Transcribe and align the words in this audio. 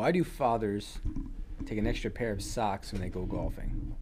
Why 0.00 0.12
do 0.12 0.24
fathers 0.24 0.98
take 1.66 1.76
an 1.76 1.86
extra 1.86 2.10
pair 2.10 2.32
of 2.32 2.42
socks 2.42 2.90
when 2.90 3.02
they 3.02 3.10
go 3.10 3.26
golfing? 3.26 3.94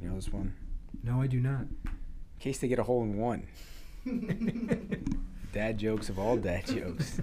You 0.00 0.08
know 0.08 0.14
this 0.14 0.32
one? 0.32 0.54
No, 1.02 1.20
I 1.20 1.26
do 1.26 1.40
not. 1.40 1.60
In 1.60 1.90
case 2.40 2.56
they 2.56 2.68
get 2.68 2.78
a 2.78 2.84
hole 2.84 3.02
in 3.02 3.18
one. 3.18 3.46
dad 5.52 5.76
jokes 5.76 6.08
of 6.08 6.18
all 6.18 6.38
dad 6.38 6.66
jokes. 6.66 7.20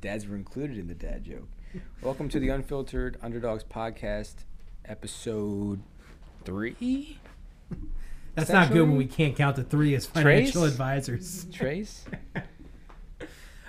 Dads 0.00 0.28
were 0.28 0.36
included 0.36 0.78
in 0.78 0.86
the 0.86 0.94
dad 0.94 1.24
joke. 1.24 1.48
Welcome 2.02 2.28
to 2.28 2.38
the 2.38 2.50
Unfiltered 2.50 3.18
Underdogs 3.20 3.64
podcast, 3.64 4.44
episode 4.84 5.82
three. 6.44 7.18
That's 8.36 8.50
not 8.50 8.70
good 8.70 8.82
when 8.82 8.96
we 8.96 9.06
can't 9.06 9.34
count 9.34 9.56
to 9.56 9.64
three 9.64 9.96
as 9.96 10.06
financial 10.06 10.62
Trace? 10.62 10.72
advisors. 10.72 11.46
Trace? 11.52 12.04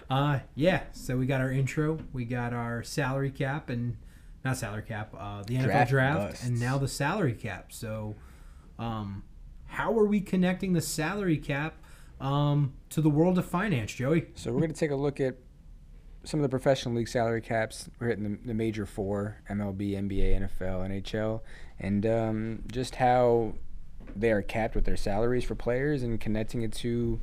Uh, 0.09 0.39
yeah. 0.53 0.83
So 0.91 1.17
we 1.17 1.25
got 1.25 1.41
our 1.41 1.51
intro, 1.51 1.97
we 2.13 2.25
got 2.25 2.53
our 2.53 2.83
salary 2.83 3.31
cap, 3.31 3.69
and 3.69 3.97
not 4.43 4.57
salary 4.57 4.83
cap, 4.83 5.13
uh, 5.17 5.43
the 5.43 5.55
NFL 5.55 5.63
Draft 5.63 5.89
draft, 5.89 6.43
and 6.43 6.59
now 6.59 6.77
the 6.77 6.87
salary 6.87 7.33
cap. 7.33 7.71
So, 7.71 8.15
um, 8.77 9.23
how 9.65 9.97
are 9.97 10.05
we 10.05 10.21
connecting 10.21 10.73
the 10.73 10.81
salary 10.81 11.37
cap 11.37 11.75
um, 12.21 12.73
to 12.91 13.01
the 13.01 13.09
world 13.09 13.37
of 13.39 13.45
finance, 13.45 13.93
Joey? 13.93 14.27
So 14.35 14.51
we're 14.51 14.59
going 14.59 14.73
to 14.73 14.79
take 14.79 14.91
a 14.91 14.95
look 14.95 15.19
at 15.19 15.35
some 16.23 16.39
of 16.39 16.43
the 16.43 16.49
professional 16.49 16.95
league 16.95 17.07
salary 17.07 17.41
caps. 17.41 17.89
We're 17.99 18.09
hitting 18.09 18.23
the, 18.23 18.47
the 18.47 18.53
major 18.53 18.85
four: 18.85 19.41
MLB, 19.49 19.93
NBA, 19.93 20.41
NFL, 20.41 20.89
NHL, 20.89 21.41
and 21.79 22.05
um, 22.05 22.63
just 22.71 22.95
how 22.95 23.55
they 24.15 24.31
are 24.31 24.43
capped 24.43 24.75
with 24.75 24.85
their 24.85 24.95
salaries 24.95 25.43
for 25.43 25.55
players 25.55 26.03
and 26.03 26.21
connecting 26.21 26.61
it 26.61 26.71
to 26.71 27.19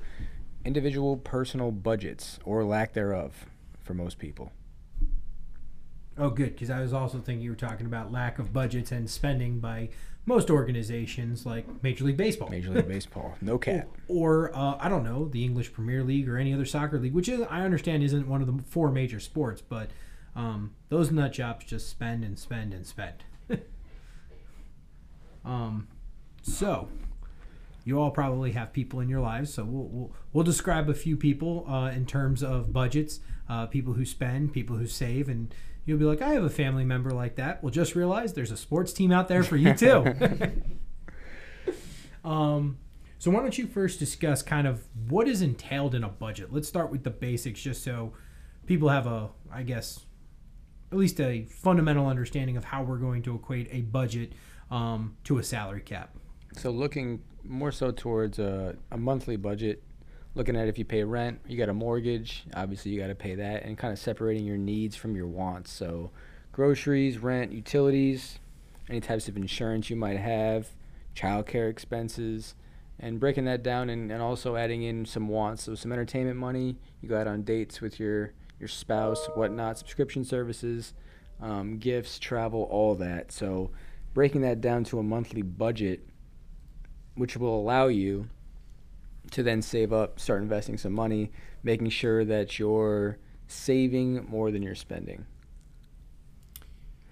individual 0.65 1.17
personal 1.17 1.71
budgets 1.71 2.39
or 2.45 2.65
lack 2.65 2.93
thereof 2.93 3.47
for 3.83 3.95
most 3.95 4.19
people. 4.19 4.53
Oh, 6.19 6.31
good, 6.31 6.53
because 6.53 6.71
I 6.71 6.81
was 6.81 6.93
also 6.93 7.19
thinking 7.19 7.43
you 7.43 7.51
were 7.51 7.57
talking 7.57 7.87
about 7.87 8.13
lack 8.13 8.39
of 8.39 8.53
budgets 8.53 8.93
and 8.93 9.09
spending 9.09 9.61
by 9.61 9.89
most 10.27 10.51
organizations 10.51 11.47
like 11.47 11.65
Major 11.83 12.05
League 12.05 12.17
Baseball. 12.17 12.49
Major 12.49 12.71
League 12.75 12.89
Baseball, 12.89 13.35
no 13.41 13.59
cap. 13.59 13.89
or 14.09 14.55
uh, 14.55 14.77
I 14.79 14.89
don't 14.89 15.05
know 15.05 15.27
the 15.29 15.45
English 15.45 15.73
Premier 15.73 16.05
League 16.05 16.29
or 16.29 16.37
any 16.37 16.53
other 16.53 16.67
soccer 16.67 16.99
league, 16.99 17.15
which 17.15 17.29
is 17.29 17.41
I 17.51 17.63
understand 17.63 18.03
isn't 18.03 18.29
one 18.29 18.41
of 18.41 18.47
the 18.47 18.63
four 18.69 18.91
major 18.91 19.21
sports, 19.21 19.63
but 19.63 19.91
um, 20.37 20.75
those 20.91 21.11
nut 21.11 21.33
jobs 21.33 21.65
just 21.65 21.89
spend 21.89 22.25
and 22.25 22.39
spend 22.39 22.73
and 22.75 22.87
spend. 22.87 23.25
um, 25.45 25.89
so 26.43 26.89
you 27.85 28.01
all 28.01 28.11
probably 28.11 28.53
have 28.53 28.73
people 28.73 29.01
in 29.01 29.09
your 29.09 29.21
lives, 29.21 29.53
so 29.53 29.65
we'll 29.65 29.89
we'll, 29.89 30.13
we'll 30.33 30.45
describe 30.45 30.89
a 30.89 30.95
few 30.95 31.17
people 31.17 31.65
uh, 31.69 31.91
in 31.95 32.07
terms 32.07 32.43
of 32.43 32.73
budgets, 32.73 33.21
uh, 33.49 33.67
people 33.67 33.95
who 33.95 34.05
spend, 34.05 34.53
people 34.53 34.77
who 34.77 34.87
save, 34.87 35.29
and. 35.29 35.55
You'll 35.85 35.99
be 35.99 36.05
like, 36.05 36.23
I 36.23 36.35
have 36.35 36.45
a 36.45 36.49
family 36.49 36.85
member 36.85 37.11
like 37.11 37.35
that. 37.35 37.61
Well, 37.61 37.73
just 37.73 37.97
realize 37.97 38.35
there's 38.35 38.53
a 38.53 38.57
sports 38.57 38.93
team 38.93 39.11
out 39.11 39.27
there 39.27 39.43
for 39.43 39.57
you 39.57 39.75
too. 39.75 40.15
Um, 42.25 42.79
so 43.19 43.31
why 43.31 43.41
don't 43.41 43.57
you 43.57 43.67
first 43.67 43.99
discuss 43.99 44.43
kind 44.43 44.67
of 44.67 44.85
what 45.09 45.29
is 45.29 45.43
entailed 45.43 45.95
in 45.95 46.05
a 46.05 46.09
budget? 46.09 46.53
Let's 46.53 46.69
start 46.69 46.91
with 46.91 47.05
the 47.05 47.11
basics, 47.11 47.61
just 47.61 47.85
so 47.85 48.13
people 48.67 48.89
have 48.89 49.07
a, 49.07 49.31
I 49.53 49.63
guess, 49.63 50.07
at 50.91 50.99
least 50.99 51.21
a 51.21 51.45
fundamental 51.45 52.07
understanding 52.07 52.57
of 52.57 52.65
how 52.65 52.83
we're 52.83 52.99
going 52.99 53.23
to 53.23 53.35
equate 53.35 53.69
a 53.71 53.83
budget 53.83 54.33
um, 54.71 55.17
to 55.25 55.39
a 55.39 55.43
salary 55.43 55.81
cap. 55.81 56.17
So 56.57 56.71
looking 56.71 57.23
more 57.45 57.73
so 57.73 57.91
towards 57.91 58.39
a, 58.39 58.77
a 58.91 58.97
monthly 58.97 59.37
budget, 59.37 59.83
looking 60.35 60.57
at 60.57 60.69
if 60.69 60.79
you 60.79 60.85
pay 60.85 61.05
rent, 61.05 61.41
you 61.47 61.57
got 61.59 61.69
a 61.69 61.75
mortgage, 61.75 62.45
obviously 62.55 62.91
you 62.91 63.01
got 63.01 63.09
to 63.09 63.15
pay 63.15 63.35
that, 63.35 63.65
and 63.65 63.77
kind 63.77 63.93
of 63.93 63.99
separating 63.99 64.45
your 64.45 64.57
needs 64.57 64.97
from 64.97 65.17
your 65.17 65.27
wants. 65.27 65.73
So 65.73 66.11
groceries, 66.53 67.19
rent, 67.19 67.53
utilities, 67.53 68.39
any 68.89 69.01
types 69.01 69.29
of 69.29 69.37
insurance 69.37 69.91
you 69.91 69.97
might 69.97 70.19
have, 70.19 70.69
childcare 71.17 71.69
expenses, 71.71 72.55
and 72.99 73.19
breaking 73.19 73.45
that 73.47 73.63
down 73.63 73.91
and, 73.91 74.13
and 74.13 74.23
also 74.23 74.57
adding 74.57 74.83
in 74.83 75.05
some 75.05 75.29
wants. 75.29 75.65
So 75.65 75.75
some 75.75 75.93
entertainment 75.93 76.37
money, 76.37 76.77
you 77.01 77.09
go 77.09 77.19
out 77.19 77.27
on 77.27 77.43
dates 77.43 77.81
with 77.81 77.99
your 77.99 78.33
your 78.61 78.69
spouse, 78.69 79.27
whatnot, 79.35 79.77
subscription 79.77 80.25
services, 80.25 80.95
um, 81.41 81.79
gifts, 81.79 82.21
travel, 82.21 82.63
all 82.71 82.95
that. 82.95 83.33
So 83.33 83.73
breaking 84.15 84.43
that 84.43 84.61
down 84.61 84.85
to 84.85 85.01
a 85.01 85.03
monthly 85.03 85.43
budget 85.43 86.07
which 87.15 87.37
will 87.37 87.59
allow 87.59 87.87
you 87.89 88.29
to 89.31 89.43
then 89.43 89.63
save 89.63 89.93
up, 89.93 90.19
start 90.19 90.43
investing 90.43 90.77
some 90.77 90.93
money, 90.93 91.31
making 91.63 91.89
sure 91.91 92.25
that 92.25 92.59
you're 92.59 93.19
saving 93.47 94.27
more 94.29 94.51
than 94.51 94.63
you're 94.63 94.75
spending. 94.75 95.27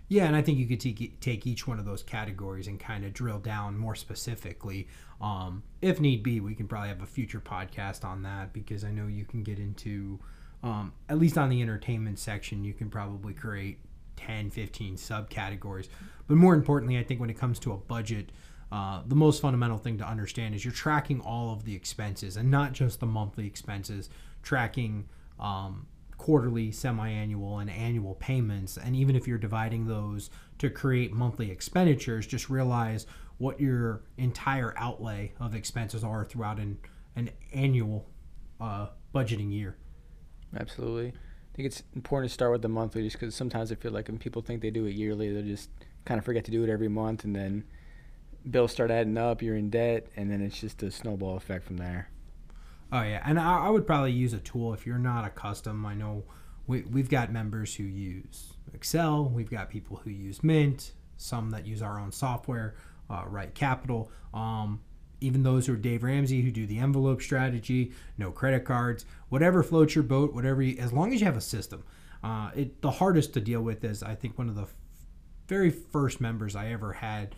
Yeah, 0.08 0.24
and 0.24 0.34
I 0.34 0.42
think 0.42 0.58
you 0.58 0.66
could 0.66 0.80
take 1.20 1.46
each 1.46 1.68
one 1.68 1.78
of 1.78 1.84
those 1.84 2.02
categories 2.02 2.66
and 2.66 2.80
kind 2.80 3.04
of 3.04 3.12
drill 3.12 3.38
down 3.38 3.78
more 3.78 3.94
specifically. 3.94 4.88
Um, 5.20 5.62
if 5.80 6.00
need 6.00 6.24
be, 6.24 6.40
we 6.40 6.56
can 6.56 6.66
probably 6.66 6.88
have 6.88 7.00
a 7.00 7.06
future 7.06 7.40
podcast 7.40 8.04
on 8.04 8.22
that 8.22 8.52
because 8.52 8.82
I 8.82 8.90
know 8.90 9.06
you 9.06 9.24
can 9.24 9.44
get 9.44 9.60
into, 9.60 10.18
um, 10.64 10.92
at 11.08 11.18
least 11.20 11.38
on 11.38 11.48
the 11.48 11.62
entertainment 11.62 12.18
section, 12.18 12.64
you 12.64 12.72
can 12.74 12.90
probably 12.90 13.34
create 13.34 13.78
10, 14.16 14.50
15 14.50 14.96
subcategories. 14.96 15.86
But 16.26 16.36
more 16.36 16.54
importantly, 16.54 16.98
I 16.98 17.04
think 17.04 17.20
when 17.20 17.30
it 17.30 17.38
comes 17.38 17.60
to 17.60 17.72
a 17.72 17.76
budget, 17.76 18.32
uh, 18.72 19.02
the 19.06 19.16
most 19.16 19.42
fundamental 19.42 19.78
thing 19.78 19.98
to 19.98 20.06
understand 20.06 20.54
is 20.54 20.64
you're 20.64 20.72
tracking 20.72 21.20
all 21.20 21.52
of 21.52 21.64
the 21.64 21.74
expenses 21.74 22.36
and 22.36 22.50
not 22.50 22.72
just 22.72 23.00
the 23.00 23.06
monthly 23.06 23.46
expenses, 23.46 24.08
tracking 24.42 25.08
um, 25.40 25.86
quarterly, 26.16 26.70
semi-annual, 26.70 27.58
and 27.58 27.70
annual 27.70 28.14
payments. 28.16 28.76
And 28.76 28.94
even 28.94 29.16
if 29.16 29.26
you're 29.26 29.38
dividing 29.38 29.86
those 29.86 30.30
to 30.58 30.70
create 30.70 31.12
monthly 31.12 31.50
expenditures, 31.50 32.26
just 32.26 32.48
realize 32.48 33.06
what 33.38 33.58
your 33.58 34.02
entire 34.18 34.74
outlay 34.76 35.32
of 35.40 35.54
expenses 35.54 36.04
are 36.04 36.24
throughout 36.24 36.58
an, 36.58 36.78
an 37.16 37.30
annual 37.52 38.06
uh, 38.60 38.88
budgeting 39.14 39.50
year. 39.50 39.76
Absolutely. 40.56 41.08
I 41.08 41.56
think 41.56 41.66
it's 41.66 41.82
important 41.96 42.30
to 42.30 42.34
start 42.34 42.52
with 42.52 42.62
the 42.62 42.68
monthly 42.68 43.02
just 43.02 43.18
because 43.18 43.34
sometimes 43.34 43.72
I 43.72 43.74
feel 43.74 43.92
like 43.92 44.08
when 44.08 44.18
people 44.18 44.42
think 44.42 44.62
they 44.62 44.70
do 44.70 44.84
it 44.84 44.94
yearly, 44.94 45.32
they 45.32 45.42
just 45.42 45.70
kind 46.04 46.18
of 46.18 46.24
forget 46.24 46.44
to 46.44 46.50
do 46.50 46.62
it 46.62 46.70
every 46.70 46.88
month 46.88 47.24
and 47.24 47.34
then 47.34 47.64
bills 48.48 48.72
start 48.72 48.90
adding 48.90 49.18
up, 49.18 49.42
you're 49.42 49.56
in 49.56 49.70
debt, 49.70 50.06
and 50.16 50.30
then 50.30 50.40
it's 50.40 50.60
just 50.60 50.82
a 50.82 50.90
snowball 50.90 51.36
effect 51.36 51.64
from 51.64 51.76
there. 51.76 52.10
Oh 52.92 53.02
yeah, 53.02 53.22
and 53.24 53.38
I, 53.38 53.66
I 53.66 53.70
would 53.70 53.86
probably 53.86 54.12
use 54.12 54.32
a 54.32 54.38
tool 54.38 54.74
if 54.74 54.86
you're 54.86 54.98
not 54.98 55.24
accustomed. 55.24 55.86
I 55.86 55.94
know 55.94 56.24
we 56.66 56.82
we've 56.82 57.08
got 57.08 57.32
members 57.32 57.74
who 57.74 57.84
use 57.84 58.54
Excel. 58.74 59.28
We've 59.28 59.50
got 59.50 59.70
people 59.70 59.96
who 59.96 60.10
use 60.10 60.42
Mint. 60.42 60.92
Some 61.16 61.50
that 61.50 61.66
use 61.66 61.82
our 61.82 62.00
own 62.00 62.12
software, 62.12 62.74
uh, 63.10 63.24
Right 63.26 63.54
Capital. 63.54 64.10
Um, 64.32 64.80
even 65.20 65.42
those 65.42 65.66
who 65.66 65.74
are 65.74 65.76
Dave 65.76 66.02
Ramsey 66.02 66.40
who 66.40 66.50
do 66.50 66.66
the 66.66 66.78
envelope 66.78 67.20
strategy, 67.20 67.92
no 68.16 68.30
credit 68.30 68.64
cards, 68.64 69.04
whatever 69.28 69.62
floats 69.62 69.94
your 69.94 70.04
boat, 70.04 70.32
whatever. 70.32 70.62
You, 70.62 70.78
as 70.78 70.92
long 70.92 71.12
as 71.12 71.20
you 71.20 71.26
have 71.26 71.36
a 71.36 71.42
system. 71.42 71.84
Uh, 72.22 72.50
it 72.54 72.82
the 72.82 72.90
hardest 72.90 73.32
to 73.34 73.40
deal 73.40 73.62
with 73.62 73.84
is 73.84 74.02
I 74.02 74.14
think 74.14 74.36
one 74.36 74.48
of 74.48 74.54
the 74.54 74.66
very 75.46 75.70
first 75.70 76.20
members 76.20 76.54
I 76.54 76.70
ever 76.70 76.92
had 76.92 77.34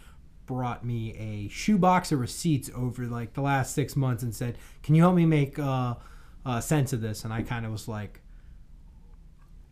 brought 0.47 0.84
me 0.84 1.14
a 1.16 1.48
shoebox 1.48 2.12
of 2.12 2.20
receipts 2.20 2.70
over 2.75 3.06
like 3.06 3.34
the 3.34 3.41
last 3.41 3.75
six 3.75 3.97
months 3.97 4.22
and 4.22 4.34
said, 4.34 4.58
"Can 4.82 4.94
you 4.94 5.03
help 5.03 5.14
me 5.14 5.26
make 5.26 5.58
uh, 5.58 5.94
uh, 6.44 6.60
sense 6.60 6.92
of 6.92 7.00
this?" 7.00 7.25
And 7.25 7.32
I 7.32 7.42
kind 7.42 7.64
of 7.64 7.72
was 7.72 7.88
like, 7.88 8.20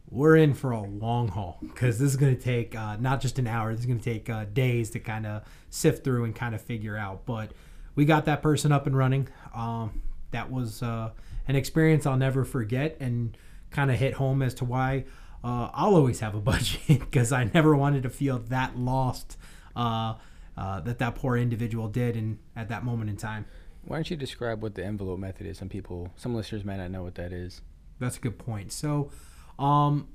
"We're 0.09 0.37
in 0.37 0.55
for 0.55 0.71
a 0.71 0.83
long 0.83 1.29
haul 1.29 1.59
because 1.61 1.99
this 1.99 2.11
is 2.11 2.17
going 2.17 2.37
to 2.37 2.43
take 2.43 2.77
uh, 2.77 2.97
not 2.97 3.21
just 3.21 3.39
an 3.39 3.47
hour. 3.47 3.73
This 3.73 3.81
is 3.81 3.87
going 3.87 4.01
to 4.01 4.05
take 4.05 4.31
uh, 4.31 4.47
days 4.53 4.91
to 4.91 5.01
kind 5.01 5.27
of 5.27 5.43
sift 5.71 6.05
through 6.05 6.25
and 6.25 6.35
kind 6.35 6.55
of 6.55 6.61
figure 6.61 6.97
out." 6.97 7.27
But 7.27 7.53
we 7.95 8.05
got 8.05 8.25
that 8.27 8.43
person 8.43 8.73
up 8.73 8.87
and 8.87 8.97
running. 8.97 9.29
Um, 9.55 10.03
that 10.31 10.51
was 10.51 10.83
uh, 10.83 11.11
an 11.49 11.57
experience 11.57 12.07
I'll 12.07 12.17
never 12.17 12.45
forget, 12.45 12.97
and 13.01 13.37
kind 13.71 13.91
of 13.91 13.99
hit 13.99 14.15
home 14.15 14.43
as 14.43 14.55
to 14.55 14.65
why 14.65 15.05
uh, 15.43 15.71
I'll 15.73 15.95
always 15.95 16.21
have 16.21 16.35
a 16.35 16.41
budget 16.53 17.01
because 17.01 17.33
I 17.33 17.51
never 17.53 17.75
wanted 17.75 18.03
to 18.05 18.11
feel 18.11 18.39
that 18.49 18.77
lost. 18.79 19.37
Uh, 19.75 20.15
uh, 20.61 20.79
that 20.81 20.99
that 20.99 21.15
poor 21.15 21.39
individual 21.39 21.89
did 21.89 22.17
and 22.17 22.39
at 22.55 22.69
that 22.69 22.85
moment 22.85 23.09
in 23.09 23.17
time. 23.17 23.47
Why 23.83 23.97
don't 23.97 24.11
you 24.11 24.17
describe 24.17 24.63
what 24.63 24.75
the 24.75 24.85
envelope 24.85 25.19
method 25.19 25.47
is? 25.47 25.57
Some 25.57 25.71
people, 25.71 26.13
some 26.17 26.35
listeners 26.35 26.67
may 26.67 26.77
not 26.77 26.91
know 26.91 27.03
what 27.03 27.15
that 27.15 27.33
is. 27.33 27.63
That's 27.99 28.19
a 28.19 28.21
good 28.21 28.39
point. 28.39 28.71
So, 28.71 29.11
um, 29.59 30.09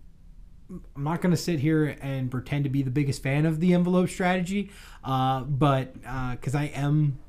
I'm 0.70 1.04
not 1.04 1.22
going 1.22 1.32
to 1.32 1.38
sit 1.38 1.60
here 1.60 1.98
and 2.00 2.30
pretend 2.30 2.64
to 2.64 2.70
be 2.70 2.84
the 2.84 2.92
biggest 2.92 3.24
fan 3.24 3.46
of 3.46 3.60
the 3.60 3.74
envelope 3.74 4.10
strategy, 4.10 4.72
uh, 5.04 5.42
but 5.42 5.94
because 6.32 6.56
I 6.56 6.66
am, 6.76 7.20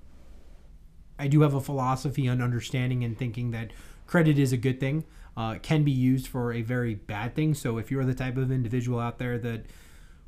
I 1.18 1.28
do 1.28 1.42
have 1.42 1.54
a 1.54 1.60
philosophy 1.60 2.28
on 2.28 2.40
understanding 2.40 3.04
and 3.04 3.18
thinking 3.18 3.50
that 3.50 3.72
credit 4.06 4.38
is 4.38 4.52
a 4.52 4.56
good 4.56 4.80
thing. 4.80 5.04
Uh, 5.36 5.58
can 5.58 5.84
be 5.84 5.90
used 5.90 6.26
for 6.26 6.54
a 6.54 6.62
very 6.62 6.94
bad 6.94 7.34
thing. 7.34 7.52
So 7.52 7.76
if 7.76 7.90
you're 7.90 8.06
the 8.06 8.14
type 8.14 8.38
of 8.38 8.50
individual 8.50 8.98
out 8.98 9.18
there 9.18 9.36
that 9.38 9.66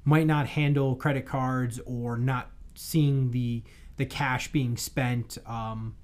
might 0.04 0.26
not 0.26 0.46
handle 0.48 0.94
credit 0.94 1.24
cards 1.24 1.80
or 1.86 2.18
not 2.18 2.50
seeing 2.78 3.30
the 3.32 3.62
the 3.96 4.06
cash 4.06 4.52
being 4.52 4.76
spent 4.76 5.38
um, 5.44 5.96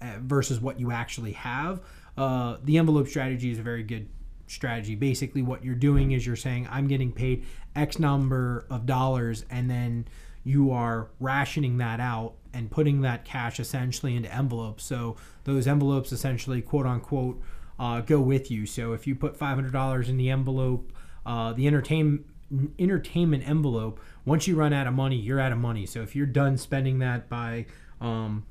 uh, 0.00 0.14
versus 0.20 0.58
what 0.58 0.80
you 0.80 0.90
actually 0.90 1.32
have, 1.32 1.80
uh, 2.16 2.56
the 2.64 2.78
envelope 2.78 3.06
strategy 3.08 3.50
is 3.50 3.58
a 3.58 3.62
very 3.62 3.82
good 3.82 4.08
strategy. 4.46 4.94
Basically, 4.94 5.42
what 5.42 5.62
you're 5.62 5.74
doing 5.74 6.12
is 6.12 6.26
you're 6.26 6.34
saying, 6.34 6.66
I'm 6.70 6.88
getting 6.88 7.12
paid 7.12 7.44
X 7.74 7.98
number 7.98 8.66
of 8.70 8.86
dollars, 8.86 9.44
and 9.50 9.70
then 9.70 10.08
you 10.44 10.70
are 10.70 11.08
rationing 11.20 11.76
that 11.78 12.00
out 12.00 12.34
and 12.54 12.70
putting 12.70 13.02
that 13.02 13.26
cash 13.26 13.60
essentially 13.60 14.16
into 14.16 14.32
envelopes. 14.34 14.84
So 14.84 15.16
those 15.44 15.66
envelopes 15.66 16.12
essentially, 16.12 16.62
quote 16.62 16.86
unquote, 16.86 17.42
uh, 17.78 18.00
go 18.00 18.20
with 18.20 18.50
you. 18.50 18.64
So 18.64 18.94
if 18.94 19.06
you 19.06 19.14
put 19.14 19.38
$500 19.38 20.08
in 20.08 20.16
the 20.16 20.30
envelope, 20.30 20.92
uh, 21.26 21.52
the 21.52 21.66
entertainment 21.66 22.26
entertainment 22.78 23.46
envelope, 23.48 24.00
once 24.26 24.46
you 24.46 24.56
run 24.56 24.72
out 24.72 24.86
of 24.86 24.92
money, 24.92 25.16
you're 25.16 25.40
out 25.40 25.52
of 25.52 25.58
money. 25.58 25.86
So 25.86 26.02
if 26.02 26.14
you're 26.14 26.26
done 26.26 26.58
spending 26.58 26.98
that 26.98 27.28
by 27.30 27.66
um, 28.00 28.44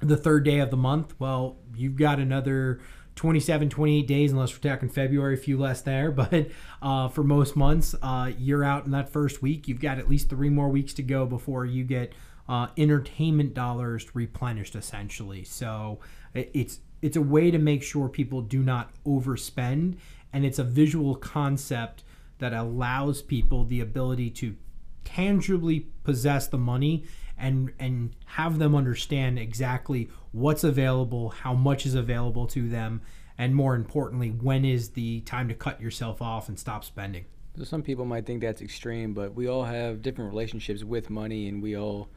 the 0.00 0.16
third 0.16 0.44
day 0.44 0.58
of 0.58 0.70
the 0.70 0.76
month, 0.76 1.14
well, 1.20 1.58
you've 1.76 1.96
got 1.96 2.18
another 2.18 2.80
27, 3.14 3.68
28 3.68 4.06
days, 4.06 4.32
unless 4.32 4.52
we're 4.52 4.70
talking 4.70 4.88
February, 4.88 5.34
a 5.34 5.36
few 5.36 5.58
less 5.58 5.82
there. 5.82 6.10
But 6.22 6.48
uh, 6.80 7.08
for 7.08 7.22
most 7.22 7.54
months, 7.54 7.94
uh, 8.02 8.32
you're 8.38 8.64
out 8.64 8.86
in 8.86 8.90
that 8.92 9.10
first 9.10 9.42
week. 9.42 9.68
You've 9.68 9.80
got 9.80 9.98
at 9.98 10.08
least 10.08 10.30
three 10.30 10.50
more 10.50 10.70
weeks 10.70 10.94
to 10.94 11.02
go 11.02 11.26
before 11.26 11.66
you 11.66 11.84
get 11.84 12.14
uh, 12.48 12.68
entertainment 12.78 13.54
dollars 13.54 14.14
replenished, 14.14 14.74
essentially. 14.74 15.44
So 15.44 16.00
it's 16.34 16.80
it's 17.02 17.16
a 17.16 17.22
way 17.22 17.50
to 17.50 17.58
make 17.58 17.82
sure 17.82 18.08
people 18.08 18.40
do 18.40 18.62
not 18.62 18.90
overspend, 19.04 19.96
and 20.32 20.44
it's 20.44 20.58
a 20.58 20.64
visual 20.64 21.14
concept 21.16 22.04
that 22.42 22.52
allows 22.52 23.22
people 23.22 23.64
the 23.64 23.80
ability 23.80 24.28
to 24.28 24.56
tangibly 25.04 25.86
possess 26.02 26.48
the 26.48 26.58
money 26.58 27.04
and 27.38 27.72
and 27.78 28.14
have 28.26 28.58
them 28.58 28.74
understand 28.74 29.38
exactly 29.38 30.10
what's 30.32 30.64
available, 30.64 31.30
how 31.30 31.54
much 31.54 31.86
is 31.86 31.94
available 31.94 32.46
to 32.46 32.68
them, 32.68 33.00
and 33.38 33.54
more 33.54 33.74
importantly, 33.74 34.30
when 34.30 34.64
is 34.64 34.90
the 34.90 35.20
time 35.20 35.48
to 35.48 35.54
cut 35.54 35.80
yourself 35.80 36.20
off 36.20 36.48
and 36.48 36.58
stop 36.58 36.84
spending. 36.84 37.24
So 37.56 37.64
some 37.64 37.82
people 37.82 38.04
might 38.04 38.26
think 38.26 38.40
that's 38.40 38.62
extreme, 38.62 39.14
but 39.14 39.34
we 39.34 39.46
all 39.46 39.64
have 39.64 40.02
different 40.02 40.30
relationships 40.30 40.82
with 40.82 41.10
money, 41.10 41.48
and 41.48 41.62
we 41.62 41.76
all 41.76 42.08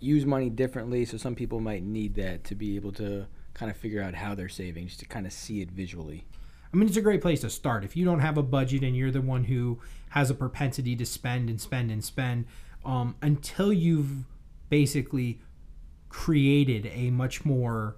use 0.00 0.24
money 0.24 0.48
differently. 0.48 1.04
So 1.04 1.16
some 1.16 1.34
people 1.34 1.60
might 1.60 1.82
need 1.82 2.14
that 2.14 2.44
to 2.44 2.54
be 2.54 2.76
able 2.76 2.92
to 2.92 3.26
kind 3.52 3.70
of 3.70 3.76
figure 3.76 4.02
out 4.02 4.14
how 4.14 4.34
they're 4.34 4.48
saving, 4.48 4.86
just 4.86 5.00
to 5.00 5.06
kind 5.06 5.26
of 5.26 5.32
see 5.32 5.60
it 5.60 5.70
visually. 5.70 6.24
I 6.74 6.76
mean, 6.76 6.88
it's 6.88 6.96
a 6.96 7.02
great 7.02 7.22
place 7.22 7.42
to 7.42 7.50
start. 7.50 7.84
If 7.84 7.96
you 7.96 8.04
don't 8.04 8.18
have 8.18 8.36
a 8.36 8.42
budget 8.42 8.82
and 8.82 8.96
you're 8.96 9.12
the 9.12 9.20
one 9.20 9.44
who 9.44 9.78
has 10.08 10.28
a 10.28 10.34
propensity 10.34 10.96
to 10.96 11.06
spend 11.06 11.48
and 11.48 11.60
spend 11.60 11.92
and 11.92 12.04
spend, 12.04 12.46
um, 12.84 13.14
until 13.22 13.72
you've 13.72 14.24
basically 14.70 15.40
created 16.08 16.90
a 16.92 17.10
much 17.10 17.44
more 17.44 17.96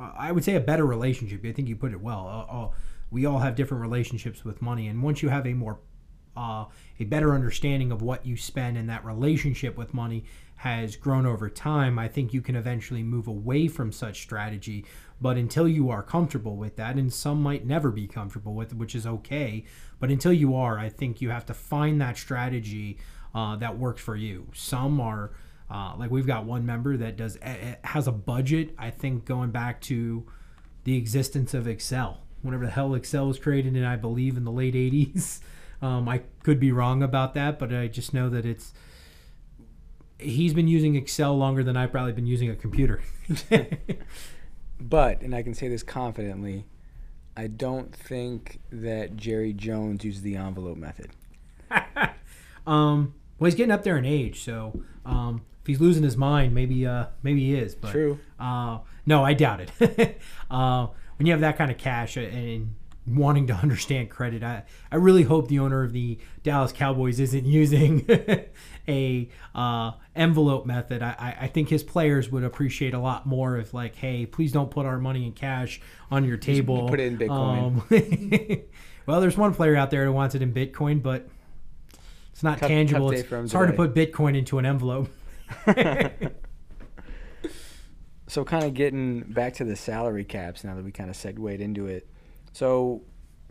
I 0.00 0.32
would 0.32 0.42
say 0.42 0.56
a 0.56 0.60
better 0.60 0.84
relationship. 0.84 1.44
I 1.44 1.52
think 1.52 1.68
you 1.68 1.76
put 1.76 1.92
it 1.92 2.00
well. 2.00 2.26
Uh, 2.26 2.52
uh, 2.52 2.70
we 3.12 3.26
all 3.26 3.38
have 3.38 3.54
different 3.54 3.80
relationships 3.80 4.44
with 4.44 4.60
money, 4.60 4.88
and 4.88 5.00
once 5.00 5.22
you 5.22 5.28
have 5.28 5.46
a 5.46 5.54
more 5.54 5.78
uh, 6.36 6.64
a 6.98 7.04
better 7.04 7.32
understanding 7.32 7.92
of 7.92 8.02
what 8.02 8.26
you 8.26 8.36
spend 8.36 8.76
and 8.76 8.90
that 8.90 9.04
relationship 9.04 9.76
with 9.76 9.94
money 9.94 10.24
has 10.56 10.96
grown 10.96 11.26
over 11.26 11.50
time, 11.50 11.98
I 11.98 12.08
think 12.08 12.32
you 12.32 12.40
can 12.40 12.56
eventually 12.56 13.02
move 13.02 13.26
away 13.26 13.68
from 13.68 13.92
such 13.92 14.22
strategy. 14.22 14.84
But 15.20 15.36
until 15.36 15.68
you 15.68 15.90
are 15.90 16.02
comfortable 16.02 16.56
with 16.56 16.76
that, 16.76 16.96
and 16.96 17.12
some 17.12 17.42
might 17.42 17.66
never 17.66 17.90
be 17.90 18.06
comfortable 18.06 18.54
with, 18.54 18.74
which 18.74 18.94
is 18.94 19.06
okay. 19.06 19.64
But 20.00 20.10
until 20.10 20.32
you 20.32 20.54
are, 20.54 20.78
I 20.78 20.88
think 20.88 21.20
you 21.20 21.30
have 21.30 21.46
to 21.46 21.54
find 21.54 22.00
that 22.00 22.16
strategy 22.16 22.98
uh, 23.34 23.56
that 23.56 23.78
works 23.78 24.02
for 24.02 24.16
you. 24.16 24.48
Some 24.54 25.00
are 25.00 25.32
uh, 25.70 25.94
like 25.96 26.10
we've 26.10 26.26
got 26.26 26.44
one 26.44 26.66
member 26.66 26.96
that 26.96 27.16
does 27.16 27.36
eh, 27.42 27.56
eh, 27.60 27.74
has 27.84 28.06
a 28.06 28.12
budget. 28.12 28.74
I 28.78 28.90
think 28.90 29.24
going 29.24 29.50
back 29.50 29.80
to 29.82 30.26
the 30.84 30.96
existence 30.96 31.54
of 31.54 31.66
Excel, 31.66 32.20
whenever 32.42 32.66
the 32.66 32.70
hell 32.70 32.94
Excel 32.94 33.28
was 33.28 33.38
created, 33.38 33.74
and 33.74 33.86
I 33.86 33.96
believe 33.96 34.36
in 34.36 34.44
the 34.44 34.52
late 34.52 34.74
'80s. 34.74 35.40
Um, 35.82 36.08
I 36.08 36.22
could 36.42 36.58
be 36.58 36.72
wrong 36.72 37.02
about 37.02 37.34
that, 37.34 37.58
but 37.58 37.70
I 37.70 37.88
just 37.88 38.14
know 38.14 38.30
that 38.30 38.46
it's 38.46 38.72
he's 40.18 40.54
been 40.54 40.68
using 40.68 40.94
Excel 40.96 41.36
longer 41.36 41.62
than 41.62 41.76
I've 41.76 41.90
probably 41.90 42.12
been 42.12 42.26
using 42.26 42.50
a 42.50 42.56
computer. 42.56 43.00
but, 44.80 45.20
and 45.22 45.34
I 45.34 45.42
can 45.42 45.54
say 45.54 45.68
this 45.68 45.82
confidently, 45.82 46.66
I 47.36 47.48
don't 47.48 47.94
think 47.94 48.60
that 48.70 49.16
Jerry 49.16 49.52
Jones 49.52 50.04
uses 50.04 50.22
the 50.22 50.36
envelope 50.36 50.76
method. 50.76 51.10
um, 52.66 53.14
well, 53.38 53.46
he's 53.46 53.54
getting 53.54 53.72
up 53.72 53.82
there 53.82 53.96
in 53.96 54.04
age, 54.04 54.42
so 54.42 54.80
um, 55.04 55.42
if 55.60 55.66
he's 55.66 55.80
losing 55.80 56.04
his 56.04 56.16
mind, 56.16 56.54
maybe 56.54 56.86
uh, 56.86 57.06
maybe 57.22 57.40
he 57.40 57.54
is. 57.54 57.74
But, 57.74 57.90
True. 57.90 58.18
Uh, 58.38 58.78
no, 59.06 59.24
I 59.24 59.34
doubt 59.34 59.60
it. 59.60 60.20
uh, 60.50 60.86
when 61.18 61.26
you 61.26 61.32
have 61.32 61.40
that 61.40 61.58
kind 61.58 61.70
of 61.70 61.78
cash 61.78 62.16
and 62.16 62.74
wanting 63.06 63.46
to 63.48 63.54
understand 63.54 64.10
credit, 64.10 64.42
I, 64.42 64.64
I 64.90 64.96
really 64.96 65.22
hope 65.22 65.48
the 65.48 65.58
owner 65.58 65.82
of 65.82 65.92
the 65.92 66.18
Dallas 66.42 66.72
Cowboys 66.72 67.20
isn't 67.20 67.44
using 67.44 68.06
a 68.88 69.28
uh, 69.54 69.92
envelope 70.16 70.66
method. 70.66 71.02
I, 71.02 71.36
I 71.42 71.46
think 71.48 71.68
his 71.68 71.82
players 71.82 72.30
would 72.30 72.44
appreciate 72.44 72.94
a 72.94 72.98
lot 72.98 73.26
more 73.26 73.58
if 73.58 73.74
like, 73.74 73.96
hey, 73.96 74.26
please 74.26 74.52
don't 74.52 74.70
put 74.70 74.86
our 74.86 74.98
money 74.98 75.26
in 75.26 75.32
cash 75.32 75.80
on 76.10 76.24
your 76.24 76.36
table. 76.36 76.88
Put 76.88 77.00
it 77.00 77.06
in 77.06 77.18
Bitcoin. 77.18 77.90
Um, 77.90 78.60
well, 79.06 79.20
there's 79.20 79.36
one 79.36 79.54
player 79.54 79.76
out 79.76 79.90
there 79.90 80.04
who 80.04 80.12
wants 80.12 80.34
it 80.34 80.42
in 80.42 80.52
Bitcoin, 80.52 81.02
but 81.02 81.28
it's 82.32 82.42
not 82.42 82.58
Tough- 82.58 82.68
tangible. 82.68 83.10
tough 83.10 83.20
it's 83.20 83.32
it's 83.32 83.52
hard 83.52 83.70
to 83.70 83.76
put 83.76 83.94
Bitcoin 83.94 84.36
into 84.36 84.58
an 84.58 84.66
envelope. 84.66 85.08
So, 88.26 88.44
kind 88.44 88.64
of 88.64 88.74
getting 88.74 89.20
back 89.20 89.54
to 89.54 89.64
the 89.64 89.76
salary 89.76 90.24
caps 90.24 90.64
now 90.64 90.74
that 90.74 90.84
we 90.84 90.90
kind 90.90 91.10
of 91.10 91.16
segued 91.16 91.60
into 91.60 91.86
it. 91.86 92.08
So, 92.54 93.02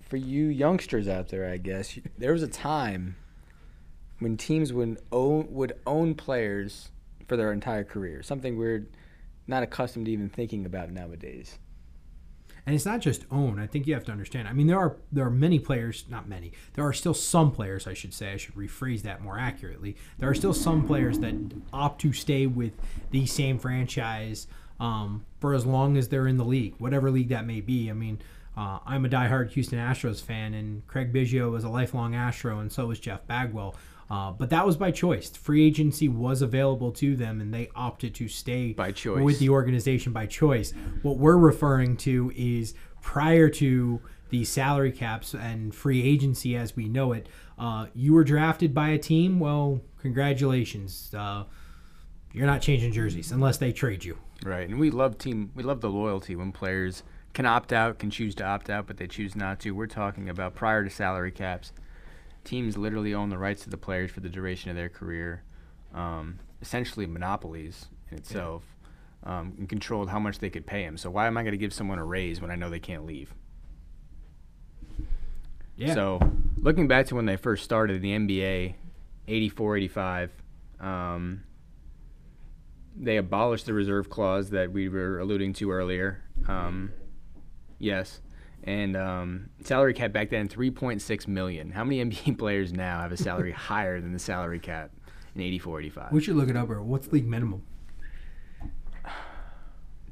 for 0.01 0.17
you 0.17 0.45
youngsters 0.47 1.07
out 1.09 1.27
there, 1.27 1.47
I 1.49 1.57
guess 1.57 1.99
there 2.17 2.33
was 2.33 2.41
a 2.41 2.47
time 2.47 3.17
when 4.19 4.37
teams 4.37 4.71
would 4.73 4.97
own 5.11 5.47
would 5.51 5.73
own 5.85 6.15
players 6.15 6.89
for 7.27 7.35
their 7.37 7.51
entire 7.51 7.83
career. 7.83 8.23
Something 8.23 8.57
we're 8.57 8.87
not 9.45 9.61
accustomed 9.61 10.05
to 10.05 10.11
even 10.11 10.29
thinking 10.29 10.65
about 10.65 10.89
nowadays. 10.91 11.59
and 12.65 12.73
it's 12.75 12.85
not 12.85 13.01
just 13.01 13.25
own. 13.29 13.59
I 13.59 13.67
think 13.67 13.87
you 13.87 13.93
have 13.93 14.05
to 14.05 14.11
understand. 14.13 14.47
I 14.47 14.53
mean, 14.53 14.67
there 14.67 14.79
are 14.79 14.95
there 15.11 15.25
are 15.25 15.29
many 15.29 15.59
players, 15.59 16.05
not 16.09 16.29
many. 16.29 16.53
There 16.75 16.85
are 16.85 16.93
still 16.93 17.13
some 17.13 17.51
players, 17.51 17.87
I 17.87 17.93
should 17.93 18.13
say. 18.13 18.31
I 18.33 18.37
should 18.37 18.55
rephrase 18.55 19.01
that 19.01 19.21
more 19.21 19.37
accurately. 19.37 19.97
There 20.17 20.29
are 20.29 20.35
still 20.35 20.53
some 20.53 20.87
players 20.87 21.19
that 21.19 21.35
opt 21.73 21.99
to 22.01 22.13
stay 22.13 22.47
with 22.47 22.73
the 23.11 23.25
same 23.25 23.59
franchise 23.59 24.47
um, 24.79 25.25
for 25.41 25.53
as 25.53 25.65
long 25.65 25.97
as 25.97 26.07
they're 26.07 26.27
in 26.27 26.37
the 26.37 26.45
league, 26.45 26.75
whatever 26.77 27.11
league 27.11 27.29
that 27.29 27.45
may 27.45 27.59
be. 27.59 27.89
I 27.89 27.93
mean. 27.93 28.21
Uh, 28.55 28.79
I'm 28.85 29.05
a 29.05 29.09
diehard 29.09 29.51
Houston 29.51 29.79
Astros 29.79 30.21
fan, 30.21 30.53
and 30.53 30.85
Craig 30.87 31.11
Biggio 31.11 31.51
was 31.51 31.63
a 31.63 31.69
lifelong 31.69 32.13
Astro, 32.15 32.59
and 32.59 32.71
so 32.71 32.87
was 32.87 32.99
Jeff 32.99 33.25
Bagwell. 33.25 33.75
Uh, 34.11 34.31
but 34.31 34.49
that 34.51 34.65
was 34.65 34.77
by 34.77 34.91
choice. 34.91 35.29
Free 35.31 35.65
agency 35.65 36.07
was 36.07 36.41
available 36.43 36.91
to 36.91 37.15
them, 37.15 37.41
and 37.41 37.53
they 37.53 37.69
opted 37.75 38.13
to 38.15 38.27
stay 38.27 38.73
By 38.73 38.91
choice. 38.91 39.23
with 39.23 39.39
the 39.39 39.49
organization 39.49 40.13
by 40.13 40.27
choice. 40.27 40.71
What 41.01 41.17
we're 41.17 41.37
referring 41.37 41.97
to 41.97 42.31
is 42.35 42.75
prior 43.01 43.49
to 43.49 44.01
the 44.29 44.43
salary 44.43 44.91
caps 44.91 45.33
and 45.33 45.73
free 45.73 46.03
agency 46.03 46.55
as 46.55 46.75
we 46.75 46.87
know 46.89 47.11
it, 47.13 47.27
uh, 47.57 47.87
you 47.95 48.13
were 48.13 48.23
drafted 48.23 48.73
by 48.73 48.89
a 48.89 48.97
team. 48.97 49.39
Well, 49.39 49.81
congratulations. 49.99 51.13
Uh, 51.17 51.45
you're 52.33 52.47
not 52.47 52.61
changing 52.61 52.91
jerseys 52.93 53.31
unless 53.31 53.57
they 53.57 53.71
trade 53.71 54.03
you. 54.03 54.17
Right, 54.43 54.67
and 54.67 54.79
we 54.79 54.89
love 54.91 55.17
team. 55.17 55.51
We 55.55 55.63
love 55.63 55.81
the 55.81 55.89
loyalty 55.89 56.35
when 56.35 56.51
players 56.51 57.03
can 57.33 57.45
opt 57.45 57.73
out, 57.73 57.99
can 57.99 58.11
choose 58.11 58.35
to 58.35 58.45
opt 58.45 58.69
out, 58.69 58.87
but 58.87 58.97
they 58.97 59.07
choose 59.07 59.35
not 59.35 59.59
to. 59.61 59.71
We're 59.71 59.87
talking 59.87 60.29
about 60.29 60.55
prior 60.55 60.83
to 60.83 60.89
salary 60.89 61.31
caps, 61.31 61.73
teams 62.43 62.77
literally 62.77 63.13
own 63.13 63.29
the 63.29 63.37
rights 63.37 63.63
to 63.63 63.69
the 63.69 63.77
players 63.77 64.11
for 64.11 64.19
the 64.19 64.29
duration 64.29 64.69
of 64.69 64.75
their 64.75 64.89
career, 64.89 65.43
um, 65.93 66.39
essentially 66.61 67.07
monopolies 67.07 67.87
in 68.11 68.17
itself, 68.17 68.63
um, 69.23 69.53
and 69.57 69.67
controlled 69.67 70.09
how 70.09 70.19
much 70.19 70.39
they 70.39 70.49
could 70.49 70.65
pay 70.65 70.83
them. 70.85 70.97
So 70.97 71.09
why 71.09 71.27
am 71.27 71.37
I 71.37 71.41
going 71.41 71.53
to 71.53 71.57
give 71.57 71.73
someone 71.73 71.99
a 71.99 72.05
raise 72.05 72.39
when 72.39 72.51
I 72.51 72.55
know 72.55 72.69
they 72.69 72.79
can't 72.79 73.05
leave? 73.05 73.33
Yeah. 75.75 75.95
So, 75.95 76.19
looking 76.57 76.87
back 76.87 77.07
to 77.07 77.15
when 77.15 77.25
they 77.25 77.35
first 77.35 77.63
started 77.63 78.01
the 78.01 78.11
NBA, 78.11 78.75
84, 79.27 79.77
85, 79.77 80.31
um, 80.79 81.43
they 82.95 83.17
abolished 83.17 83.65
the 83.65 83.73
reserve 83.73 84.07
clause 84.07 84.51
that 84.51 84.71
we 84.71 84.87
were 84.87 85.17
alluding 85.17 85.53
to 85.53 85.71
earlier. 85.71 86.21
Um, 86.47 86.91
yes. 87.83 88.21
And 88.63 88.95
um, 88.95 89.49
salary 89.61 89.93
cap 89.93 90.13
back 90.13 90.29
then, 90.29 90.47
3.6 90.47 91.27
million. 91.27 91.69
How 91.71 91.83
many 91.83 92.03
NBA 92.05 92.37
players 92.37 92.71
now 92.71 93.01
have 93.01 93.11
a 93.11 93.17
salary 93.17 93.51
higher 93.69 93.99
than 93.99 94.13
the 94.13 94.19
salary 94.19 94.59
cap 94.59 94.91
in 95.35 95.41
84, 95.41 95.81
85? 95.81 96.11
we 96.13 96.21
should 96.21 96.35
look 96.35 96.49
it 96.49 96.55
up. 96.55 96.69
Or 96.69 96.81
what's 96.81 97.07
the 97.07 97.15
league 97.15 97.27
minimum? 97.27 97.63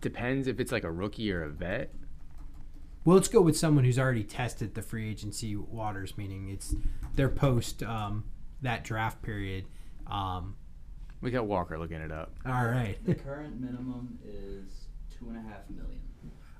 Depends 0.01 0.48
if 0.48 0.60
it's 0.60 0.72
like 0.72 0.84
a 0.84 0.92
rookie 0.92 1.32
or 1.32 1.44
a 1.44 1.50
vet. 1.50 1.94
Well, 3.06 3.16
let's 3.16 3.28
go 3.28 3.42
with 3.42 3.58
someone 3.58 3.84
who's 3.84 4.00
already 4.00 4.24
tested 4.24 4.74
the 4.75 4.82
free 4.82 5.10
agency 5.10 5.56
waters, 5.56 6.18
meaning 6.18 6.50
it's 6.50 6.75
their 7.16 7.30
post 7.30 7.84
um, 7.84 8.25
that 8.62 8.84
draft 8.84 9.22
period. 9.22 9.66
Um, 10.08 10.56
We 11.22 11.32
got 11.32 11.46
Walker 11.46 11.78
looking 11.80 12.01
it 12.01 12.12
up. 12.12 12.34
all 12.46 12.66
right. 12.66 12.98
The 13.06 13.16
current 13.16 13.60
minimum 13.60 14.20
is 14.25 14.88
two 15.18 15.30
and 15.30 15.38
a 15.38 15.42
half 15.42 15.70
million. 15.70 16.01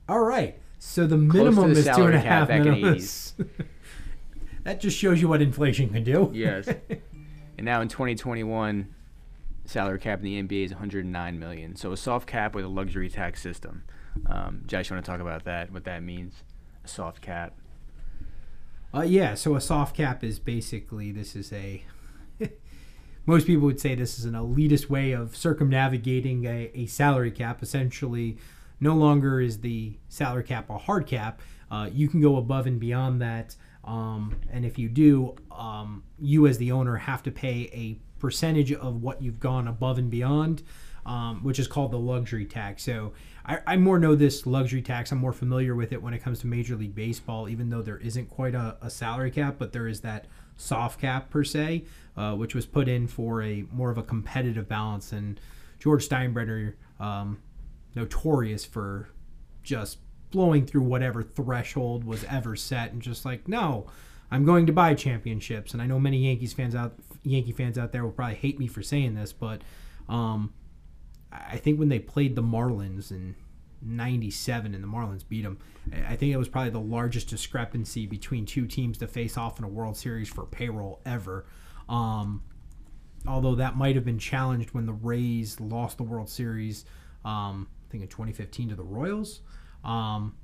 All 0.10 0.22
right. 0.22 0.58
So 0.80 1.06
the 1.06 1.18
minimum 1.18 1.74
the 1.74 1.80
is 1.80 1.86
two 1.86 2.06
and 2.06 2.16
a 2.16 2.20
half 2.20 2.48
back 2.48 2.66
in 2.66 2.66
the 2.66 2.70
minimums. 2.72 3.34
that 4.64 4.82
just 4.82 4.98
shows 4.98 5.22
you 5.22 5.28
what 5.28 5.42
inflation 5.42 5.90
can 5.90 6.04
do. 6.04 6.32
Yes. 6.34 6.68
and 7.58 7.66
now 7.66 7.82
in 7.82 7.88
2021, 7.88 8.94
salary 9.66 10.00
cap 10.00 10.20
in 10.20 10.26
the 10.26 10.42
NBA 10.42 10.66
is 10.66 10.72
109 10.72 11.40
million. 11.40 11.76
So 11.76 11.92
a 11.92 11.98
soft 11.98 12.28
cap 12.28 12.56
with 12.56 12.66
a 12.66 12.68
luxury 12.68 13.10
tax 13.10 13.42
system. 13.42 13.84
Um, 14.26 14.64
Josh, 14.66 14.90
you 14.90 14.96
want 14.96 15.06
to 15.06 15.12
talk 15.12 15.22
about 15.22 15.46
that? 15.46 15.72
What 15.72 15.84
that 15.86 16.04
means? 16.04 16.44
A 16.84 16.88
soft 16.88 17.22
cap. 17.22 17.54
Uh, 18.94 19.02
yeah, 19.02 19.36
so 19.36 19.56
a 19.56 19.62
soft 19.62 19.96
cap 19.96 20.24
is 20.24 20.40
basically 20.40 21.12
this 21.12 21.36
is 21.36 21.54
a. 21.54 21.84
most 23.26 23.48
people 23.48 23.66
would 23.66 23.80
say 23.80 23.96
this 23.96 24.20
is 24.20 24.26
an 24.26 24.34
elitist 24.34 24.90
way 24.90 25.12
of 25.12 25.36
circumnavigating 25.36 26.46
a, 26.46 26.72
a 26.74 26.86
salary 26.88 27.32
cap. 27.32 27.64
Essentially, 27.64 28.38
no 28.82 28.96
longer 28.96 29.40
is 29.40 29.60
the 29.60 29.98
salary 30.10 30.44
cap 30.44 30.70
a 30.70 30.78
hard 30.78 31.08
cap. 31.08 31.42
Uh, 31.70 31.90
you 31.94 32.10
can 32.10 32.20
go 32.20 32.36
above 32.36 32.68
and 32.68 32.80
beyond 32.80 33.22
that. 33.22 33.56
Um, 33.86 34.36
and 34.52 34.66
if 34.66 34.78
you 34.78 34.90
do, 34.90 35.36
um, 35.52 36.04
you 36.20 36.48
as 36.48 36.58
the 36.58 36.72
owner 36.72 36.98
have 36.98 37.24
to 37.24 37.32
pay 37.32 37.70
a 37.74 37.98
percentage 38.20 38.74
of 38.74 39.02
what 39.02 39.22
you've 39.22 39.40
gone 39.40 39.68
above 39.68 39.98
and 39.98 40.12
beyond, 40.12 40.62
um, 41.06 41.44
which 41.44 41.58
is 41.58 41.68
called 41.68 41.92
the 41.92 41.98
luxury 41.98 42.46
tax. 42.46 42.84
So 42.84 43.14
I, 43.46 43.60
I, 43.66 43.78
more 43.78 43.98
know 43.98 44.14
this 44.14 44.46
luxury 44.46 44.84
tax. 44.84 45.12
I'm 45.12 45.18
more 45.18 45.34
familiar 45.34 45.74
with 45.74 45.92
it 45.92 46.02
when 46.02 46.14
it 46.14 46.20
comes 46.20 46.40
to 46.40 46.48
Major 46.48 46.76
League 46.76 46.94
Baseball, 46.94 47.50
even 47.50 47.70
though 47.70 47.82
there 47.82 47.98
isn't 47.98 48.30
quite 48.30 48.54
a, 48.54 48.78
a 48.82 48.90
salary 48.90 49.32
cap, 49.32 49.56
but 49.58 49.74
there 49.74 49.88
is 49.88 50.02
that 50.02 50.26
soft 50.58 51.02
cap 51.02 51.32
per 51.32 51.44
se, 51.44 51.86
uh, 52.16 52.36
which 52.36 52.54
was 52.54 52.68
put 52.68 52.88
in 52.88 53.08
for 53.08 53.42
a 53.42 53.66
more 53.72 53.90
of 53.90 53.98
a 53.98 54.04
competitive 54.04 54.68
balance. 54.68 55.12
And 55.12 55.40
George 55.80 56.08
Steinbrenner, 56.08 56.76
um, 57.00 57.40
notorious 57.96 58.66
for 58.66 59.10
just 59.64 60.00
blowing 60.32 60.66
through 60.66 60.82
whatever 60.82 61.22
threshold 61.22 62.04
was 62.04 62.24
ever 62.26 62.56
set 62.56 62.92
and 62.92 63.02
just 63.02 63.26
like 63.26 63.48
no 63.48 63.86
i'm 64.32 64.46
going 64.46 64.66
to 64.66 64.74
buy 64.74 64.94
championships. 64.94 65.74
And 65.74 65.82
i 65.82 65.86
know 65.86 66.00
many 66.00 66.26
yankees 66.26 66.54
fans 66.54 66.74
out 66.74 66.96
yankee 67.24 67.52
fans 67.52 67.78
out 67.78 67.92
there 67.92 68.04
will 68.04 68.12
probably 68.12 68.36
hate 68.36 68.58
me 68.60 68.68
for 68.68 68.82
saying 68.82 69.16
this 69.16 69.34
but 69.34 69.62
um, 70.08 70.54
i 71.32 71.58
think 71.58 71.80
when 71.80 71.90
they 71.90 72.00
played 72.00 72.36
the 72.36 72.44
marlins 72.44 73.12
in 73.12 73.36
97 73.82 74.74
and 74.74 74.84
the 74.84 74.88
marlins 74.88 75.28
beat 75.28 75.42
them 75.44 75.58
i 76.08 76.16
think 76.16 76.32
it 76.32 76.38
was 76.38 76.48
probably 76.48 76.70
the 76.70 76.80
largest 76.80 77.28
discrepancy 77.28 78.06
between 78.06 78.46
two 78.46 78.68
teams 78.68 78.98
to 79.00 79.08
face 79.08 79.38
off 79.38 79.60
in 79.60 79.66
a 79.66 79.68
world 79.68 79.98
series 79.98 80.30
for 80.30 80.46
payroll 80.46 81.02
ever. 81.06 81.46
Um, 81.90 82.44
although 83.28 83.56
that 83.56 83.76
might 83.76 83.96
have 83.96 84.06
been 84.06 84.20
challenged 84.20 84.72
when 84.72 84.86
the 84.86 84.94
rays 84.94 85.60
lost 85.60 85.98
the 85.98 86.04
world 86.04 86.30
series 86.30 86.86
um, 87.26 87.68
think 87.92 88.04
in 88.04 88.10
2015 88.10 88.70
to 88.70 88.76
the 88.76 88.84
royals 88.84 89.42
um, 89.84 90.36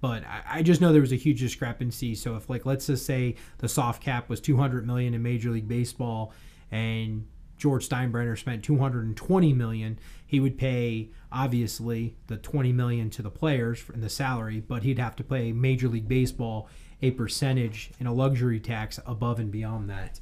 but 0.00 0.22
I, 0.24 0.58
I, 0.58 0.62
just 0.62 0.82
know 0.82 0.92
there 0.92 1.00
was 1.00 1.12
a 1.12 1.16
huge 1.16 1.40
discrepancy. 1.40 2.14
So 2.14 2.36
if 2.36 2.50
like 2.50 2.66
let's 2.66 2.86
just 2.86 3.06
say 3.06 3.36
the 3.56 3.68
soft 3.68 4.02
cap 4.02 4.28
was 4.28 4.38
200 4.40 4.86
million 4.86 5.14
in 5.14 5.22
Major 5.22 5.50
League 5.50 5.66
Baseball, 5.66 6.34
and 6.70 7.26
George 7.56 7.88
Steinbrenner 7.88 8.38
spent 8.38 8.62
220 8.62 9.52
million, 9.54 9.98
he 10.26 10.40
would 10.40 10.58
pay 10.58 11.10
obviously 11.32 12.16
the 12.26 12.36
20 12.36 12.72
million 12.72 13.08
to 13.10 13.22
the 13.22 13.30
players 13.30 13.82
in 13.94 14.02
the 14.02 14.10
salary, 14.10 14.60
but 14.60 14.82
he'd 14.82 14.98
have 14.98 15.16
to 15.16 15.24
pay 15.24 15.52
Major 15.52 15.88
League 15.88 16.08
Baseball 16.08 16.68
a 17.00 17.10
percentage 17.12 17.90
in 17.98 18.06
a 18.06 18.12
luxury 18.12 18.60
tax 18.60 19.00
above 19.06 19.38
and 19.38 19.50
beyond 19.50 19.88
that. 19.88 20.20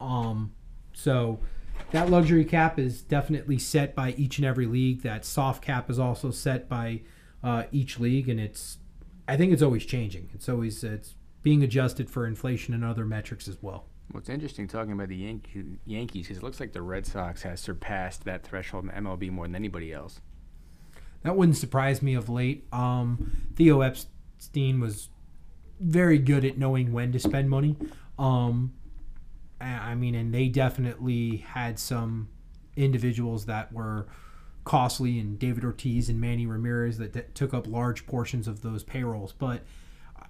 Um, 0.00 0.52
so 0.92 1.40
that 1.92 2.10
luxury 2.10 2.44
cap 2.44 2.78
is 2.78 3.02
definitely 3.02 3.58
set 3.58 3.94
by 3.94 4.12
each 4.12 4.38
and 4.38 4.46
every 4.46 4.66
league. 4.66 5.02
That 5.02 5.24
soft 5.24 5.62
cap 5.62 5.88
is 5.90 5.98
also 5.98 6.30
set 6.30 6.68
by 6.68 7.02
uh, 7.42 7.64
each 7.72 7.98
league, 7.98 8.28
and 8.28 8.38
it's 8.38 8.78
I 9.26 9.36
think 9.36 9.52
it's 9.52 9.62
always 9.62 9.84
changing. 9.84 10.30
It's 10.34 10.48
always 10.48 10.82
it's 10.84 11.14
being 11.42 11.62
adjusted 11.62 12.10
for 12.10 12.26
inflation 12.26 12.74
and 12.74 12.84
other 12.84 13.04
metrics 13.04 13.48
as 13.48 13.58
well. 13.62 13.86
What's 14.10 14.28
interesting 14.28 14.66
talking 14.66 14.92
about 14.92 15.08
the 15.08 15.16
Yankee, 15.16 15.64
Yankees 15.84 16.26
because 16.26 16.38
it 16.38 16.42
looks 16.42 16.60
like 16.60 16.72
the 16.72 16.82
Red 16.82 17.06
Sox 17.06 17.42
has 17.42 17.60
surpassed 17.60 18.24
that 18.24 18.42
threshold 18.42 18.84
in 18.84 18.90
MLB 19.04 19.30
more 19.30 19.46
than 19.46 19.54
anybody 19.54 19.92
else. 19.92 20.20
That 21.22 21.36
wouldn't 21.36 21.58
surprise 21.58 22.00
me 22.00 22.14
of 22.14 22.28
late. 22.28 22.66
Um, 22.72 23.32
Theo 23.54 23.82
Epstein 23.82 24.80
was 24.80 25.10
very 25.80 26.18
good 26.18 26.44
at 26.44 26.56
knowing 26.56 26.92
when 26.92 27.12
to 27.12 27.18
spend 27.18 27.50
money. 27.50 27.76
Um, 28.18 28.72
I 29.60 29.94
mean, 29.94 30.14
and 30.14 30.32
they 30.32 30.48
definitely 30.48 31.38
had 31.38 31.78
some 31.78 32.28
individuals 32.76 33.46
that 33.46 33.72
were 33.72 34.06
costly 34.64 35.18
and 35.18 35.38
David 35.38 35.64
Ortiz 35.64 36.08
and 36.08 36.20
Manny 36.20 36.46
Ramirez 36.46 36.98
that, 36.98 37.14
that 37.14 37.34
took 37.34 37.54
up 37.54 37.66
large 37.66 38.06
portions 38.06 38.46
of 38.46 38.60
those 38.60 38.84
payrolls. 38.84 39.32
But 39.32 39.62
uh, 40.20 40.26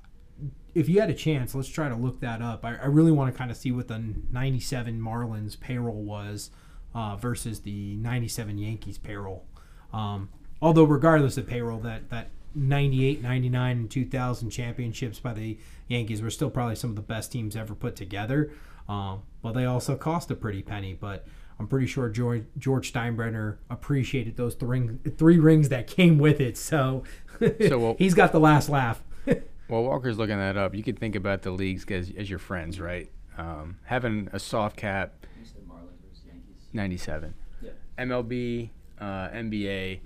if 0.75 0.89
you 0.89 1.01
had 1.01 1.11
a 1.11 1.15
chance, 1.15 1.55
let's 1.55 1.69
try 1.69 1.89
to 1.89 1.97
look 1.97 2.21
that 2.21 2.41
up. 2.41 2.65
I, 2.65 2.77
I 2.77 2.87
really 2.87 3.11
want 3.11 3.33
to 3.33 3.37
kind 3.37 3.51
of 3.51 3.57
see 3.57 3.73
what 3.73 3.89
the 3.89 4.03
97 4.31 5.01
Marlins 5.01 5.59
payroll 5.59 6.03
was 6.03 6.51
uh, 6.95 7.17
versus 7.17 7.61
the 7.61 7.97
97 7.97 8.59
Yankees 8.59 8.97
payroll. 8.97 9.45
Um, 9.93 10.29
although, 10.63 10.85
regardless 10.85 11.37
of 11.37 11.47
payroll, 11.47 11.81
that, 11.81 12.09
that 12.11 12.31
98, 12.55 13.23
99, 13.23 13.77
and 13.77 13.91
2000 13.91 14.51
championships 14.51 15.19
by 15.19 15.33
the 15.33 15.59
Yankees 15.89 16.23
were 16.23 16.31
still 16.31 16.51
probably 16.51 16.77
some 16.77 16.91
of 16.91 16.97
the 16.97 17.03
best 17.03 17.33
teams 17.33 17.57
ever 17.57 17.75
put 17.75 17.97
together. 17.97 18.53
Um, 18.89 19.23
but 19.43 19.53
they 19.53 19.65
also 19.65 19.97
cost 19.97 20.31
a 20.31 20.35
pretty 20.35 20.63
penny. 20.63 20.95
But 20.95 21.27
I'm 21.59 21.67
pretty 21.67 21.87
sure 21.87 22.09
George, 22.09 22.45
George 22.57 22.93
Steinbrenner 22.93 23.59
appreciated 23.71 24.37
those 24.37 24.55
three, 24.55 24.89
three 25.17 25.39
rings 25.39 25.69
that 25.69 25.87
came 25.87 26.19
with 26.19 26.41
it. 26.41 26.57
So, 26.57 27.05
so 27.69 27.79
well, 27.79 27.97
he's 27.99 28.15
got 28.15 28.33
the 28.33 28.41
last 28.41 28.69
laugh. 28.69 29.03
While 29.69 29.85
Walker's 29.85 30.17
looking 30.17 30.39
that 30.39 30.57
up, 30.57 30.75
you 30.75 30.83
could 30.83 30.99
think 30.99 31.15
about 31.15 31.43
the 31.43 31.51
leagues 31.51 31.85
as, 31.91 32.11
as 32.17 32.31
your 32.31 32.39
friends, 32.39 32.81
right? 32.81 33.11
Um, 33.37 33.77
having 33.85 34.29
a 34.33 34.39
soft 34.39 34.77
cap. 34.77 35.15
97. 36.73 37.35
Yeah. 37.63 37.71
MLB, 37.99 38.71
uh, 39.01 39.29
NBA. 39.29 40.01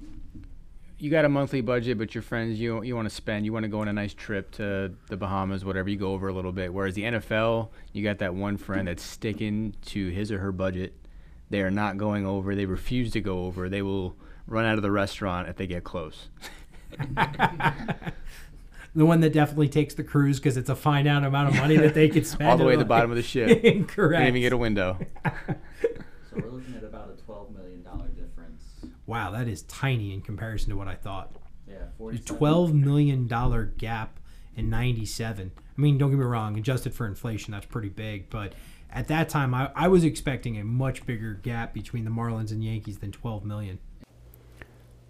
You 1.02 1.10
got 1.10 1.24
a 1.24 1.28
monthly 1.28 1.62
budget, 1.62 1.98
but 1.98 2.14
your 2.14 2.22
friends, 2.22 2.60
you 2.60 2.82
you 2.82 2.94
want 2.94 3.08
to 3.08 3.14
spend, 3.14 3.44
you 3.44 3.52
want 3.52 3.64
to 3.64 3.68
go 3.68 3.80
on 3.80 3.88
a 3.88 3.92
nice 3.92 4.14
trip 4.14 4.52
to 4.52 4.92
the 5.08 5.16
Bahamas, 5.16 5.64
whatever. 5.64 5.88
You 5.88 5.96
go 5.96 6.12
over 6.12 6.28
a 6.28 6.32
little 6.32 6.52
bit. 6.52 6.72
Whereas 6.72 6.94
the 6.94 7.02
NFL, 7.02 7.70
you 7.92 8.04
got 8.04 8.18
that 8.18 8.34
one 8.34 8.56
friend 8.56 8.86
that's 8.86 9.02
sticking 9.02 9.74
to 9.86 10.10
his 10.10 10.30
or 10.30 10.38
her 10.38 10.52
budget 10.52 10.94
they 11.52 11.60
are 11.60 11.70
not 11.70 11.98
going 11.98 12.26
over. 12.26 12.54
They 12.56 12.64
refuse 12.64 13.12
to 13.12 13.20
go 13.20 13.44
over. 13.44 13.68
They 13.68 13.82
will 13.82 14.16
run 14.46 14.64
out 14.64 14.76
of 14.76 14.82
the 14.82 14.90
restaurant 14.90 15.48
if 15.48 15.56
they 15.56 15.66
get 15.66 15.84
close. 15.84 16.28
the 18.94 19.04
one 19.04 19.20
that 19.20 19.34
definitely 19.34 19.68
takes 19.68 19.94
the 19.94 20.02
cruise 20.02 20.38
because 20.40 20.56
it's 20.56 20.70
a 20.70 20.74
finite 20.74 21.22
amount 21.22 21.50
of 21.50 21.56
money 21.56 21.76
that 21.76 21.92
they 21.94 22.08
could 22.08 22.26
spend. 22.26 22.50
All 22.50 22.56
the 22.56 22.64
way 22.64 22.72
to 22.72 22.78
the 22.78 22.84
bottom 22.86 23.10
of 23.10 23.16
the 23.16 23.22
ship. 23.22 23.62
Incorrect. 23.64 24.18
Can't 24.18 24.28
even 24.28 24.40
get 24.40 24.54
a 24.54 24.56
window. 24.56 24.98
so 25.24 25.32
we're 26.36 26.48
looking 26.48 26.74
at 26.74 26.84
a 26.84 26.88
twelve 27.24 27.50
million 27.50 27.82
dollar 27.82 28.08
difference. 28.08 28.62
Wow, 29.12 29.30
that 29.32 29.46
is 29.46 29.60
tiny 29.64 30.14
in 30.14 30.22
comparison 30.22 30.70
to 30.70 30.76
what 30.78 30.88
I 30.88 30.94
thought. 30.94 31.34
Yeah, 31.68 32.16
twelve 32.24 32.72
million 32.72 33.28
dollar 33.28 33.66
gap 33.66 34.18
in 34.56 34.70
'97. 34.70 35.52
I 35.54 35.60
mean, 35.78 35.98
don't 35.98 36.08
get 36.08 36.18
me 36.18 36.24
wrong, 36.24 36.56
adjusted 36.56 36.94
for 36.94 37.06
inflation, 37.06 37.52
that's 37.52 37.66
pretty 37.66 37.90
big, 37.90 38.30
but 38.30 38.54
at 38.90 39.08
that 39.08 39.28
time, 39.28 39.52
I, 39.52 39.70
I 39.76 39.88
was 39.88 40.02
expecting 40.02 40.56
a 40.56 40.64
much 40.64 41.04
bigger 41.04 41.34
gap 41.34 41.74
between 41.74 42.06
the 42.06 42.10
Marlins 42.10 42.52
and 42.52 42.64
Yankees 42.64 43.00
than 43.00 43.12
12 43.12 43.44
million. 43.44 43.80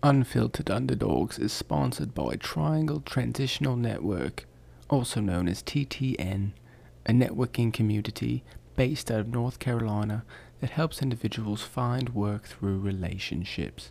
Unfiltered 0.02 0.68
Underdogs 0.68 1.38
is 1.38 1.52
sponsored 1.52 2.12
by 2.12 2.34
Triangle 2.34 3.02
Transitional 3.02 3.76
Network, 3.76 4.46
also 4.90 5.20
known 5.20 5.46
as 5.46 5.62
TTN, 5.62 6.54
a 7.06 7.12
networking 7.12 7.72
community 7.72 8.42
based 8.74 9.12
out 9.12 9.20
of 9.20 9.28
North 9.28 9.60
Carolina 9.60 10.24
that 10.62 10.70
helps 10.70 11.02
individuals 11.02 11.60
find 11.62 12.08
work 12.10 12.44
through 12.44 12.78
relationships. 12.78 13.90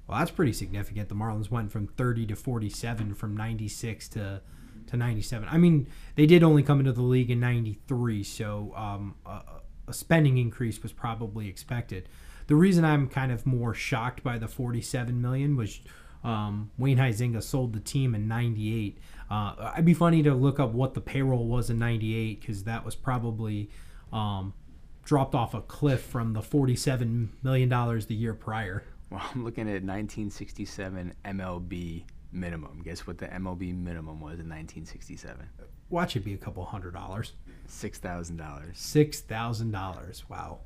Well, 0.07 0.17
that's 0.17 0.31
pretty 0.31 0.53
significant. 0.53 1.07
The 1.07 1.13
Marlins 1.13 1.51
went 1.51 1.71
from 1.71 1.85
30 1.85 2.25
to 2.25 2.35
47 2.35 3.13
from 3.13 3.37
96 3.37 4.09
to 4.09 4.41
to 4.87 4.97
97. 4.97 5.47
I 5.51 5.59
mean, 5.59 5.85
they 6.15 6.25
did 6.25 6.41
only 6.41 6.63
come 6.63 6.79
into 6.79 6.93
the 6.93 7.03
league 7.03 7.29
in 7.29 7.39
93, 7.39 8.23
so 8.23 8.73
um, 8.75 9.13
a, 9.23 9.43
a, 9.87 9.93
spending 9.93 10.39
increase 10.39 10.81
was 10.81 10.91
probably 10.91 11.47
expected. 11.47 12.09
The 12.49 12.55
reason 12.55 12.83
I'm 12.83 13.07
kind 13.07 13.31
of 13.31 13.45
more 13.45 13.75
shocked 13.75 14.23
by 14.23 14.39
the 14.39 14.47
47 14.47 15.21
million 15.21 15.55
was 15.55 15.81
um, 16.23 16.71
Wayne 16.79 16.97
Huizenga 16.97 17.43
sold 17.43 17.73
the 17.73 17.79
team 17.79 18.15
in 18.15 18.27
98. 18.27 18.97
Uh, 19.29 19.71
it'd 19.73 19.85
be 19.85 19.93
funny 19.93 20.23
to 20.23 20.33
look 20.33 20.59
up 20.59 20.71
what 20.71 20.95
the 20.95 20.99
payroll 20.99 21.45
was 21.45 21.69
in 21.69 21.77
98 21.77 22.41
because 22.41 22.63
that 22.63 22.83
was 22.83 22.95
probably 22.95 23.69
um, 24.11 24.55
dropped 25.03 25.35
off 25.35 25.53
a 25.53 25.61
cliff 25.61 26.01
from 26.01 26.33
the 26.33 26.41
47 26.41 27.33
million 27.43 27.69
dollars 27.69 28.07
the 28.07 28.15
year 28.15 28.33
prior. 28.33 28.83
Well, 29.11 29.21
I'm 29.31 29.43
looking 29.43 29.67
at 29.67 29.83
1967 29.83 31.13
MLB 31.23 32.03
minimum. 32.31 32.81
Guess 32.83 33.05
what 33.05 33.19
the 33.19 33.27
MLB 33.27 33.77
minimum 33.77 34.19
was 34.19 34.39
in 34.39 34.49
1967? 34.49 35.47
Watch 35.91 36.15
it 36.15 36.21
be 36.21 36.33
a 36.33 36.37
couple 36.37 36.65
hundred 36.65 36.95
dollars. 36.95 37.33
Six 37.67 37.99
thousand 37.99 38.37
dollars. 38.37 38.79
Six 38.79 39.21
thousand 39.21 39.69
dollars. 39.69 40.23
Wow. 40.27 40.61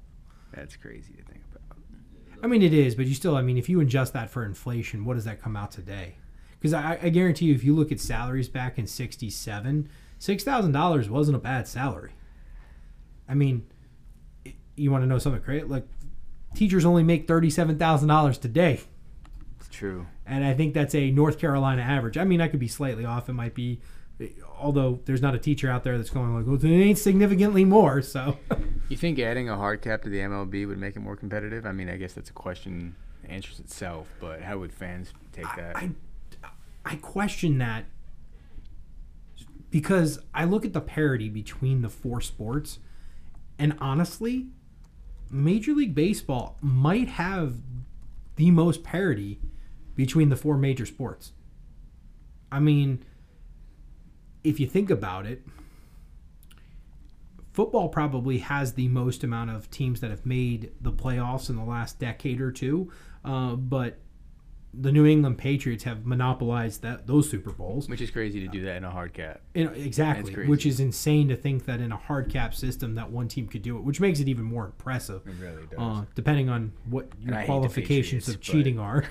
That's 0.54 0.76
crazy 0.78 1.14
to 1.14 1.24
think. 1.24 1.43
I 2.44 2.48
mean, 2.48 2.62
it 2.62 2.74
is, 2.74 2.94
but 2.94 3.06
you 3.06 3.16
still. 3.16 3.36
I 3.38 3.42
mean, 3.42 3.58
if 3.58 3.70
you 3.70 3.80
adjust 3.80 4.14
that 4.14 4.30
for 4.30 4.44
inflation, 4.46 5.06
what 5.06 5.16
does 5.16 5.24
that 5.26 5.42
come 5.42 5.56
out 5.56 5.72
today? 5.72 6.16
Because 6.60 6.74
I, 6.74 7.00
I 7.02 7.10
guarantee 7.10 7.46
you, 7.46 7.56
if 7.56 7.64
you 7.64 7.74
look 7.76 7.92
at 7.92 8.00
salaries 8.00 8.50
back 8.50 8.78
in 8.78 8.86
'67, 8.86 9.90
six 10.20 10.44
thousand 10.44 10.74
dollars 10.74 11.10
wasn't 11.10 11.38
a 11.38 11.40
bad 11.40 11.68
salary. 11.68 12.12
I 13.30 13.34
mean, 13.34 13.66
you 14.76 14.92
want 14.92 15.04
to 15.04 15.08
know 15.08 15.18
something 15.20 15.42
crazy? 15.42 15.64
Like, 15.66 15.88
teachers 16.54 16.84
only 16.86 17.04
make 17.04 17.28
thirty-seven 17.28 17.80
thousand 17.80 18.10
dollars 18.10 18.38
today. 18.38 18.82
It's 19.60 19.70
true. 19.70 20.06
and 20.26 20.44
I 20.44 20.54
think 20.54 20.74
that's 20.74 20.94
a 20.96 21.12
North 21.12 21.40
Carolina 21.40 21.82
average. 21.82 22.18
I 22.18 22.26
mean, 22.26 22.42
I 22.42 22.50
could 22.50 22.60
be 22.60 22.68
slightly 22.68 23.06
off. 23.06 23.30
It 23.30 23.34
might 23.34 23.56
be, 23.56 23.80
although 24.60 25.00
there's 25.06 25.22
not 25.22 25.36
a 25.36 25.40
teacher 25.40 25.70
out 25.70 25.84
there 25.84 25.98
that's 25.98 26.10
going 26.10 26.36
like, 26.36 26.46
"Well, 26.46 26.56
it 26.56 26.66
ain't 26.66 26.98
significantly 26.98 27.66
more." 27.66 28.02
So, 28.02 28.38
You 28.90 28.98
think 28.98 29.18
adding 29.18 29.50
a 29.50 29.56
hard 29.56 29.82
cap 29.82 30.04
to 30.04 30.10
the 30.10 30.20
MLB 30.20 30.68
would 30.68 30.78
make 30.78 30.96
it 30.96 31.00
more 31.00 31.16
competitive? 31.16 31.66
I 31.66 31.72
mean, 31.72 31.90
I 31.90 31.98
guess 31.98 32.14
that's 32.14 32.30
a 32.30 32.34
question 32.34 32.96
that 33.22 33.32
answers 33.32 33.60
itself, 33.60 34.08
but 34.20 34.42
how 34.42 34.60
would 34.60 34.74
fans 34.74 35.14
take 35.32 35.48
that? 35.56 35.76
I, 35.76 35.90
I 36.86 36.96
question 36.98 37.58
that 37.60 37.86
because 39.72 40.20
I 40.34 40.46
look 40.46 40.66
at 40.66 40.74
the 40.74 40.82
parity 40.82 41.30
between 41.30 41.82
the 41.82 41.90
four 41.90 42.22
sports, 42.22 42.80
and 43.58 43.76
honestly, 43.80 44.50
Major 45.32 45.74
League 45.74 45.96
Baseball 45.96 46.58
might 46.62 47.08
have 47.08 47.56
the 48.36 48.52
most 48.52 48.84
parity 48.84 49.40
between 49.96 50.30
the 50.30 50.36
four 50.36 50.58
major 50.58 50.86
sports. 50.86 51.32
I 52.52 52.60
mean, 52.60 53.04
if 54.44 54.60
you 54.60 54.68
think 54.68 54.90
about 54.90 55.26
it, 55.26 55.42
football 57.54 57.90
probably 57.90 58.40
has 58.40 58.74
the 58.74 58.88
most 58.88 59.24
amount 59.24 59.52
of 59.52 59.70
teams 59.70 60.02
that 60.02 60.10
have 60.10 60.26
made 60.26 60.72
the 60.82 60.92
playoffs 60.92 61.50
in 61.50 61.56
the 61.56 61.64
last 61.64 62.00
decade 62.00 62.42
or 62.42 62.52
two, 62.52 62.92
uh, 63.24 63.56
but 63.56 64.00
the 64.74 64.92
New 64.92 65.06
England 65.06 65.38
Patriots 65.38 65.84
have 65.84 66.06
monopolized 66.06 66.82
that 66.82 67.06
those 67.06 67.30
Super 67.30 67.52
Bowls. 67.52 67.88
Which 67.88 68.02
is 68.02 68.10
crazy 68.10 68.40
to 68.40 68.48
do 68.48 68.64
that 68.66 68.78
in 68.78 68.84
a 68.84 68.90
hard 68.90 69.14
cap. 69.14 69.42
You 69.54 69.66
know, 69.66 69.72
exactly, 69.72 70.48
which 70.48 70.66
is 70.66 70.80
insane 70.80 71.28
to 71.30 71.36
think 71.36 71.66
that 71.66 71.80
in 71.80 71.92
a 71.92 71.98
hard 71.98 72.32
cap 72.32 72.56
system 72.56 72.96
that 72.96 73.12
one 73.12 73.28
team 73.28 73.48
could 73.48 73.62
do 73.62 73.78
it, 73.78 73.84
which 73.84 74.00
makes 74.00 74.20
it 74.20 74.28
even 74.28 74.46
more 74.46 74.66
impressive. 74.66 75.22
It 75.28 75.36
really 75.40 75.68
does. 75.68 75.80
Uh, 75.80 76.06
depending 76.16 76.50
on 76.50 76.74
what 76.90 77.08
your 77.20 77.44
qualifications 77.44 78.28
of 78.28 78.42
Patriots, 78.42 78.48
cheating 78.52 78.80
are. 78.80 79.06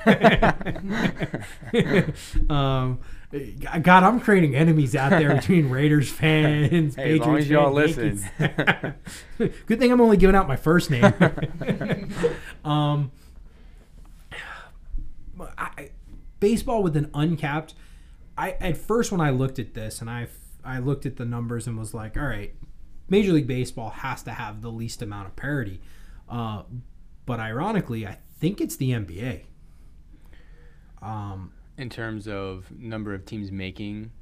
um, 2.51 2.99
God, 3.81 4.03
I'm 4.03 4.21
creating 4.21 4.55
enemies 4.57 4.97
out 4.97 5.11
there 5.11 5.35
between 5.35 5.71
Raiders 5.71 6.11
fans, 6.11 6.95
Hey, 6.97 7.15
as 7.15 7.21
long 7.21 7.37
Patriots 7.37 7.45
as 7.47 7.51
y'all 7.51 7.81
Yankees. 7.81 8.25
Good 9.67 9.79
thing 9.79 9.93
I'm 9.93 10.01
only 10.01 10.17
giving 10.17 10.37
out 10.37 10.49
my 10.49 10.57
first 10.57 10.91
name. 10.91 11.13
um, 12.65 13.13
I, 15.59 15.91
baseball 16.41 16.83
with 16.83 16.97
an 16.97 17.11
uncapped. 17.15 17.75
I 18.37 18.53
at 18.53 18.77
first 18.77 19.13
when 19.13 19.21
I 19.21 19.31
looked 19.31 19.59
at 19.59 19.75
this 19.75 20.01
and 20.01 20.11
I 20.11 20.29
I 20.65 20.79
looked 20.79 21.07
at 21.07 21.17
the 21.17 21.25
numbers 21.25 21.67
and 21.67 21.79
was 21.79 21.93
like, 21.95 22.17
all 22.17 22.25
right, 22.25 22.55
Major 23.09 23.33
League 23.33 23.47
Baseball 23.47 23.91
has 23.91 24.23
to 24.25 24.33
have 24.33 24.63
the 24.63 24.71
least 24.71 25.03
amount 25.03 25.29
of 25.29 25.37
parity. 25.37 25.81
Uh, 26.29 26.63
but 27.27 27.41
ironically, 27.41 28.07
I 28.07 28.19
think 28.39 28.61
it's 28.61 28.77
the 28.77 28.91
NBA. 28.91 29.43
Um, 31.01 31.53
in 31.77 31.91
terms 31.91 32.29
of 32.29 32.71
number 32.71 33.13
of 33.13 33.27
teams 33.27 33.51
making, 33.51 34.13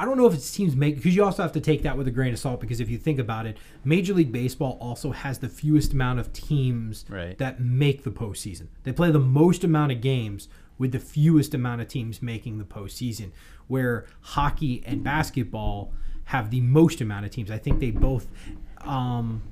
I 0.00 0.06
don't 0.06 0.16
know 0.16 0.26
if 0.26 0.32
it's 0.32 0.50
teams 0.50 0.74
make 0.74 0.96
because 0.96 1.14
you 1.14 1.22
also 1.22 1.42
have 1.42 1.52
to 1.52 1.60
take 1.60 1.82
that 1.82 1.98
with 1.98 2.08
a 2.08 2.10
grain 2.10 2.32
of 2.32 2.38
salt 2.38 2.58
because 2.58 2.80
if 2.80 2.88
you 2.88 2.96
think 2.96 3.18
about 3.18 3.44
it, 3.44 3.58
Major 3.84 4.14
League 4.14 4.32
Baseball 4.32 4.78
also 4.80 5.10
has 5.12 5.40
the 5.40 5.48
fewest 5.48 5.92
amount 5.92 6.20
of 6.20 6.32
teams 6.32 7.04
Right. 7.08 7.36
that 7.36 7.60
make 7.60 8.02
the 8.02 8.10
postseason. 8.10 8.68
They 8.84 8.92
play 8.92 9.10
the 9.10 9.18
most 9.20 9.62
amount 9.62 9.92
of 9.92 10.00
games 10.00 10.48
with 10.78 10.92
the 10.92 10.98
fewest 10.98 11.52
amount 11.52 11.82
of 11.82 11.88
teams 11.88 12.22
making 12.22 12.56
the 12.56 12.64
postseason. 12.64 13.30
Where 13.68 14.06
hockey 14.22 14.82
and 14.86 15.04
basketball 15.04 15.92
have 16.24 16.50
the 16.50 16.62
most 16.62 17.02
amount 17.02 17.26
of 17.26 17.30
teams. 17.30 17.50
I 17.50 17.58
think 17.58 17.78
they 17.80 17.90
both. 17.90 18.26
Um, 18.80 19.42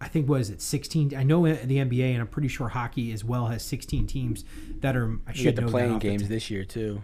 I 0.00 0.06
think 0.06 0.28
what 0.28 0.40
is 0.40 0.50
it, 0.50 0.62
sixteen? 0.62 1.12
I 1.16 1.24
know 1.24 1.42
the 1.52 1.78
NBA, 1.78 2.12
and 2.12 2.20
I'm 2.20 2.28
pretty 2.28 2.48
sure 2.48 2.68
hockey 2.68 3.10
as 3.10 3.24
well 3.24 3.46
has 3.46 3.64
sixteen 3.64 4.06
teams 4.06 4.44
that 4.82 4.94
are. 4.96 5.18
I 5.26 5.30
you 5.32 5.36
should 5.36 5.44
get 5.44 5.56
the 5.56 5.62
know 5.62 5.66
that 5.66 5.72
playing 5.72 5.92
off 5.94 6.00
the 6.02 6.08
games 6.10 6.28
this 6.28 6.48
year 6.48 6.64
too. 6.64 7.02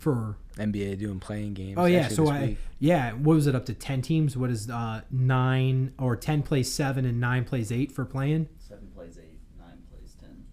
For 0.00 0.36
NBA 0.56 0.98
doing 0.98 1.20
play-in 1.20 1.54
games. 1.54 1.74
Oh 1.78 1.84
yeah, 1.84 2.08
so 2.08 2.28
I 2.28 2.40
week. 2.46 2.58
yeah, 2.78 3.12
what 3.12 3.34
was 3.34 3.46
it 3.46 3.54
up 3.54 3.66
to 3.66 3.74
ten 3.74 4.00
teams? 4.02 4.36
What 4.36 4.50
is 4.50 4.68
uh 4.68 5.02
nine 5.10 5.92
or 5.98 6.16
ten 6.16 6.42
plays 6.42 6.72
seven 6.72 7.04
and 7.04 7.20
nine 7.20 7.44
plays 7.44 7.70
eight 7.70 7.92
for 7.92 8.04
play-in? 8.04 8.48
Seven 8.58 8.88
plays 8.94 9.18
eight, 9.18 9.38
nine 9.58 9.78
plays 9.90 10.16
ten. 10.20 10.44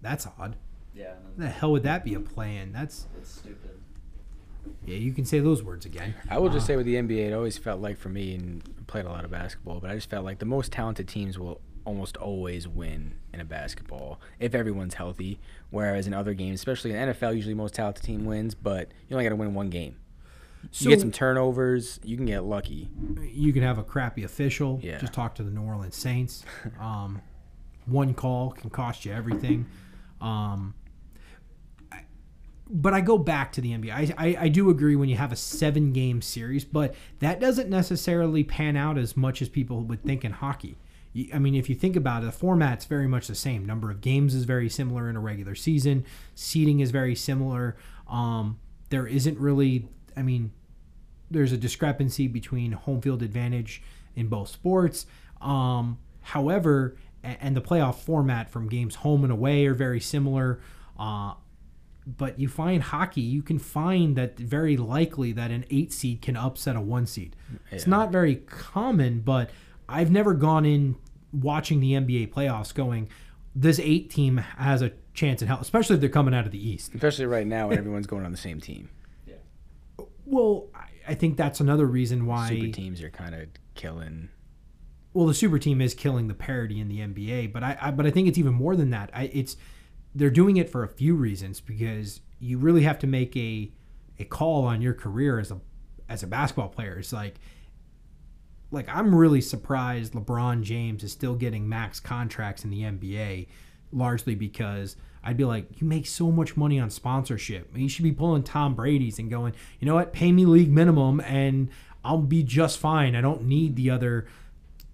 That's 0.00 0.26
odd. 0.38 0.56
Yeah, 0.94 1.14
the 1.36 1.48
hell 1.48 1.72
would 1.72 1.82
that 1.82 2.04
be 2.04 2.14
a 2.14 2.20
play-in? 2.20 2.72
That's 2.72 3.06
it's 3.18 3.30
stupid. 3.34 3.70
yeah, 4.86 4.96
you 4.96 5.12
can 5.12 5.24
say 5.24 5.40
those 5.40 5.62
words 5.62 5.84
again. 5.84 6.14
I 6.30 6.38
will 6.38 6.48
just 6.48 6.64
Uh, 6.64 6.66
say 6.68 6.76
with 6.76 6.86
the 6.86 6.94
NBA, 6.94 7.26
it 7.28 7.32
always 7.32 7.58
felt 7.58 7.80
like 7.80 7.98
for 7.98 8.08
me, 8.08 8.34
and 8.34 8.62
played 8.86 9.04
a 9.06 9.08
lot 9.10 9.24
of 9.24 9.30
basketball, 9.32 9.80
but 9.80 9.90
I 9.90 9.94
just 9.96 10.08
felt 10.08 10.24
like 10.24 10.38
the 10.38 10.46
most 10.46 10.70
talented 10.72 11.08
teams 11.08 11.36
will 11.38 11.60
almost 11.86 12.18
always 12.18 12.68
win 12.68 13.14
in 13.32 13.40
a 13.40 13.44
basketball 13.44 14.20
if 14.38 14.54
everyone's 14.54 14.94
healthy. 14.94 15.40
Whereas 15.70 16.06
in 16.06 16.12
other 16.12 16.34
games, 16.34 16.60
especially 16.60 16.90
in 16.92 16.96
NFL, 16.96 17.34
usually 17.34 17.54
most 17.54 17.74
talented 17.74 18.04
team 18.04 18.26
wins, 18.26 18.54
but 18.54 18.88
you 19.08 19.16
only 19.16 19.24
got 19.24 19.30
to 19.30 19.36
win 19.36 19.54
one 19.54 19.70
game. 19.70 19.96
So 20.72 20.84
you 20.84 20.90
get 20.90 21.00
some 21.00 21.12
turnovers, 21.12 22.00
you 22.02 22.16
can 22.16 22.26
get 22.26 22.42
lucky. 22.44 22.90
you 23.32 23.52
can 23.52 23.62
have 23.62 23.78
a 23.78 23.84
crappy 23.84 24.24
official. 24.24 24.80
Yeah. 24.82 24.98
Just 24.98 25.12
talk 25.12 25.34
to 25.36 25.42
the 25.44 25.50
New 25.50 25.62
Orleans 25.62 25.96
Saints. 25.96 26.44
Um, 26.80 27.22
one 27.86 28.14
call 28.14 28.50
can 28.50 28.68
cost 28.68 29.04
you 29.04 29.12
everything. 29.12 29.66
Um, 30.20 30.74
I- 31.92 32.02
but 32.68 32.94
I 32.94 33.00
go 33.00 33.16
back 33.16 33.52
to 33.52 33.60
the 33.60 33.70
NBA. 33.70 33.92
I, 33.92 34.12
I, 34.18 34.36
I 34.40 34.48
do 34.48 34.70
agree 34.70 34.96
when 34.96 35.08
you 35.08 35.14
have 35.16 35.30
a 35.30 35.36
seven 35.36 35.92
game 35.92 36.20
series, 36.20 36.64
but 36.64 36.96
that 37.20 37.38
doesn't 37.38 37.70
necessarily 37.70 38.42
pan 38.42 38.76
out 38.76 38.98
as 38.98 39.16
much 39.16 39.40
as 39.40 39.48
people 39.48 39.82
would 39.84 40.02
think 40.02 40.24
in 40.24 40.32
hockey. 40.32 40.76
I 41.32 41.38
mean, 41.38 41.54
if 41.54 41.68
you 41.68 41.74
think 41.74 41.96
about 41.96 42.22
it, 42.22 42.26
the 42.26 42.32
format's 42.32 42.84
very 42.84 43.06
much 43.06 43.26
the 43.26 43.34
same. 43.34 43.64
Number 43.64 43.90
of 43.90 44.00
games 44.00 44.34
is 44.34 44.44
very 44.44 44.68
similar 44.68 45.08
in 45.08 45.16
a 45.16 45.20
regular 45.20 45.54
season. 45.54 46.04
Seeding 46.34 46.80
is 46.80 46.90
very 46.90 47.14
similar. 47.14 47.76
Um, 48.08 48.58
there 48.90 49.06
isn't 49.06 49.38
really, 49.38 49.88
I 50.16 50.22
mean, 50.22 50.52
there's 51.30 51.52
a 51.52 51.56
discrepancy 51.56 52.28
between 52.28 52.72
home 52.72 53.00
field 53.00 53.22
advantage 53.22 53.82
in 54.14 54.28
both 54.28 54.48
sports. 54.48 55.06
Um, 55.40 55.98
however, 56.22 56.96
and 57.22 57.56
the 57.56 57.62
playoff 57.62 57.96
format 57.96 58.50
from 58.50 58.68
games 58.68 58.96
home 58.96 59.24
and 59.24 59.32
away 59.32 59.66
are 59.66 59.74
very 59.74 60.00
similar. 60.00 60.60
Uh, 60.98 61.34
but 62.06 62.38
you 62.38 62.48
find 62.48 62.82
hockey, 62.82 63.20
you 63.20 63.42
can 63.42 63.58
find 63.58 64.16
that 64.16 64.38
very 64.38 64.76
likely 64.76 65.32
that 65.32 65.50
an 65.50 65.64
eight 65.70 65.92
seed 65.92 66.22
can 66.22 66.36
upset 66.36 66.76
a 66.76 66.80
one 66.80 67.06
seed. 67.06 67.34
It's 67.72 67.86
not 67.86 68.12
very 68.12 68.36
common, 68.36 69.20
but 69.20 69.50
I've 69.88 70.10
never 70.10 70.34
gone 70.34 70.64
in 70.64 70.96
watching 71.32 71.80
the 71.80 71.92
NBA 71.92 72.32
playoffs 72.32 72.74
going, 72.74 73.08
this 73.54 73.78
eight 73.78 74.10
team 74.10 74.36
has 74.38 74.82
a 74.82 74.92
chance 75.14 75.40
in 75.42 75.48
hell, 75.48 75.58
especially 75.60 75.94
if 75.94 76.00
they're 76.00 76.10
coming 76.10 76.34
out 76.34 76.44
of 76.46 76.52
the 76.52 76.68
East. 76.68 76.94
Especially 76.94 77.26
right 77.26 77.46
now 77.46 77.68
when 77.68 77.78
everyone's 77.78 78.06
going 78.06 78.24
on 78.24 78.32
the 78.32 78.36
same 78.38 78.60
team. 78.60 78.90
Yeah. 79.26 79.34
Well, 80.24 80.68
I- 80.74 80.82
I 81.08 81.14
think 81.14 81.36
that's 81.36 81.60
another 81.60 81.86
reason 81.86 82.26
why 82.26 82.48
Super 82.48 82.72
teams 82.72 83.00
are 83.00 83.10
kind 83.10 83.32
of 83.34 83.46
killing. 83.74 84.28
well, 85.14 85.24
the 85.26 85.34
super 85.34 85.56
team 85.56 85.80
is 85.80 85.94
killing 85.94 86.26
the 86.26 86.34
parity 86.34 86.80
in 86.80 86.88
the 86.88 86.98
NBA, 86.98 87.52
but 87.52 87.62
I, 87.62 87.78
I 87.80 87.90
but 87.92 88.06
I 88.06 88.10
think 88.10 88.26
it's 88.26 88.36
even 88.38 88.52
more 88.52 88.74
than 88.74 88.90
that. 88.90 89.10
I, 89.14 89.30
it's 89.32 89.56
they're 90.16 90.30
doing 90.30 90.56
it 90.56 90.68
for 90.68 90.82
a 90.82 90.88
few 90.88 91.14
reasons 91.14 91.60
because 91.60 92.22
you 92.40 92.58
really 92.58 92.82
have 92.82 92.98
to 92.98 93.06
make 93.06 93.36
a 93.36 93.70
a 94.18 94.24
call 94.24 94.64
on 94.64 94.82
your 94.82 94.94
career 94.94 95.38
as 95.38 95.52
a 95.52 95.60
as 96.08 96.24
a 96.24 96.26
basketball 96.26 96.70
player. 96.70 96.98
It's 96.98 97.12
like 97.12 97.36
like 98.70 98.88
I'm 98.88 99.14
really 99.14 99.40
surprised 99.40 100.12
LeBron 100.12 100.62
James 100.62 101.04
is 101.04 101.12
still 101.12 101.34
getting 101.34 101.68
max 101.68 102.00
contracts 102.00 102.64
in 102.64 102.70
the 102.70 102.82
NBA, 102.82 103.46
largely 103.92 104.34
because 104.34 104.96
I'd 105.22 105.36
be 105.36 105.44
like, 105.44 105.80
you 105.80 105.86
make 105.86 106.06
so 106.06 106.30
much 106.30 106.56
money 106.56 106.78
on 106.78 106.90
sponsorship. 106.90 107.76
You 107.76 107.88
should 107.88 108.04
be 108.04 108.12
pulling 108.12 108.42
Tom 108.42 108.74
Brady's 108.74 109.18
and 109.18 109.30
going, 109.30 109.54
you 109.80 109.86
know 109.86 109.94
what, 109.94 110.12
pay 110.12 110.32
me 110.32 110.44
league 110.44 110.70
minimum 110.70 111.20
and 111.20 111.68
I'll 112.04 112.18
be 112.18 112.42
just 112.42 112.78
fine. 112.78 113.16
I 113.16 113.20
don't 113.20 113.42
need 113.42 113.76
the 113.76 113.90
other 113.90 114.26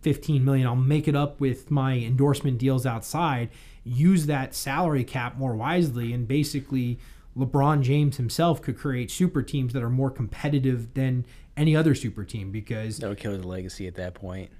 15 0.00 0.44
million. 0.44 0.66
I'll 0.66 0.74
make 0.74 1.06
it 1.06 1.14
up 1.14 1.40
with 1.40 1.70
my 1.70 1.94
endorsement 1.98 2.58
deals 2.58 2.86
outside. 2.86 3.50
Use 3.84 4.26
that 4.26 4.54
salary 4.54 5.04
cap 5.04 5.36
more 5.36 5.54
wisely 5.54 6.12
and 6.12 6.26
basically 6.26 6.98
LeBron 7.36 7.82
James 7.82 8.16
himself 8.16 8.60
could 8.60 8.78
create 8.78 9.10
super 9.10 9.42
teams 9.42 9.72
that 9.72 9.82
are 9.82 9.90
more 9.90 10.10
competitive 10.10 10.94
than 10.94 11.24
any 11.56 11.76
other 11.76 11.94
super 11.94 12.24
team 12.24 12.50
because 12.50 12.98
That 12.98 13.08
would 13.08 13.18
kill 13.18 13.32
his 13.32 13.44
legacy 13.44 13.86
at 13.86 13.94
that 13.96 14.14
point. 14.14 14.50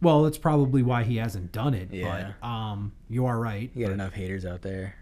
well, 0.00 0.22
that's 0.24 0.38
probably 0.38 0.82
why 0.82 1.02
he 1.04 1.16
hasn't 1.16 1.52
done 1.52 1.74
it. 1.74 1.92
Yeah. 1.92 2.32
But 2.40 2.46
um, 2.46 2.92
you 3.08 3.26
are 3.26 3.38
right. 3.38 3.70
You 3.74 3.84
got 3.86 3.92
enough 3.92 4.12
haters 4.14 4.44
out 4.46 4.62
there. 4.62 4.94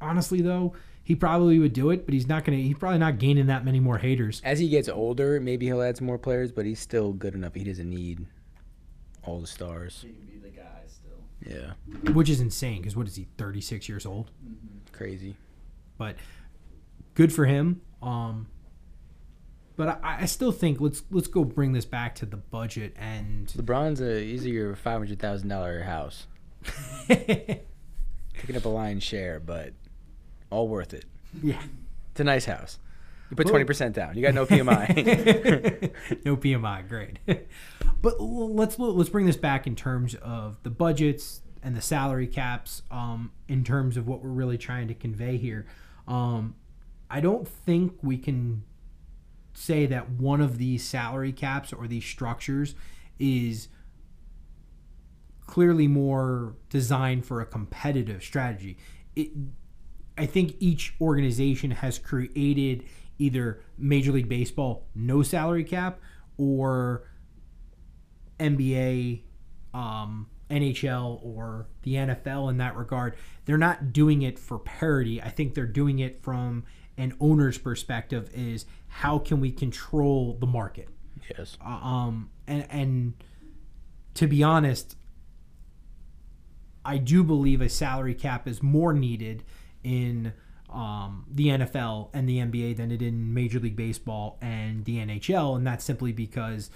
honestly, 0.00 0.40
though, 0.40 0.74
he 1.02 1.14
probably 1.14 1.58
would 1.58 1.72
do 1.72 1.90
it, 1.90 2.06
but 2.06 2.14
he's 2.14 2.26
not 2.26 2.44
gonna. 2.44 2.58
He's 2.58 2.78
probably 2.78 2.98
not 2.98 3.18
gaining 3.18 3.46
that 3.46 3.64
many 3.64 3.80
more 3.80 3.98
haters. 3.98 4.40
As 4.44 4.58
he 4.58 4.68
gets 4.68 4.88
older, 4.88 5.40
maybe 5.40 5.66
he'll 5.66 5.82
add 5.82 5.96
some 5.96 6.06
more 6.06 6.18
players, 6.18 6.50
but 6.52 6.64
he's 6.64 6.80
still 6.80 7.12
good 7.12 7.34
enough. 7.34 7.54
He 7.54 7.64
doesn't 7.64 7.88
need 7.88 8.26
all 9.22 9.40
the 9.40 9.46
stars. 9.46 10.00
He 10.06 10.12
can 10.12 10.26
be 10.26 10.38
the 10.38 10.54
guy 10.56 10.82
still. 10.86 11.52
Yeah, 12.04 12.12
which 12.12 12.30
is 12.30 12.40
insane 12.40 12.78
because 12.80 12.96
what 12.96 13.06
is 13.06 13.16
he 13.16 13.26
36 13.38 13.88
years 13.88 14.06
old 14.06 14.30
crazy. 14.92 15.34
but 15.98 16.14
good 17.14 17.32
for 17.32 17.46
him 17.46 17.80
um 18.00 18.46
but 19.76 20.00
I, 20.02 20.18
I 20.22 20.26
still 20.26 20.52
think 20.52 20.80
let's 20.80 21.02
let's 21.10 21.26
go 21.28 21.44
bring 21.44 21.72
this 21.72 21.84
back 21.84 22.14
to 22.16 22.26
the 22.26 22.36
budget 22.36 22.94
and 22.98 23.48
LeBron's 23.48 24.00
a 24.00 24.22
your 24.22 24.74
five 24.76 24.98
hundred 24.98 25.18
thousand 25.18 25.48
dollar 25.48 25.82
house, 25.82 26.26
picking 27.08 28.56
up 28.56 28.64
a 28.64 28.68
lion's 28.68 29.02
share, 29.02 29.40
but 29.40 29.72
all 30.50 30.68
worth 30.68 30.94
it. 30.94 31.04
yeah 31.42 31.62
It's 32.12 32.20
a 32.20 32.24
nice 32.24 32.44
house. 32.44 32.78
You 33.30 33.36
put 33.36 33.46
twenty 33.48 33.64
percent 33.64 33.94
down. 33.94 34.16
You 34.16 34.22
got 34.22 34.34
no 34.34 34.46
PMI. 34.46 35.90
no 36.24 36.36
PMI, 36.36 36.88
great. 36.88 37.18
but 38.02 38.20
let's 38.20 38.78
let's 38.78 39.08
bring 39.10 39.26
this 39.26 39.36
back 39.36 39.66
in 39.66 39.74
terms 39.74 40.14
of 40.16 40.62
the 40.62 40.70
budgets 40.70 41.40
and 41.62 41.74
the 41.74 41.80
salary 41.80 42.26
caps. 42.26 42.82
Um, 42.90 43.32
in 43.48 43.64
terms 43.64 43.96
of 43.96 44.06
what 44.06 44.22
we're 44.22 44.30
really 44.30 44.58
trying 44.58 44.88
to 44.88 44.94
convey 44.94 45.36
here, 45.38 45.66
um, 46.06 46.54
I 47.10 47.20
don't 47.20 47.48
think 47.48 47.94
we 48.02 48.18
can 48.18 48.62
say 49.54 49.86
that 49.86 50.10
one 50.10 50.40
of 50.40 50.58
these 50.58 50.84
salary 50.84 51.32
caps 51.32 51.72
or 51.72 51.86
these 51.86 52.04
structures 52.04 52.74
is 53.18 53.68
clearly 55.46 55.86
more 55.86 56.56
designed 56.68 57.24
for 57.24 57.40
a 57.40 57.46
competitive 57.46 58.22
strategy. 58.22 58.76
It, 59.14 59.30
I 60.16 60.26
think 60.26 60.56
each 60.60 60.94
organization 61.00 61.70
has 61.70 61.98
created 61.98 62.84
either 63.18 63.60
Major 63.78 64.12
League 64.12 64.28
Baseball 64.28 64.86
no 64.94 65.22
salary 65.22 65.64
cap 65.64 66.00
or 66.36 67.08
NBA, 68.40 69.22
um, 69.72 70.28
NHL, 70.50 71.24
or 71.24 71.66
the 71.82 71.94
NFL 71.94 72.50
in 72.50 72.58
that 72.58 72.76
regard. 72.76 73.16
They're 73.44 73.58
not 73.58 73.92
doing 73.92 74.22
it 74.22 74.38
for 74.38 74.58
parity. 74.58 75.22
I 75.22 75.30
think 75.30 75.54
they're 75.54 75.66
doing 75.66 76.00
it 76.00 76.22
from 76.22 76.64
an 76.96 77.14
owner's 77.20 77.58
perspective 77.58 78.30
is 78.34 78.66
how 78.88 79.18
can 79.18 79.40
we 79.40 79.50
control 79.50 80.36
the 80.40 80.46
market? 80.46 80.88
yes. 81.36 81.56
Uh, 81.64 81.68
um, 81.68 82.30
and 82.46 82.66
and 82.70 83.14
to 84.14 84.26
be 84.26 84.42
honest, 84.42 84.96
I 86.84 86.98
do 86.98 87.24
believe 87.24 87.60
a 87.60 87.68
salary 87.68 88.14
cap 88.14 88.46
is 88.46 88.62
more 88.62 88.92
needed 88.92 89.42
in 89.82 90.32
um, 90.70 91.26
the 91.30 91.48
NFL 91.48 92.10
and 92.12 92.28
the 92.28 92.38
NBA 92.38 92.76
than 92.76 92.90
it 92.90 93.02
in 93.02 93.32
Major 93.34 93.60
League 93.60 93.76
Baseball 93.76 94.38
and 94.40 94.84
the 94.84 94.98
NHL, 94.98 95.56
and 95.56 95.66
that's 95.66 95.84
simply 95.84 96.12
because 96.12 96.70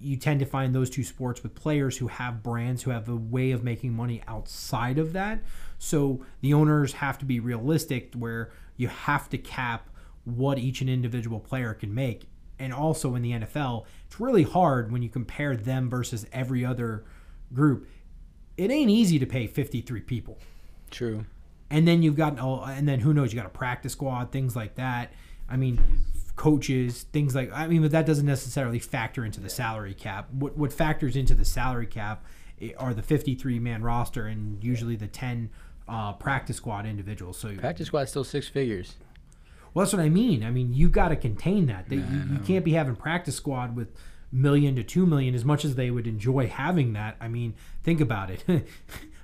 you 0.00 0.16
tend 0.16 0.38
to 0.38 0.46
find 0.46 0.74
those 0.74 0.90
two 0.90 1.02
sports 1.02 1.42
with 1.42 1.54
players 1.56 1.96
who 1.96 2.06
have 2.06 2.42
brands 2.42 2.84
who 2.84 2.92
have 2.92 3.08
a 3.08 3.16
way 3.16 3.50
of 3.50 3.64
making 3.64 3.92
money 3.92 4.22
outside 4.28 4.96
of 4.96 5.12
that. 5.12 5.40
So 5.78 6.24
the 6.40 6.54
owners 6.54 6.94
have 6.94 7.18
to 7.18 7.24
be 7.24 7.40
realistic 7.40 8.14
where 8.14 8.52
you 8.78 8.88
have 8.88 9.28
to 9.28 9.36
cap 9.36 9.90
what 10.24 10.58
each 10.58 10.80
and 10.80 10.88
individual 10.88 11.40
player 11.40 11.74
can 11.74 11.94
make. 11.94 12.28
And 12.58 12.72
also 12.72 13.14
in 13.14 13.22
the 13.22 13.32
NFL, 13.32 13.84
it's 14.06 14.18
really 14.18 14.42
hard 14.42 14.90
when 14.90 15.02
you 15.02 15.10
compare 15.10 15.54
them 15.54 15.90
versus 15.90 16.26
every 16.32 16.64
other 16.64 17.04
group. 17.52 17.86
It 18.56 18.70
ain't 18.70 18.90
easy 18.90 19.18
to 19.18 19.26
pay 19.26 19.46
53 19.46 20.00
people 20.00 20.38
True. 20.90 21.24
and 21.70 21.86
then 21.86 22.02
you've 22.02 22.16
got 22.16 22.38
oh, 22.40 22.62
and 22.64 22.88
then 22.88 23.00
who 23.00 23.12
knows 23.12 23.32
you 23.32 23.36
got 23.38 23.46
a 23.46 23.50
practice 23.50 23.92
squad 23.92 24.32
things 24.32 24.56
like 24.56 24.74
that 24.76 25.12
i 25.48 25.56
mean 25.56 25.80
coaches 26.36 27.04
things 27.12 27.34
like 27.34 27.52
i 27.52 27.66
mean 27.66 27.82
but 27.82 27.90
that 27.90 28.06
doesn't 28.06 28.26
necessarily 28.26 28.78
factor 28.78 29.24
into 29.24 29.40
the 29.40 29.48
salary 29.48 29.94
cap 29.94 30.28
what 30.32 30.56
what 30.56 30.72
factors 30.72 31.14
into 31.14 31.34
the 31.34 31.44
salary 31.44 31.86
cap 31.86 32.24
eh, 32.60 32.70
are 32.78 32.94
the 32.94 33.02
53 33.02 33.58
man 33.58 33.82
roster 33.82 34.26
and 34.26 34.62
usually 34.62 34.96
the 34.96 35.06
10 35.06 35.50
uh, 35.88 36.12
practice 36.12 36.56
squad 36.56 36.86
individuals 36.86 37.38
so 37.38 37.54
Practice 37.56 37.86
squad's 37.86 38.10
still 38.10 38.24
six 38.24 38.48
figures. 38.48 38.96
well, 39.74 39.84
that's 39.84 39.92
what 39.92 40.02
I 40.02 40.08
mean. 40.08 40.44
I 40.44 40.50
mean, 40.50 40.74
you've 40.74 40.92
got 40.92 41.08
to 41.08 41.16
contain 41.16 41.66
that. 41.66 41.88
They, 41.88 41.96
Yeah, 41.96 42.04
I 42.04 42.10
you, 42.10 42.32
you 42.34 42.38
can't 42.40 42.64
be 42.64 42.72
having 42.72 42.96
practice 42.96 43.36
squad 43.36 43.74
with 43.74 43.88
million 44.30 44.76
to 44.76 44.82
two 44.82 45.06
million 45.06 45.34
as 45.34 45.44
much 45.44 45.64
as 45.64 45.74
they 45.74 45.90
would 45.90 46.06
enjoy 46.06 46.46
having 46.46 46.92
that. 46.92 47.16
I 47.20 47.28
mean, 47.28 47.54
think 47.82 48.00
about 48.00 48.30
it. 48.30 48.44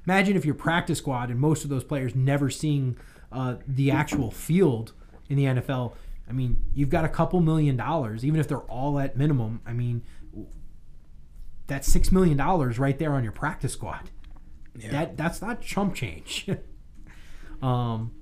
Imagine 0.07 0.37
if 0.37 0.44
your 0.44 0.55
practice 0.55 0.98
squad 0.98 1.31
and 1.31 1.38
most 1.38 1.64
of 1.64 1.70
those 1.70 1.85
players 1.85 2.14
never 2.14 2.50
seeing 2.50 2.96
uh, 3.33 3.57
the 3.66 3.90
actual 3.90 4.31
field 4.31 4.92
in 5.29 5.37
the 5.37 5.44
NFL. 5.44 5.94
I 6.29 6.33
mean, 6.33 6.62
you've 6.74 6.90
got 6.90 7.05
a 7.05 7.09
couple 7.09 7.40
million 7.40 7.77
dollars, 7.77 8.24
even 8.24 8.40
if 8.40 8.48
they're 8.48 8.59
all 8.59 8.98
at 8.98 9.16
minimum. 9.16 9.61
I 9.66 9.72
mean, 9.72 10.03
that's 11.66 11.90
six 11.90 12.12
million 12.12 12.37
dollars 12.37 12.79
right 12.79 12.98
there 12.98 13.12
on 13.12 13.22
your 13.22 13.33
practice 13.33 13.72
squad. 13.72 14.11
Yeah. 14.79 14.91
That 14.91 15.17
that's 15.17 15.41
not 15.41 15.61
chump 15.61 15.95
change. 15.95 16.49
um, 17.63 18.13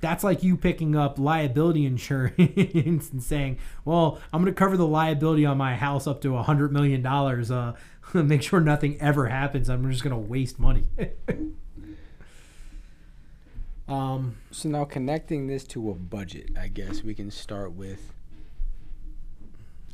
that's 0.00 0.24
like 0.24 0.42
you 0.42 0.56
picking 0.56 0.96
up 0.96 1.18
liability 1.18 1.86
insurance 1.86 2.34
and 2.74 3.22
saying, 3.22 3.58
"Well, 3.84 4.20
I'm 4.32 4.42
going 4.42 4.52
to 4.52 4.58
cover 4.58 4.76
the 4.76 4.86
liability 4.86 5.46
on 5.46 5.56
my 5.56 5.76
house 5.76 6.06
up 6.06 6.20
to 6.22 6.36
a 6.36 6.42
hundred 6.42 6.72
million 6.72 7.02
dollars. 7.02 7.50
Uh, 7.50 7.74
make 8.14 8.42
sure 8.42 8.60
nothing 8.60 9.00
ever 9.00 9.28
happens. 9.28 9.70
I'm 9.70 9.88
just 9.90 10.02
going 10.04 10.14
to 10.14 10.28
waste 10.28 10.58
money." 10.58 10.84
um, 13.88 14.36
So 14.50 14.68
now 14.68 14.84
connecting 14.84 15.46
this 15.46 15.64
to 15.68 15.90
a 15.90 15.94
budget, 15.94 16.50
I 16.60 16.68
guess 16.68 17.02
we 17.02 17.14
can 17.14 17.30
start 17.30 17.72
with. 17.72 18.12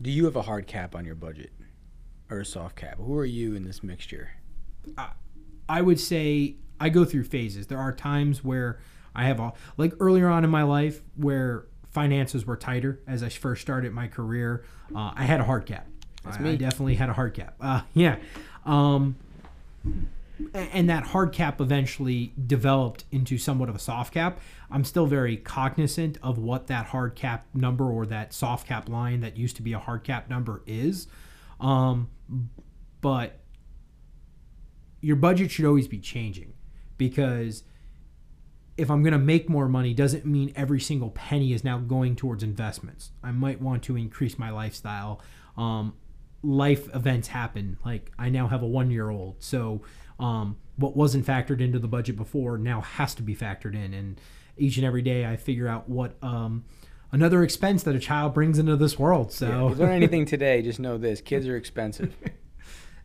Do 0.00 0.10
you 0.10 0.24
have 0.24 0.36
a 0.36 0.42
hard 0.42 0.66
cap 0.66 0.94
on 0.94 1.04
your 1.04 1.16
budget, 1.16 1.52
or 2.30 2.40
a 2.40 2.44
soft 2.44 2.76
cap? 2.76 2.98
Who 2.98 3.16
are 3.18 3.24
you 3.24 3.54
in 3.54 3.64
this 3.64 3.82
mixture? 3.82 4.30
I 4.96 5.10
would 5.82 6.00
say 6.00 6.56
I 6.80 6.88
go 6.88 7.04
through 7.04 7.24
phases. 7.24 7.66
There 7.66 7.78
are 7.78 7.92
times 7.92 8.44
where 8.44 8.78
I 9.14 9.24
have 9.24 9.40
a 9.40 9.52
like 9.76 9.94
earlier 10.00 10.28
on 10.28 10.44
in 10.44 10.50
my 10.50 10.62
life 10.62 11.02
where 11.16 11.66
finances 11.90 12.46
were 12.46 12.56
tighter 12.56 13.00
as 13.06 13.22
I 13.22 13.28
first 13.28 13.62
started 13.62 13.92
my 13.92 14.06
career. 14.06 14.64
Uh, 14.94 15.12
I 15.14 15.24
had 15.24 15.40
a 15.40 15.44
hard 15.44 15.66
cap. 15.66 15.86
That's 16.24 16.36
I, 16.36 16.40
me. 16.40 16.52
I 16.52 16.56
definitely 16.56 16.94
had 16.94 17.08
a 17.08 17.12
hard 17.12 17.34
cap. 17.34 17.54
Uh, 17.60 17.82
yeah. 17.94 18.16
Um, 18.64 19.16
and 20.54 20.88
that 20.88 21.04
hard 21.04 21.32
cap 21.32 21.60
eventually 21.60 22.32
developed 22.46 23.04
into 23.10 23.38
somewhat 23.38 23.68
of 23.68 23.74
a 23.74 23.78
soft 23.78 24.14
cap. 24.14 24.40
I'm 24.70 24.84
still 24.84 25.06
very 25.06 25.36
cognizant 25.36 26.18
of 26.22 26.38
what 26.38 26.68
that 26.68 26.86
hard 26.86 27.16
cap 27.16 27.46
number 27.54 27.90
or 27.90 28.06
that 28.06 28.32
soft 28.32 28.68
cap 28.68 28.88
line 28.88 29.20
that 29.20 29.36
used 29.36 29.56
to 29.56 29.62
be 29.62 29.72
a 29.72 29.78
hard 29.78 30.04
cap 30.04 30.30
number 30.30 30.62
is. 30.66 31.08
Um, 31.60 32.08
but 33.00 33.40
your 35.00 35.16
budget 35.16 35.50
should 35.50 35.64
always 35.64 35.88
be 35.88 35.98
changing 35.98 36.52
because 36.96 37.64
if 38.76 38.90
I'm 38.90 39.02
going 39.02 39.12
to 39.12 39.18
make 39.18 39.48
more 39.48 39.68
money 39.68 39.92
doesn't 39.92 40.24
mean 40.24 40.52
every 40.54 40.80
single 40.80 41.10
penny 41.10 41.52
is 41.52 41.64
now 41.64 41.78
going 41.78 42.14
towards 42.14 42.42
investments. 42.42 43.10
I 43.22 43.32
might 43.32 43.60
want 43.60 43.82
to 43.84 43.96
increase 43.96 44.38
my 44.38 44.50
lifestyle. 44.50 45.20
Um, 45.56 45.94
life 46.42 46.94
events 46.94 47.28
happen. 47.28 47.78
Like 47.84 48.12
I 48.18 48.28
now 48.28 48.46
have 48.46 48.62
a 48.62 48.66
one 48.66 48.90
year 48.90 49.10
old. 49.10 49.42
So 49.42 49.82
um, 50.20 50.56
what 50.76 50.96
wasn't 50.96 51.26
factored 51.26 51.60
into 51.60 51.80
the 51.80 51.88
budget 51.88 52.16
before 52.16 52.56
now 52.56 52.80
has 52.80 53.14
to 53.16 53.22
be 53.22 53.34
factored 53.34 53.74
in. 53.74 53.92
And 53.94 54.20
each 54.56 54.76
and 54.76 54.86
every 54.86 55.02
day 55.02 55.26
I 55.26 55.36
figure 55.36 55.66
out 55.66 55.88
what 55.88 56.16
um, 56.22 56.64
another 57.10 57.42
expense 57.42 57.82
that 57.82 57.96
a 57.96 58.00
child 58.00 58.32
brings 58.32 58.60
into 58.60 58.76
this 58.76 58.96
world. 58.96 59.32
So 59.32 59.48
Yeah, 59.48 59.72
if 59.72 59.78
you 59.78 59.84
learn 59.84 59.92
anything 59.92 60.24
today, 60.24 60.62
just 60.62 60.78
know 60.78 60.98
this: 60.98 61.20
kids 61.20 61.46
are 61.48 61.56
expensive. 61.56 62.16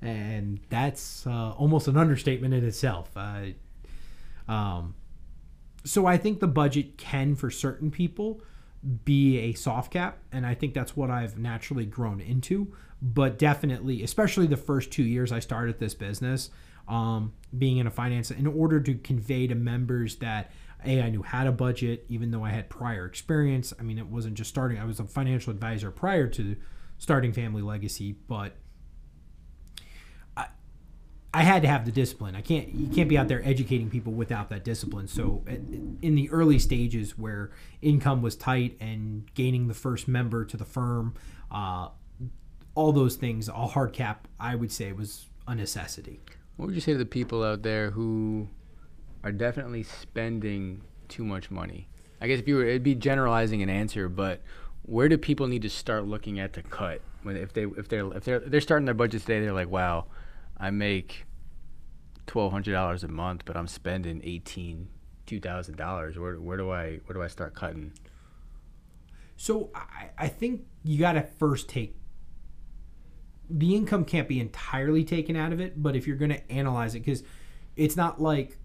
and 0.04 0.60
that's 0.70 1.26
uh, 1.26 1.54
almost 1.54 1.88
an 1.88 1.98
understatement 1.98 2.54
in 2.54 2.66
itself. 2.66 3.10
Uh, 3.16 3.46
um, 4.48 4.96
so 5.86 6.06
I 6.06 6.18
think 6.18 6.42
the 6.42 6.48
budget 6.48 6.98
can, 6.98 7.36
for 7.36 7.50
certain 7.50 7.89
people, 7.89 8.42
be 9.06 9.39
a 9.39 9.54
soft 9.54 9.92
cap, 9.92 10.18
and 10.32 10.46
I 10.46 10.56
think 10.56 10.74
that's 10.74 10.96
what 10.96 11.10
I've 11.10 11.38
naturally 11.38 11.86
grown 11.86 12.20
into. 12.20 12.76
But 13.02 13.39
definitely, 13.39 14.04
especially 14.04 14.46
the 14.46 14.58
first 14.58 14.92
two 14.92 15.04
years 15.04 15.32
I 15.32 15.39
started 15.39 15.80
this 15.80 15.94
business, 15.94 16.50
um, 16.88 17.34
being 17.58 17.78
in 17.78 17.88
a 17.88 17.92
finance, 17.92 18.30
in 18.30 18.48
order 18.48 18.82
to 18.82 18.96
convey 18.96 19.48
to 19.48 19.56
members 19.56 20.18
that 20.18 20.52
a 20.86 21.02
I 21.02 21.10
knew 21.10 21.24
how 21.24 21.46
to 21.46 21.52
budget, 21.54 22.06
even 22.10 22.32
though 22.32 22.44
I 22.44 22.50
had 22.50 22.70
prior 22.70 23.06
experience. 23.06 23.74
I 23.80 23.84
mean, 23.84 23.98
it 23.98 24.08
wasn't 24.08 24.36
just 24.36 24.50
starting; 24.50 24.80
I 24.80 24.86
was 24.86 25.00
a 25.00 25.06
financial 25.06 25.52
advisor 25.52 25.92
prior 25.92 26.28
to 26.28 26.58
starting 26.98 27.32
Family 27.32 27.62
Legacy, 27.62 28.18
but 28.28 28.56
I 31.36 31.41
had 31.41 31.63
to 31.63 31.67
have 31.67 31.86
the 31.86 31.91
discipline. 31.91 32.36
I 32.36 32.41
can't 32.41 32.69
you 32.69 32.88
can't 32.88 33.10
be 33.10 33.17
out 33.17 33.28
there 33.28 33.41
educating 33.43 33.89
people 33.89 34.13
without 34.13 34.50
that 34.50 34.63
discipline. 34.63 35.08
So 35.08 35.43
in 35.48 36.15
the 36.15 36.30
early 36.30 36.60
stages 36.60 37.17
where 37.17 37.52
income 37.82 38.22
was 38.22 38.36
tight 38.36 38.78
and 38.80 39.34
gaining 39.34 39.67
the 39.67 39.74
first 39.74 40.08
member 40.08 40.46
to 40.46 40.56
the 40.56 40.65
firm, 40.65 41.15
uh, 41.52 41.89
all 42.76 42.91
those 42.91 43.15
things, 43.15 43.48
a 43.50 43.54
hard 43.54 43.93
cap, 43.93 44.28
I 44.39 44.54
would 44.56 44.72
say 44.72 44.91
was 44.91 45.26
a 45.48 45.56
necessity. 45.56 46.19
What 46.58 46.67
would 46.67 46.76
you 46.76 46.82
say 46.82 46.91
to 46.91 47.00
the 47.00 47.06
people 47.06 47.43
out 47.43 47.63
there 47.63 47.89
who 47.89 48.48
are 49.24 49.32
definitely 49.32 49.84
spending 49.84 50.82
too 51.08 51.24
much 51.24 51.50
money? 51.50 51.88
I 52.22 52.28
guess 52.28 52.39
if 52.39 52.48
you 52.48 52.58
were, 52.58 52.65
it'd 52.65 52.84
be 52.84 52.96
generalizing 52.96 53.63
an 53.63 53.69
answer, 53.69 54.08
but 54.08 54.41
where 54.84 55.10
do 55.10 55.17
people 55.17 55.48
need 55.48 55.63
to 55.63 55.69
start 55.69 56.06
looking 56.06 56.39
at 56.39 56.54
to 56.54 56.62
cut 56.62 57.02
when 57.24 57.38
if 57.38 57.54
they 57.54 57.63
if 57.63 57.88
they're 57.88 58.13
if 58.13 58.24
they're 58.24 58.39
they're 58.39 58.62
starting 58.62 58.86
their 58.86 58.93
budget 58.93 59.22
today, 59.22 59.39
they're 59.39 59.54
like, 59.54 59.69
wow, 59.69 60.06
I 60.58 60.70
make 60.70 61.26
twelve 62.26 62.52
hundred 62.52 62.74
dollars 62.74 63.04
a 63.04 63.08
month, 63.08 63.44
but 63.46 63.58
I'm 63.58 63.68
spending 63.68 64.22
eighteen 64.24 64.89
two 65.26 65.39
thousand 65.39 65.78
dollars. 65.78 66.18
Where 66.18 66.39
where 66.39 66.58
do 66.58 66.72
I 66.72 67.00
where 67.06 67.13
do 67.13 67.22
I 67.22 67.28
start 67.28 67.56
cutting? 67.56 67.94
So 69.36 69.72
I, 69.74 70.10
I 70.18 70.28
think 70.28 70.66
you 70.84 71.00
got 71.00 71.13
to 71.13 71.24
first 71.24 71.68
take 71.68 71.98
the 73.50 73.76
income 73.76 74.06
can't 74.06 74.28
be 74.28 74.39
entirely 74.39 75.04
taken 75.04 75.36
out 75.36 75.52
of 75.52 75.60
it, 75.60 75.82
but 75.82 75.96
if 75.96 76.08
you're 76.08 76.16
going 76.18 76.32
to 76.32 76.52
analyze 76.52 76.96
it, 76.96 77.00
because 77.00 77.24
it's 77.76 77.98
not 77.98 78.22
like 78.22 78.58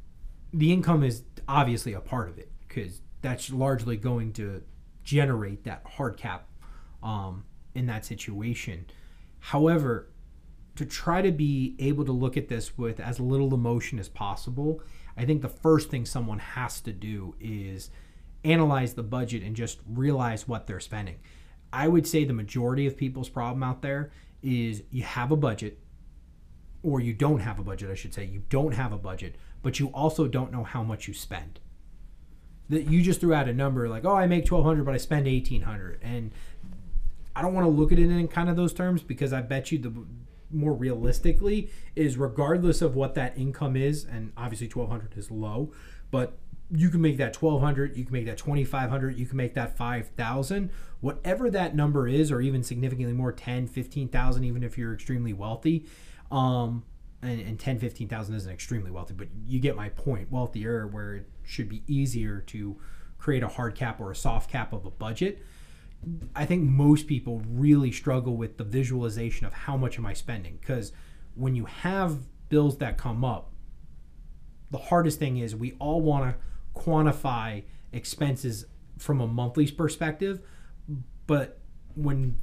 the 0.52 0.72
income 0.72 1.02
is 1.02 1.24
obviously 1.48 1.94
a 1.94 2.00
part 2.00 2.28
of 2.28 2.38
it, 2.38 2.50
because 2.66 3.00
that's 3.20 3.50
largely 3.50 3.96
going 3.96 4.32
to 4.34 4.62
generate 5.02 5.64
that 5.64 5.82
hard 5.84 6.16
cap 6.16 6.48
um, 7.02 7.44
in 7.74 7.86
that 7.86 8.04
situation. 8.04 8.86
However, 9.40 10.10
to 10.78 10.86
try 10.86 11.22
to 11.22 11.30
be 11.30 11.74
able 11.78 12.04
to 12.04 12.12
look 12.12 12.36
at 12.36 12.48
this 12.48 12.78
with 12.78 13.00
as 13.00 13.20
little 13.20 13.52
emotion 13.52 13.98
as 13.98 14.08
possible, 14.08 14.80
I 15.16 15.24
think 15.24 15.42
the 15.42 15.48
first 15.48 15.90
thing 15.90 16.06
someone 16.06 16.38
has 16.38 16.80
to 16.82 16.92
do 16.92 17.34
is 17.40 17.90
analyze 18.44 18.94
the 18.94 19.02
budget 19.02 19.42
and 19.42 19.56
just 19.56 19.80
realize 19.88 20.46
what 20.46 20.66
they're 20.66 20.80
spending. 20.80 21.16
I 21.72 21.88
would 21.88 22.06
say 22.06 22.24
the 22.24 22.32
majority 22.32 22.86
of 22.86 22.96
people's 22.96 23.28
problem 23.28 23.62
out 23.62 23.82
there 23.82 24.10
is 24.42 24.84
you 24.90 25.02
have 25.02 25.32
a 25.32 25.36
budget 25.36 25.78
or 26.84 27.00
you 27.00 27.12
don't 27.12 27.40
have 27.40 27.58
a 27.58 27.64
budget, 27.64 27.90
I 27.90 27.94
should 27.94 28.14
say. 28.14 28.24
You 28.24 28.44
don't 28.48 28.72
have 28.72 28.92
a 28.92 28.98
budget, 28.98 29.34
but 29.62 29.80
you 29.80 29.88
also 29.88 30.28
don't 30.28 30.52
know 30.52 30.62
how 30.62 30.84
much 30.84 31.08
you 31.08 31.14
spend. 31.14 31.58
That 32.68 32.84
you 32.88 33.02
just 33.02 33.20
threw 33.20 33.34
out 33.34 33.48
a 33.48 33.52
number 33.52 33.88
like, 33.88 34.04
"Oh, 34.04 34.14
I 34.14 34.26
make 34.26 34.46
1200 34.46 34.84
but 34.84 34.94
I 34.94 34.98
spend 34.98 35.26
1800." 35.26 35.98
And 36.02 36.30
I 37.34 37.42
don't 37.42 37.54
want 37.54 37.66
to 37.66 37.70
look 37.70 37.90
at 37.90 37.98
it 37.98 38.10
in 38.10 38.28
kind 38.28 38.48
of 38.48 38.56
those 38.56 38.72
terms 38.72 39.02
because 39.02 39.32
I 39.32 39.40
bet 39.40 39.72
you 39.72 39.78
the 39.78 39.92
more 40.50 40.72
realistically 40.72 41.70
is 41.94 42.16
regardless 42.16 42.82
of 42.82 42.94
what 42.94 43.14
that 43.14 43.36
income 43.36 43.76
is 43.76 44.04
and 44.04 44.32
obviously 44.36 44.68
1200 44.68 45.16
is 45.18 45.30
low, 45.30 45.72
but 46.10 46.38
you 46.70 46.90
can 46.90 47.00
make 47.00 47.16
that 47.16 47.34
1200 47.40 47.96
you 47.96 48.04
can 48.04 48.12
make 48.12 48.26
that 48.26 48.36
2500 48.36 49.16
you 49.16 49.24
can 49.24 49.38
make 49.38 49.54
that 49.54 49.74
5000 49.74 50.70
whatever 51.00 51.50
that 51.50 51.74
number 51.74 52.06
is 52.06 52.30
or 52.30 52.42
even 52.42 52.62
significantly 52.62 53.14
more 53.14 53.32
10 53.32 53.66
15000 53.68 54.44
even 54.44 54.62
if 54.62 54.76
you're 54.76 54.92
extremely 54.92 55.32
wealthy 55.32 55.86
um 56.30 56.84
and, 57.22 57.40
and 57.40 57.58
10 57.58 57.78
15000 57.78 58.34
isn't 58.34 58.52
extremely 58.52 58.90
wealthy 58.90 59.14
but 59.14 59.28
you 59.46 59.58
get 59.60 59.76
my 59.76 59.88
point. 59.90 60.30
Wealthier 60.30 60.86
where 60.86 61.16
it 61.16 61.28
should 61.44 61.68
be 61.68 61.82
easier 61.86 62.40
to 62.48 62.76
create 63.18 63.42
a 63.42 63.48
hard 63.48 63.74
cap 63.74 64.00
or 64.00 64.10
a 64.10 64.16
soft 64.16 64.50
cap 64.50 64.72
of 64.72 64.84
a 64.86 64.90
budget 64.90 65.42
i 66.34 66.44
think 66.44 66.62
most 66.62 67.06
people 67.06 67.42
really 67.48 67.90
struggle 67.90 68.36
with 68.36 68.56
the 68.56 68.64
visualization 68.64 69.46
of 69.46 69.52
how 69.52 69.76
much 69.76 69.98
am 69.98 70.06
i 70.06 70.12
spending 70.12 70.56
because 70.60 70.92
when 71.34 71.54
you 71.54 71.64
have 71.64 72.18
bills 72.48 72.78
that 72.78 72.96
come 72.96 73.24
up 73.24 73.50
the 74.70 74.78
hardest 74.78 75.18
thing 75.18 75.38
is 75.38 75.56
we 75.56 75.72
all 75.78 76.00
want 76.00 76.24
to 76.34 76.80
quantify 76.80 77.62
expenses 77.92 78.66
from 78.98 79.20
a 79.20 79.26
monthly 79.26 79.70
perspective, 79.70 80.40
but 81.26 81.60
when 81.94 82.36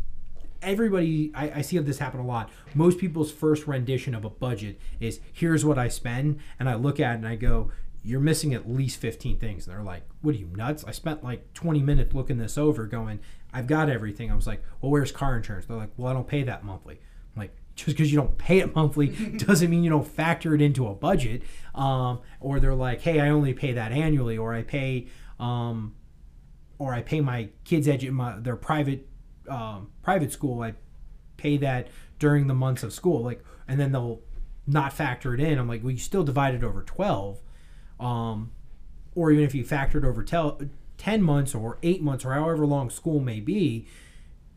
everybody 0.61 1.31
I, 1.35 1.51
I, 1.51 1.61
see 1.61 1.77
this 1.77 1.99
happen 1.99 2.19
a 2.19 2.25
lot. 2.25 2.49
Most 2.73 2.97
people's 2.97 3.31
first 3.31 3.67
rendition 3.67 4.15
of 4.15 4.25
a 4.25 4.29
budget 4.29 4.79
is 4.99 5.19
here's 5.31 5.63
what 5.63 5.77
i 5.77 5.87
spend 5.87 6.39
and 6.59 6.67
i 6.67 6.73
look 6.73 6.99
at 6.99 7.11
it 7.11 7.15
and 7.17 7.27
i 7.27 7.35
go 7.35 7.71
you're 8.05 8.21
missing 8.21 8.53
at 8.53 8.69
least 8.69 8.99
15 8.99 9.39
things. 9.39 9.67
And 9.67 9.75
they're 9.75 9.83
like 9.83 10.03
what 10.21 10.35
are 10.35 10.37
you 10.37 10.49
nuts? 10.55 10.83
I 10.87 10.91
spent 10.91 11.23
like 11.23 11.53
20 11.53 11.81
minutes 11.81 12.13
looking 12.13 12.37
this 12.37 12.57
over 12.57 12.85
going 12.85 13.19
i've 13.53 13.67
got 13.67 13.89
everything. 13.89 14.31
I 14.31 14.35
was 14.35 14.47
like 14.47 14.63
well 14.81 14.91
where's 14.91 15.11
car 15.11 15.35
insurance? 15.35 15.65
They're 15.65 15.77
like 15.77 15.91
well 15.97 16.09
i 16.09 16.13
don't 16.13 16.27
pay 16.27 16.43
that 16.43 16.63
monthly. 16.63 16.99
I'm 17.35 17.41
like 17.41 17.55
just 17.75 17.97
because 17.97 18.11
you 18.11 18.17
don't 18.17 18.37
pay 18.37 18.59
it 18.59 18.73
monthly 18.73 19.07
doesn't 19.37 19.69
mean 19.69 19.83
you 19.83 19.89
don't 19.89 20.07
factor 20.07 20.55
it 20.55 20.61
into 20.61 20.87
a 20.87 20.93
budget. 20.93 21.43
Um, 21.73 22.21
or 22.39 22.59
they're 22.59 22.73
like, 22.73 23.01
hey, 23.01 23.19
I 23.19 23.29
only 23.29 23.53
pay 23.53 23.73
that 23.73 23.91
annually, 23.91 24.37
or 24.37 24.53
I 24.53 24.63
pay, 24.63 25.07
um, 25.39 25.95
or 26.79 26.93
I 26.93 27.01
pay 27.01 27.21
my 27.21 27.49
kids' 27.65 27.87
edu- 27.87 28.11
my, 28.11 28.39
their 28.39 28.55
private 28.55 29.07
um, 29.49 29.91
private 30.01 30.31
school. 30.31 30.63
I 30.63 30.73
pay 31.37 31.57
that 31.57 31.89
during 32.17 32.47
the 32.47 32.53
months 32.53 32.81
of 32.81 32.93
school, 32.93 33.21
like, 33.21 33.43
and 33.67 33.79
then 33.79 33.91
they'll 33.91 34.21
not 34.65 34.93
factor 34.93 35.33
it 35.33 35.39
in. 35.39 35.59
I'm 35.59 35.67
like, 35.67 35.83
well, 35.83 35.91
you 35.91 35.97
still 35.97 36.23
divide 36.23 36.55
it 36.55 36.63
over 36.63 36.81
twelve, 36.81 37.41
um, 37.99 38.51
or 39.13 39.31
even 39.31 39.43
if 39.43 39.55
you 39.55 39.63
factor 39.63 39.97
it 39.97 40.05
over 40.05 40.23
tel- 40.23 40.61
ten 40.97 41.21
months 41.21 41.55
or 41.55 41.77
eight 41.83 42.01
months 42.01 42.25
or 42.25 42.33
however 42.33 42.65
long 42.65 42.89
school 42.89 43.19
may 43.19 43.39
be 43.39 43.87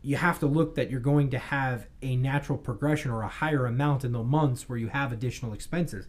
you 0.01 0.15
have 0.15 0.39
to 0.39 0.47
look 0.47 0.75
that 0.75 0.89
you're 0.89 0.99
going 0.99 1.29
to 1.29 1.37
have 1.37 1.87
a 2.01 2.15
natural 2.15 2.57
progression 2.57 3.11
or 3.11 3.21
a 3.21 3.27
higher 3.27 3.65
amount 3.65 4.05
in 4.05 4.13
the 4.13 4.23
months 4.23 4.69
where 4.69 4.77
you 4.77 4.87
have 4.87 5.11
additional 5.11 5.53
expenses. 5.53 6.07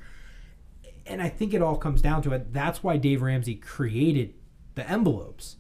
And 1.07 1.21
I 1.21 1.29
think 1.29 1.53
it 1.53 1.63
all 1.63 1.77
comes 1.77 2.01
down 2.01 2.23
to 2.23 2.33
it. 2.33 2.53
That's 2.53 2.85
why 2.85 2.99
Dave 2.99 3.23
Ramsey 3.23 3.57
created 3.57 4.35
the 4.77 4.89
envelopes 4.89 5.57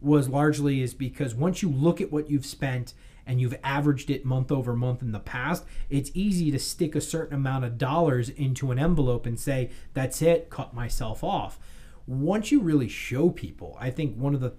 was 0.00 0.28
largely 0.28 0.82
is 0.82 0.92
because 0.94 1.34
once 1.34 1.62
you 1.62 1.70
look 1.70 2.00
at 2.00 2.12
what 2.12 2.30
you've 2.30 2.46
spent 2.46 2.92
and 3.26 3.40
you've 3.40 3.58
averaged 3.62 4.10
it 4.10 4.24
month 4.24 4.50
over 4.50 4.74
month 4.74 5.02
in 5.02 5.12
the 5.12 5.20
past, 5.20 5.64
it's 5.88 6.10
easy 6.14 6.50
to 6.50 6.58
stick 6.58 6.94
a 6.94 7.00
certain 7.00 7.34
amount 7.34 7.64
of 7.64 7.78
dollars 7.78 8.28
into 8.28 8.70
an 8.70 8.78
envelope 8.78 9.26
and 9.26 9.38
say, 9.38 9.70
that's 9.94 10.22
it, 10.22 10.50
cut 10.50 10.74
myself 10.74 11.22
off. 11.22 11.58
Once 12.06 12.50
you 12.50 12.60
really 12.60 12.88
show 12.88 13.30
people, 13.30 13.76
I 13.80 13.90
think 13.90 14.16
one 14.16 14.34
of 14.34 14.40
the 14.40 14.54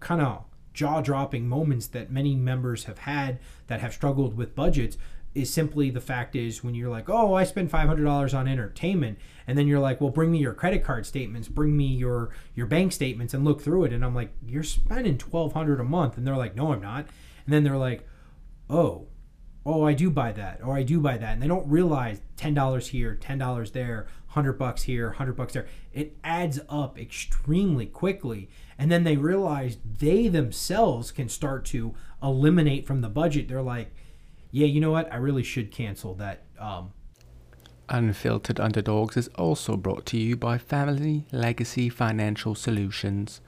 kind 0.00 0.20
of 0.20 0.44
jaw 0.74 1.00
dropping 1.00 1.48
moments 1.48 1.86
that 1.86 2.10
many 2.10 2.34
members 2.34 2.84
have 2.84 2.98
had 2.98 3.38
that 3.66 3.80
have 3.80 3.94
struggled 3.94 4.36
with 4.36 4.54
budgets 4.54 4.98
is 5.34 5.52
simply 5.52 5.90
the 5.90 6.00
fact 6.00 6.34
is 6.34 6.64
when 6.64 6.74
you're 6.74 6.90
like, 6.90 7.10
oh, 7.10 7.34
I 7.34 7.44
spend 7.44 7.70
five 7.70 7.86
hundred 7.86 8.04
dollars 8.04 8.32
on 8.32 8.48
entertainment, 8.48 9.18
and 9.46 9.56
then 9.56 9.66
you're 9.66 9.80
like, 9.80 10.00
well, 10.00 10.10
bring 10.10 10.32
me 10.32 10.38
your 10.38 10.54
credit 10.54 10.82
card 10.82 11.04
statements, 11.04 11.46
bring 11.46 11.76
me 11.76 11.86
your 11.86 12.30
your 12.54 12.66
bank 12.66 12.92
statements, 12.92 13.34
and 13.34 13.44
look 13.44 13.60
through 13.60 13.84
it, 13.84 13.92
and 13.92 14.02
I'm 14.02 14.14
like, 14.14 14.32
you're 14.46 14.62
spending 14.62 15.18
twelve 15.18 15.52
hundred 15.52 15.78
a 15.78 15.84
month, 15.84 16.16
and 16.16 16.26
they're 16.26 16.36
like, 16.36 16.56
no, 16.56 16.72
I'm 16.72 16.80
not, 16.80 17.06
and 17.46 17.54
then 17.54 17.64
they're 17.64 17.78
like, 17.78 18.06
oh, 18.68 19.06
oh, 19.64 19.84
I 19.84 19.94
do 19.94 20.10
buy 20.10 20.32
that, 20.32 20.60
or 20.62 20.76
I 20.76 20.82
do 20.82 21.00
buy 21.00 21.16
that, 21.16 21.32
and 21.32 21.42
they 21.42 21.48
don't 21.48 21.68
realize 21.68 22.20
ten 22.36 22.54
dollars 22.54 22.88
here, 22.88 23.14
ten 23.14 23.38
dollars 23.38 23.70
there, 23.70 24.06
hundred 24.28 24.54
bucks 24.54 24.82
here, 24.82 25.12
hundred 25.12 25.36
bucks 25.36 25.54
there. 25.54 25.66
It 25.92 26.16
adds 26.22 26.60
up 26.68 26.98
extremely 26.98 27.86
quickly, 27.86 28.50
and 28.78 28.90
then 28.90 29.04
they 29.04 29.16
realize 29.16 29.78
they 29.98 30.28
themselves 30.28 31.10
can 31.10 31.28
start 31.28 31.64
to 31.66 31.94
eliminate 32.22 32.86
from 32.86 33.00
the 33.00 33.08
budget. 33.08 33.48
They're 33.48 33.62
like, 33.62 33.94
yeah, 34.50 34.66
you 34.66 34.80
know 34.80 34.92
what? 34.92 35.12
I 35.12 35.16
really 35.16 35.42
should 35.42 35.70
cancel 35.70 36.14
that. 36.14 36.44
Um, 36.58 36.92
Unfiltered 37.88 38.58
Underdogs 38.58 39.16
is 39.16 39.28
also 39.36 39.76
brought 39.76 40.06
to 40.06 40.18
you 40.18 40.36
by 40.36 40.58
Family 40.58 41.24
Legacy 41.30 41.88
Financial 41.88 42.54
Solutions. 42.54 43.40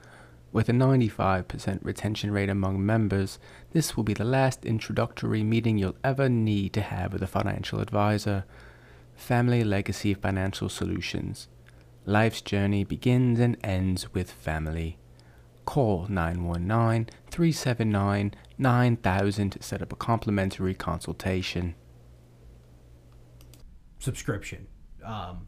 With 0.51 0.67
a 0.67 0.71
95% 0.71 1.79
retention 1.83 2.31
rate 2.31 2.49
among 2.49 2.83
members, 2.83 3.37
this 3.71 3.95
will 3.95 4.03
be 4.03 4.15
the 4.15 4.23
last 4.23 4.65
introductory 4.65 5.43
meeting 5.43 5.77
you'll 5.77 5.95
ever 6.03 6.27
need 6.27 6.73
to 6.73 6.81
have 6.81 7.13
with 7.13 7.21
a 7.21 7.27
financial 7.27 7.79
advisor. 7.79 8.45
Family 9.15 9.63
Legacy 9.63 10.15
Financial 10.15 10.67
Solutions. 10.67 11.49
Life's 12.05 12.41
journey 12.41 12.83
begins 12.83 13.39
and 13.39 13.57
ends 13.63 14.11
with 14.13 14.31
family. 14.31 14.97
Call 15.65 16.07
919 16.09 17.13
379 17.29 18.33
9000 18.57 19.49
to 19.51 19.61
set 19.61 19.83
up 19.83 19.93
a 19.93 19.95
complimentary 19.95 20.73
consultation. 20.73 21.75
Subscription. 23.99 24.65
Um, 25.05 25.45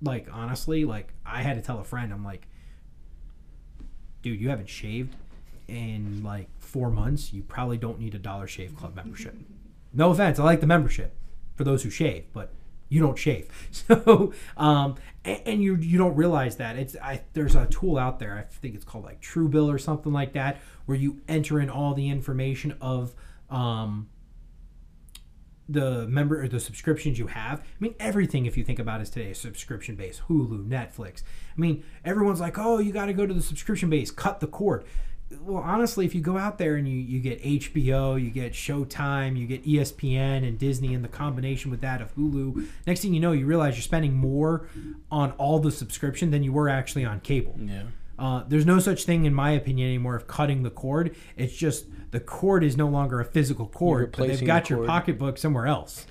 like, 0.00 0.28
honestly, 0.30 0.84
like, 0.84 1.12
I 1.26 1.42
had 1.42 1.56
to 1.56 1.62
tell 1.62 1.80
a 1.80 1.84
friend, 1.84 2.12
I'm 2.12 2.24
like, 2.24 2.46
dude, 4.22 4.40
you 4.40 4.48
haven't 4.48 4.68
shaved 4.68 5.16
in 5.68 6.22
like 6.22 6.48
four 6.58 6.90
months. 6.90 7.32
You 7.32 7.42
probably 7.42 7.78
don't 7.78 7.98
need 7.98 8.14
a 8.14 8.18
Dollar 8.18 8.46
Shave 8.46 8.76
Club 8.76 8.94
membership. 8.96 9.34
No 9.92 10.10
offense, 10.10 10.38
I 10.38 10.44
like 10.44 10.60
the 10.60 10.66
membership 10.66 11.14
for 11.54 11.64
those 11.64 11.82
who 11.82 11.90
shave, 11.90 12.24
but 12.32 12.50
you 12.88 13.00
don't 13.00 13.18
shave. 13.18 13.48
So, 13.72 14.32
um, 14.56 14.96
and, 15.24 15.40
and, 15.46 15.62
you 15.62 15.76
you 15.76 15.98
don't 15.98 16.14
realize 16.14 16.56
that 16.56 16.76
it's 16.76 16.94
I, 16.96 17.22
there's 17.32 17.56
a 17.56 17.66
tool 17.66 17.98
out 17.98 18.18
there. 18.18 18.38
I 18.38 18.42
think 18.42 18.74
it's 18.74 18.84
called 18.84 19.04
like 19.04 19.20
Truebill 19.20 19.72
or 19.72 19.78
something 19.78 20.12
like 20.12 20.34
that, 20.34 20.60
where 20.86 20.96
you 20.96 21.20
enter 21.28 21.60
in 21.60 21.70
all 21.70 21.94
the 21.94 22.08
information 22.08 22.76
of 22.80 23.14
um, 23.50 24.08
the 25.72 26.06
member 26.08 26.42
or 26.42 26.48
the 26.48 26.60
subscriptions 26.60 27.18
you 27.18 27.28
have. 27.28 27.60
I 27.60 27.64
mean, 27.80 27.94
everything 27.98 28.46
if 28.46 28.56
you 28.56 28.64
think 28.64 28.78
about 28.78 29.00
it 29.00 29.04
is 29.04 29.10
today 29.10 29.32
subscription 29.32 29.96
based. 29.96 30.22
Hulu, 30.28 30.68
Netflix. 30.68 31.22
I 31.56 31.60
mean, 31.60 31.84
everyone's 32.04 32.40
like, 32.40 32.58
oh, 32.58 32.78
you 32.78 32.92
got 32.92 33.06
to 33.06 33.12
go 33.12 33.26
to 33.26 33.34
the 33.34 33.42
subscription 33.42 33.90
base, 33.90 34.10
cut 34.10 34.40
the 34.40 34.46
cord 34.46 34.84
well, 35.40 35.62
honestly, 35.62 36.04
if 36.04 36.14
you 36.14 36.20
go 36.20 36.36
out 36.36 36.58
there 36.58 36.76
and 36.76 36.88
you, 36.88 36.96
you 36.96 37.20
get 37.20 37.42
HBO, 37.42 38.22
you 38.22 38.30
get 38.30 38.52
Showtime, 38.52 39.36
you 39.36 39.46
get 39.46 39.64
ESPN 39.64 40.46
and 40.46 40.58
Disney, 40.58 40.94
and 40.94 41.04
the 41.04 41.08
combination 41.08 41.70
with 41.70 41.80
that 41.80 42.00
of 42.00 42.14
Hulu, 42.16 42.66
next 42.86 43.00
thing 43.00 43.14
you 43.14 43.20
know, 43.20 43.32
you 43.32 43.46
realize 43.46 43.76
you're 43.76 43.82
spending 43.82 44.14
more 44.14 44.68
on 45.10 45.32
all 45.32 45.58
the 45.58 45.70
subscription 45.70 46.30
than 46.30 46.42
you 46.42 46.52
were 46.52 46.68
actually 46.68 47.04
on 47.04 47.20
cable. 47.20 47.56
Yeah. 47.58 47.84
Uh, 48.18 48.44
there's 48.46 48.66
no 48.66 48.78
such 48.78 49.04
thing, 49.04 49.24
in 49.24 49.34
my 49.34 49.50
opinion, 49.52 49.88
anymore 49.88 50.14
of 50.14 50.26
cutting 50.26 50.62
the 50.62 50.70
cord. 50.70 51.14
It's 51.36 51.54
just 51.54 51.86
the 52.10 52.20
cord 52.20 52.62
is 52.62 52.76
no 52.76 52.88
longer 52.88 53.20
a 53.20 53.24
physical 53.24 53.66
cord, 53.66 54.14
but 54.16 54.28
they've 54.28 54.44
got 54.44 54.64
the 54.64 54.76
your 54.76 54.86
pocketbook 54.86 55.38
somewhere 55.38 55.66
else. 55.66 56.06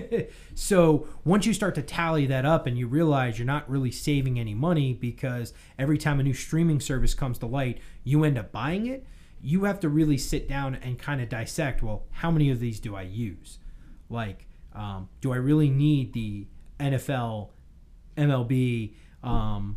so 0.54 1.06
once 1.24 1.46
you 1.46 1.52
start 1.52 1.74
to 1.74 1.82
tally 1.82 2.26
that 2.26 2.44
up 2.44 2.66
and 2.66 2.78
you 2.78 2.86
realize 2.86 3.38
you're 3.38 3.46
not 3.46 3.68
really 3.70 3.90
saving 3.90 4.38
any 4.38 4.54
money 4.54 4.92
because 4.94 5.52
every 5.78 5.98
time 5.98 6.18
a 6.20 6.22
new 6.22 6.34
streaming 6.34 6.80
service 6.80 7.14
comes 7.14 7.38
to 7.38 7.46
light, 7.46 7.78
you 8.04 8.24
end 8.24 8.38
up 8.38 8.52
buying 8.52 8.86
it, 8.86 9.06
you 9.40 9.64
have 9.64 9.80
to 9.80 9.88
really 9.88 10.16
sit 10.16 10.48
down 10.48 10.74
and 10.76 10.98
kind 10.98 11.20
of 11.20 11.28
dissect 11.28 11.82
well, 11.82 12.04
how 12.10 12.30
many 12.30 12.50
of 12.50 12.60
these 12.60 12.80
do 12.80 12.94
I 12.94 13.02
use? 13.02 13.58
Like, 14.08 14.46
um, 14.74 15.08
do 15.20 15.32
I 15.32 15.36
really 15.36 15.70
need 15.70 16.12
the 16.12 16.46
NFL, 16.80 17.50
MLB, 18.16 18.94
um, 19.22 19.76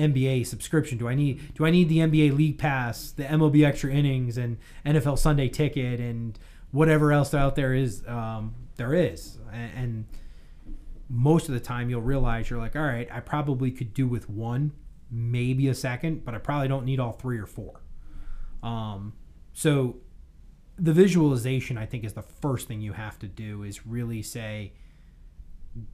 NBA 0.00 0.46
subscription? 0.46 0.98
Do 0.98 1.08
I 1.08 1.14
need 1.14 1.54
do 1.54 1.66
I 1.66 1.70
need 1.70 1.88
the 1.88 1.98
NBA 1.98 2.36
League 2.36 2.58
Pass, 2.58 3.10
the 3.12 3.24
MLB 3.24 3.64
Extra 3.64 3.92
Innings, 3.92 4.38
and 4.38 4.58
NFL 4.84 5.18
Sunday 5.18 5.48
Ticket, 5.48 6.00
and 6.00 6.38
whatever 6.70 7.12
else 7.12 7.34
out 7.34 7.56
there 7.56 7.74
is 7.74 8.02
um, 8.06 8.54
there 8.76 8.94
is? 8.94 9.38
And, 9.52 9.72
and 9.76 10.04
most 11.08 11.48
of 11.48 11.54
the 11.54 11.60
time, 11.60 11.90
you'll 11.90 12.02
realize 12.02 12.48
you're 12.48 12.58
like, 12.58 12.76
all 12.76 12.82
right, 12.82 13.08
I 13.12 13.20
probably 13.20 13.70
could 13.72 13.92
do 13.92 14.06
with 14.06 14.30
one, 14.30 14.72
maybe 15.10 15.68
a 15.68 15.74
second, 15.74 16.24
but 16.24 16.34
I 16.34 16.38
probably 16.38 16.68
don't 16.68 16.84
need 16.84 17.00
all 17.00 17.12
three 17.12 17.38
or 17.38 17.46
four. 17.46 17.82
Um, 18.62 19.14
so 19.52 19.96
the 20.78 20.92
visualization, 20.92 21.76
I 21.76 21.86
think, 21.86 22.04
is 22.04 22.12
the 22.14 22.22
first 22.22 22.68
thing 22.68 22.80
you 22.80 22.92
have 22.92 23.18
to 23.18 23.26
do 23.26 23.64
is 23.64 23.86
really 23.86 24.22
say, 24.22 24.72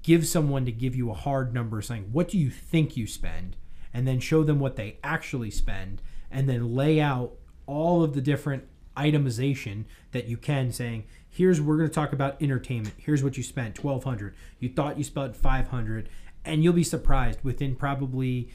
give 0.03 0.27
someone 0.27 0.65
to 0.65 0.73
give 0.73 0.95
you 0.95 1.11
a 1.11 1.15
hard 1.15 1.53
number 1.53 1.81
saying, 1.83 2.11
what 2.13 2.29
do 2.29 2.39
you 2.39 2.51
think 2.51 2.97
you 2.97 3.07
spend? 3.07 3.57
And 3.93 4.07
then 4.07 4.21
show 4.21 4.45
them 4.45 4.61
what 4.61 4.77
they 4.77 4.99
actually 5.03 5.51
spend, 5.51 6.03
and 6.31 6.49
then 6.49 6.75
lay 6.75 7.01
out 7.01 7.33
all 7.67 8.03
of 8.03 8.15
the 8.15 8.21
different 8.21 8.65
itemization 8.97 9.85
that 10.13 10.27
you 10.27 10.37
can 10.37 10.73
saying 10.73 11.05
here's 11.29 11.61
we're 11.61 11.77
going 11.77 11.89
to 11.89 11.95
talk 11.95 12.13
about 12.13 12.41
entertainment. 12.43 12.95
Here's 12.97 13.23
what 13.23 13.37
you 13.37 13.43
spent 13.43 13.83
1200 13.83 14.35
you 14.59 14.71
thought 14.71 14.99
you 14.99 15.05
spent 15.05 15.37
500 15.37 16.09
and 16.45 16.65
you'll 16.65 16.73
be 16.73 16.85
surprised. 16.85 17.41
Within 17.43 17.77
probably 17.77 18.51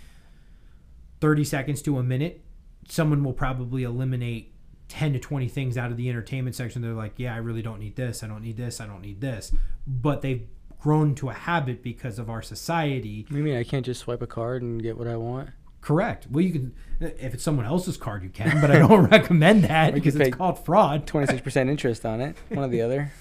30 1.20 1.44
seconds 1.44 1.82
to 1.84 2.00
a 2.00 2.04
minute 2.04 2.44
someone 2.90 3.24
will 3.24 3.34
probably 3.34 3.84
eliminate 3.84 4.54
10 4.90 5.14
to 5.14 5.20
20 5.20 5.48
things 5.48 5.78
out 5.78 5.92
of 5.92 5.98
the 5.98 6.10
entertainment 6.10 6.56
section. 6.56 6.82
They're 6.82 6.94
like 6.94 7.14
yeah 7.18 7.34
i 7.36 7.38
really 7.38 7.62
don't 7.62 7.80
need 7.80 7.96
this. 7.96 8.24
I 8.24 8.28
don't 8.28 8.42
need 8.42 8.58
this. 8.58 8.82
I 8.82 8.88
don't 8.88 9.02
need 9.02 9.22
this. 9.22 9.54
But 9.86 10.22
they've 10.22 10.48
grown 10.82 11.14
to 11.16 11.30
a 11.30 11.34
habit 11.34 11.84
because 11.84 12.18
of 12.20 12.30
our 12.30 12.42
society 12.42 13.26
you 13.30 13.44
mean 13.44 13.56
I 13.56 13.64
can't 13.64 13.86
just 13.86 14.02
swipe 14.02 14.22
a 14.22 14.28
card 14.28 14.62
and 14.62 14.82
get 14.82 14.98
what 14.98 15.08
I 15.08 15.16
want? 15.16 15.50
correct 15.82 16.28
well 16.30 16.44
you 16.44 16.52
can 16.52 16.74
if 17.00 17.34
it's 17.34 17.44
someone 17.44 17.66
else's 17.66 17.98
card 17.98 18.22
you 18.22 18.30
can 18.30 18.62
but 18.62 18.70
i 18.70 18.78
don't 18.78 19.06
recommend 19.10 19.64
that 19.64 19.94
because 19.94 20.16
it's 20.16 20.36
called 20.36 20.64
fraud 20.64 21.08
26% 21.08 21.70
interest 21.70 22.06
on 22.06 22.22
it, 22.22 22.38
one 22.50 22.66
or 22.66 22.68
the 22.68 22.82
other. 22.82 23.12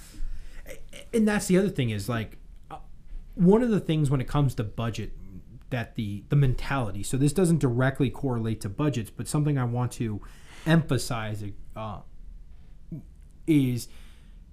and 1.14 1.26
that's 1.26 1.46
the 1.46 1.56
other 1.56 1.70
thing 1.70 1.90
is 1.90 2.08
like 2.08 2.36
uh, 2.70 2.76
one 3.34 3.62
of 3.62 3.70
the 3.70 3.80
things 3.80 4.10
when 4.10 4.20
it 4.20 4.28
comes 4.28 4.54
to 4.54 4.62
budget 4.62 5.12
that 5.70 5.94
the 5.94 6.22
the 6.28 6.36
mentality 6.36 7.02
so 7.02 7.16
this 7.16 7.32
doesn't 7.32 7.58
directly 7.58 8.10
correlate 8.10 8.60
to 8.60 8.68
budgets 8.68 9.08
but 9.08 9.26
something 9.26 9.56
i 9.56 9.64
want 9.64 9.92
to 9.92 10.20
emphasize 10.66 11.42
uh, 11.74 12.00
is 13.46 13.88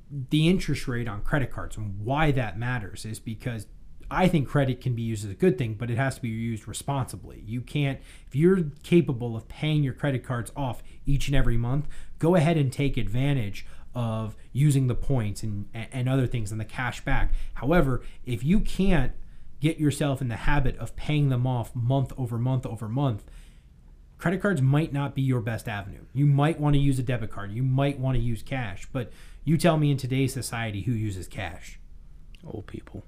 the 0.10 0.48
interest 0.48 0.88
rate 0.88 1.08
on 1.08 1.22
credit 1.22 1.52
cards 1.52 1.78
and 1.78 2.00
why 2.00 2.32
that 2.32 2.58
matters 2.58 3.06
is 3.06 3.20
because 3.20 3.68
I 4.10 4.28
think 4.28 4.48
credit 4.48 4.80
can 4.80 4.96
be 4.96 5.02
used 5.02 5.26
as 5.26 5.32
a 5.32 5.36
good 5.36 5.58
thing, 5.58 5.74
but 5.74 5.92
it 5.92 5.98
has 5.98 6.16
to 6.16 6.22
be 6.22 6.30
used 6.30 6.68
responsibly. 6.68 7.44
You 7.46 7.62
can't, 7.62 8.00
if 8.26 8.36
you're 8.36 8.64
capable 8.84 9.36
of 9.36 9.48
paying 9.50 9.84
your 9.84 9.94
credit 9.94 10.24
cards 10.24 10.52
off 10.56 10.82
each 11.06 11.28
and 11.28 11.36
every 11.36 11.58
month, 11.58 11.88
go 12.20 12.36
ahead 12.36 12.58
and 12.58 12.72
take 12.72 12.96
advantage 12.96 13.66
of 13.94 14.38
using 14.54 14.88
the 14.88 14.96
points 14.96 15.44
and, 15.44 15.68
and 15.74 16.08
other 16.08 16.28
things 16.28 16.52
and 16.52 16.62
the 16.62 16.66
cash 16.66 17.04
back. 17.04 17.34
However, 17.56 18.02
if 18.26 18.44
you 18.44 18.60
can't 18.62 19.12
get 19.60 19.80
yourself 19.80 20.22
in 20.22 20.28
the 20.30 20.36
habit 20.36 20.78
of 20.78 20.96
paying 20.96 21.30
them 21.30 21.46
off 21.46 21.76
month 21.76 22.14
over 22.18 22.38
month 22.38 22.66
over 22.66 22.88
month, 22.88 23.26
credit 24.18 24.42
cards 24.42 24.62
might 24.62 24.94
not 24.94 25.16
be 25.16 25.22
your 25.22 25.42
best 25.42 25.68
avenue. 25.68 26.06
You 26.14 26.28
might 26.28 26.60
want 26.60 26.76
to 26.76 26.80
use 26.80 27.00
a 27.00 27.04
debit 27.04 27.32
card. 27.32 27.52
You 27.52 27.64
might 27.64 28.00
want 28.00 28.16
to 28.16 28.22
use 28.22 28.42
cash, 28.42 28.88
but 28.92 29.12
you 29.48 29.58
tell 29.58 29.78
me 29.78 29.92
in 29.92 29.96
today's 29.98 30.34
society 30.34 30.82
who 30.82 30.92
uses 30.92 31.26
cash. 31.26 31.80
Old 32.46 32.68
people. 32.68 33.06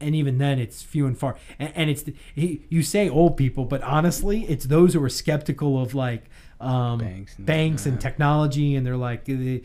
And 0.00 0.14
even 0.14 0.38
then, 0.38 0.60
it's 0.60 0.82
few 0.82 1.04
and 1.04 1.18
far. 1.18 1.36
And, 1.58 1.72
and 1.74 1.90
it's 1.90 2.04
he- 2.34 2.64
you 2.68 2.84
say 2.84 3.08
old 3.08 3.36
people, 3.36 3.64
but 3.64 3.82
honestly, 3.82 4.44
it's 4.44 4.66
those 4.66 4.94
who 4.94 5.02
are 5.02 5.08
skeptical 5.08 5.82
of 5.82 5.96
like 5.96 6.30
um, 6.60 6.98
Banks 7.00 7.36
and- 7.36 7.46
banks 7.46 7.86
and 7.86 8.00
technology, 8.00 8.76
and 8.76 8.86
they're 8.86 8.96
like, 8.96 9.24
they, 9.24 9.62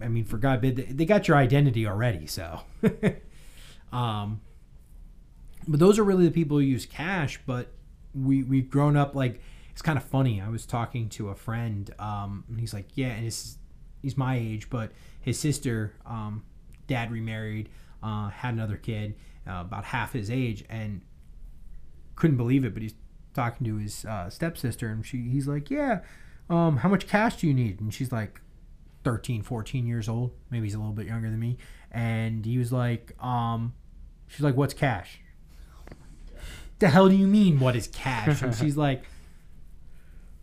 I 0.00 0.08
mean, 0.08 0.24
for 0.24 0.38
God, 0.38 0.60
bid, 0.60 0.98
they, 0.98 1.04
got 1.04 1.28
your 1.28 1.36
identity 1.36 1.86
already. 1.86 2.26
So, 2.26 2.60
um, 3.92 4.40
but 5.68 5.78
those 5.78 6.00
are 6.00 6.04
really 6.04 6.24
the 6.24 6.32
people 6.32 6.56
who 6.58 6.64
use 6.64 6.84
cash. 6.84 7.38
But 7.46 7.72
we 8.12 8.42
we've 8.42 8.68
grown 8.68 8.96
up 8.96 9.14
like 9.14 9.40
it's 9.70 9.82
kind 9.82 9.96
of 9.96 10.04
funny. 10.04 10.40
I 10.40 10.48
was 10.48 10.66
talking 10.66 11.08
to 11.10 11.28
a 11.28 11.34
friend, 11.36 11.94
um, 12.00 12.42
and 12.48 12.58
he's 12.58 12.74
like, 12.74 12.88
yeah, 12.96 13.10
and 13.10 13.24
his, 13.24 13.58
he's 14.02 14.16
my 14.16 14.36
age, 14.36 14.68
but 14.68 14.90
his 15.20 15.38
sister, 15.38 15.94
um, 16.04 16.42
dad 16.86 17.10
remarried, 17.10 17.68
uh, 18.02 18.28
had 18.28 18.54
another 18.54 18.76
kid, 18.76 19.14
uh, 19.48 19.60
about 19.60 19.84
half 19.84 20.12
his 20.12 20.30
age, 20.30 20.64
and 20.68 21.00
couldn't 22.16 22.36
believe 22.36 22.64
it. 22.64 22.74
But 22.74 22.82
he's 22.82 22.94
talking 23.32 23.64
to 23.66 23.76
his 23.76 24.04
uh, 24.04 24.28
stepsister, 24.28 24.88
and 24.88 25.06
she 25.06 25.28
he's 25.28 25.46
like, 25.46 25.70
yeah, 25.70 26.00
um, 26.50 26.78
how 26.78 26.88
much 26.88 27.06
cash 27.06 27.36
do 27.36 27.46
you 27.46 27.54
need? 27.54 27.80
And 27.80 27.94
she's 27.94 28.12
like. 28.12 28.40
13 29.04 29.42
14 29.42 29.84
years 29.84 30.08
old 30.08 30.30
maybe 30.48 30.64
he's 30.64 30.74
a 30.74 30.78
little 30.78 30.92
bit 30.92 31.08
younger 31.08 31.28
than 31.28 31.40
me 31.40 31.56
and 31.90 32.46
he 32.46 32.56
was 32.56 32.72
like 32.72 33.20
um 33.20 33.74
she's 34.28 34.42
like 34.42 34.56
what's 34.56 34.74
cash 34.74 35.18
the 36.78 36.88
hell 36.88 37.08
do 37.08 37.16
you 37.16 37.26
mean 37.26 37.58
what 37.58 37.74
is 37.74 37.88
cash 37.88 38.42
and 38.42 38.54
she's 38.54 38.76
like 38.86 39.02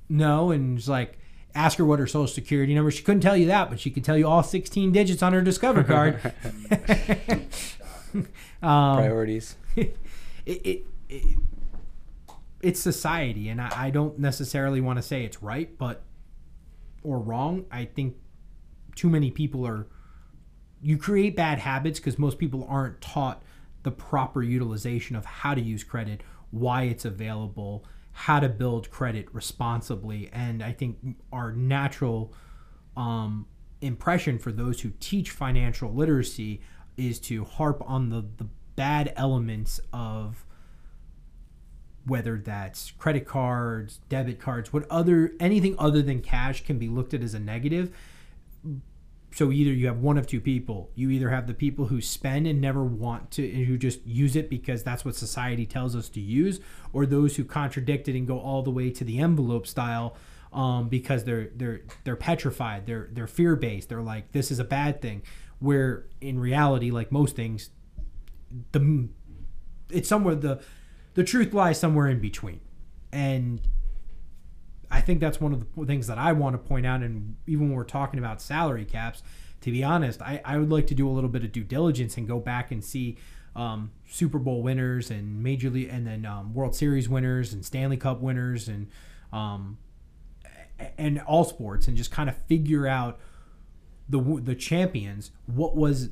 no 0.09 0.51
and 0.51 0.77
she's 0.77 0.89
like 0.89 1.18
ask 1.55 1.77
her 1.77 1.85
what 1.85 1.99
her 1.99 2.07
social 2.07 2.27
security 2.27 2.73
number 2.73 2.91
she 2.91 3.03
couldn't 3.03 3.21
tell 3.21 3.35
you 3.35 3.47
that 3.47 3.69
but 3.69 3.79
she 3.79 3.89
could 3.89 4.03
tell 4.03 4.17
you 4.17 4.27
all 4.27 4.43
16 4.43 4.91
digits 4.91 5.23
on 5.23 5.33
her 5.33 5.41
discover 5.41 5.83
card 5.83 6.19
um, 8.61 8.97
Priorities. 8.97 9.55
it, 9.75 9.97
it, 10.45 10.85
it 11.09 11.23
it's 12.61 12.79
society 12.79 13.49
and 13.49 13.61
I, 13.61 13.71
I 13.75 13.89
don't 13.89 14.19
necessarily 14.19 14.81
want 14.81 14.97
to 14.97 15.03
say 15.03 15.23
it's 15.23 15.41
right 15.41 15.75
but 15.77 16.03
or 17.03 17.19
wrong 17.19 17.65
i 17.71 17.85
think 17.85 18.15
too 18.95 19.09
many 19.09 19.31
people 19.31 19.65
are 19.65 19.87
you 20.81 20.97
create 20.97 21.35
bad 21.35 21.59
habits 21.59 21.99
because 21.99 22.17
most 22.17 22.37
people 22.37 22.65
aren't 22.69 22.99
taught 23.01 23.41
the 23.83 23.91
proper 23.91 24.43
utilization 24.43 25.15
of 25.15 25.25
how 25.25 25.53
to 25.53 25.61
use 25.61 25.83
credit 25.83 26.21
why 26.51 26.83
it's 26.83 27.05
available 27.05 27.85
how 28.19 28.39
to 28.39 28.49
build 28.49 28.91
credit 28.91 29.33
responsibly 29.33 30.29
and 30.33 30.61
i 30.61 30.73
think 30.73 30.97
our 31.31 31.53
natural 31.53 32.33
um, 32.97 33.45
impression 33.81 34.37
for 34.37 34.51
those 34.51 34.81
who 34.81 34.91
teach 34.99 35.31
financial 35.31 35.93
literacy 35.93 36.59
is 36.97 37.17
to 37.17 37.45
harp 37.45 37.81
on 37.85 38.09
the, 38.09 38.25
the 38.35 38.47
bad 38.75 39.13
elements 39.15 39.79
of 39.93 40.45
whether 42.05 42.37
that's 42.37 42.91
credit 42.91 43.25
cards, 43.25 43.99
debit 44.09 44.39
cards, 44.39 44.73
what 44.73 44.85
other 44.89 45.31
anything 45.39 45.75
other 45.77 46.01
than 46.01 46.21
cash 46.21 46.65
can 46.65 46.77
be 46.77 46.89
looked 46.89 47.13
at 47.13 47.21
as 47.21 47.33
a 47.33 47.39
negative. 47.39 47.95
So 49.31 49.51
either 49.51 49.71
you 49.71 49.87
have 49.87 49.99
one 49.99 50.17
of 50.17 50.25
two 50.25 50.41
people. 50.41 50.89
You 50.95 51.11
either 51.11 51.29
have 51.29 51.47
the 51.47 51.53
people 51.53 51.85
who 51.85 52.01
spend 52.01 52.47
and 52.47 52.59
never 52.59 52.83
want 52.83 53.31
to 53.31 53.47
and 53.47 53.65
who 53.65 53.77
just 53.77 54.05
use 54.05 54.35
it 54.35 54.49
because 54.49 54.83
that's 54.83 55.05
what 55.05 55.15
society 55.15 55.65
tells 55.65 55.95
us 55.95 56.09
to 56.09 56.19
use, 56.19 56.59
or 56.93 57.05
those 57.05 57.35
who 57.35 57.43
contradict 57.43 58.07
it 58.07 58.17
and 58.17 58.27
go 58.27 58.39
all 58.39 58.63
the 58.63 58.71
way 58.71 58.89
to 58.89 59.03
the 59.03 59.19
envelope 59.19 59.67
style 59.67 60.15
um, 60.51 60.89
because 60.89 61.23
they're 61.25 61.49
they're 61.55 61.81
they're 62.03 62.15
petrified, 62.15 62.85
they're 62.85 63.09
they're 63.11 63.27
fear 63.27 63.55
based. 63.55 63.89
They're 63.89 64.01
like 64.01 64.31
this 64.31 64.51
is 64.51 64.59
a 64.59 64.63
bad 64.63 65.01
thing. 65.01 65.21
Where 65.59 66.05
in 66.21 66.39
reality, 66.39 66.89
like 66.89 67.11
most 67.11 67.35
things, 67.35 67.69
the 68.71 69.09
it's 69.89 70.09
somewhere 70.09 70.35
the 70.35 70.61
the 71.13 71.23
truth 71.23 71.53
lies 71.53 71.79
somewhere 71.79 72.07
in 72.07 72.19
between 72.19 72.61
and 73.11 73.61
i 74.91 75.01
think 75.01 75.19
that's 75.19 75.39
one 75.39 75.53
of 75.53 75.65
the 75.75 75.85
things 75.85 76.07
that 76.07 76.17
i 76.17 76.31
want 76.31 76.53
to 76.53 76.57
point 76.57 76.85
out 76.85 77.01
and 77.01 77.35
even 77.47 77.69
when 77.69 77.77
we're 77.77 77.83
talking 77.83 78.19
about 78.19 78.41
salary 78.41 78.85
caps 78.85 79.23
to 79.61 79.71
be 79.71 79.83
honest 79.83 80.21
i, 80.21 80.41
I 80.45 80.57
would 80.57 80.71
like 80.71 80.87
to 80.87 80.95
do 80.95 81.07
a 81.07 81.11
little 81.11 81.29
bit 81.29 81.43
of 81.43 81.51
due 81.51 81.63
diligence 81.63 82.17
and 82.17 82.27
go 82.27 82.39
back 82.39 82.71
and 82.71 82.83
see 82.83 83.17
um, 83.55 83.91
super 84.07 84.37
bowl 84.37 84.61
winners 84.61 85.09
and 85.09 85.43
major 85.43 85.69
league 85.69 85.89
and 85.91 86.05
then 86.05 86.25
um, 86.25 86.53
world 86.53 86.75
series 86.75 87.09
winners 87.09 87.51
and 87.51 87.65
stanley 87.65 87.97
cup 87.97 88.21
winners 88.21 88.67
and 88.67 88.87
um, 89.33 89.77
and 90.97 91.19
all 91.21 91.43
sports 91.43 91.87
and 91.87 91.97
just 91.97 92.11
kind 92.11 92.29
of 92.29 92.37
figure 92.47 92.87
out 92.87 93.19
the 94.07 94.19
the 94.43 94.55
champions 94.55 95.31
what 95.45 95.75
was 95.75 96.09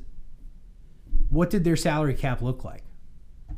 what 1.30 1.50
did 1.50 1.64
their 1.64 1.76
salary 1.76 2.14
cap 2.14 2.42
look 2.42 2.64
like 2.64 2.82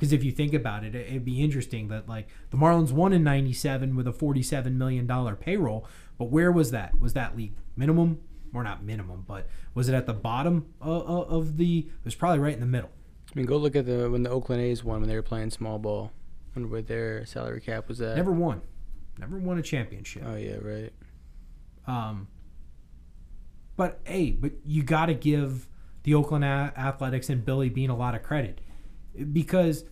Because 0.01 0.15
if 0.15 0.25
you 0.25 0.33
think 0.33 0.55
about 0.55 0.83
it, 0.83 0.95
it- 0.95 1.09
it'd 1.09 1.25
be 1.27 1.43
interesting 1.43 1.89
that 1.89 2.09
like 2.09 2.27
the 2.49 2.57
Marlins 2.57 2.91
won 2.91 3.13
in 3.13 3.23
'97 3.23 3.95
with 3.95 4.07
a 4.07 4.13
47 4.15 4.79
million 4.79 5.07
dollar 5.07 5.37
payroll, 5.37 5.87
but 6.17 6.31
where 6.31 6.51
was 6.51 6.71
that? 6.71 6.99
Was 6.99 7.13
that 7.13 7.37
league 7.37 7.53
minimum 7.77 8.19
or 8.55 8.65
not 8.65 8.83
minimum? 8.83 9.25
But 9.29 9.47
was 9.75 9.91
it 9.91 9.95
at 9.95 10.07
the 10.07 10.15
bottom 10.15 10.67
of, 10.81 11.03
of 11.31 11.57
the? 11.59 11.81
It 11.81 12.05
was 12.05 12.15
probably 12.15 12.39
right 12.39 12.55
in 12.55 12.61
the 12.61 12.67
middle. 12.67 12.89
I 13.31 13.37
mean, 13.37 13.45
go 13.45 13.59
look 13.59 13.77
at 13.77 13.85
the 13.85 14.11
when 14.11 14.23
the 14.23 14.31
Oakland 14.31 14.63
A's 14.63 14.83
won 14.83 15.01
when 15.01 15.09
they 15.11 15.15
were 15.17 15.23
playing 15.23 15.51
small 15.51 15.79
ball. 15.79 16.13
Wonder 16.57 16.69
what 16.71 16.87
their 16.87 17.27
salary 17.27 17.61
cap 17.61 17.87
was 17.87 18.01
at. 18.01 18.17
Never 18.17 18.33
won, 18.33 18.63
never 19.19 19.37
won 19.39 19.59
a 19.59 19.63
championship. 19.63 20.23
Oh 20.27 20.35
yeah, 20.37 20.57
right. 20.63 20.93
Um, 21.87 22.27
but 23.77 24.01
hey, 24.05 24.31
but 24.33 24.53
you 24.65 24.83
got 24.83 25.07
to 25.07 25.15
give 25.15 25.69
the 26.03 26.15
Oakland 26.15 26.45
A- 26.45 26.73
Athletics 26.77 27.29
and 27.29 27.45
Billy 27.45 27.69
Beane 27.69 27.91
a 27.91 27.97
lot 27.97 28.15
of 28.15 28.23
credit 28.23 28.61
because 29.33 29.85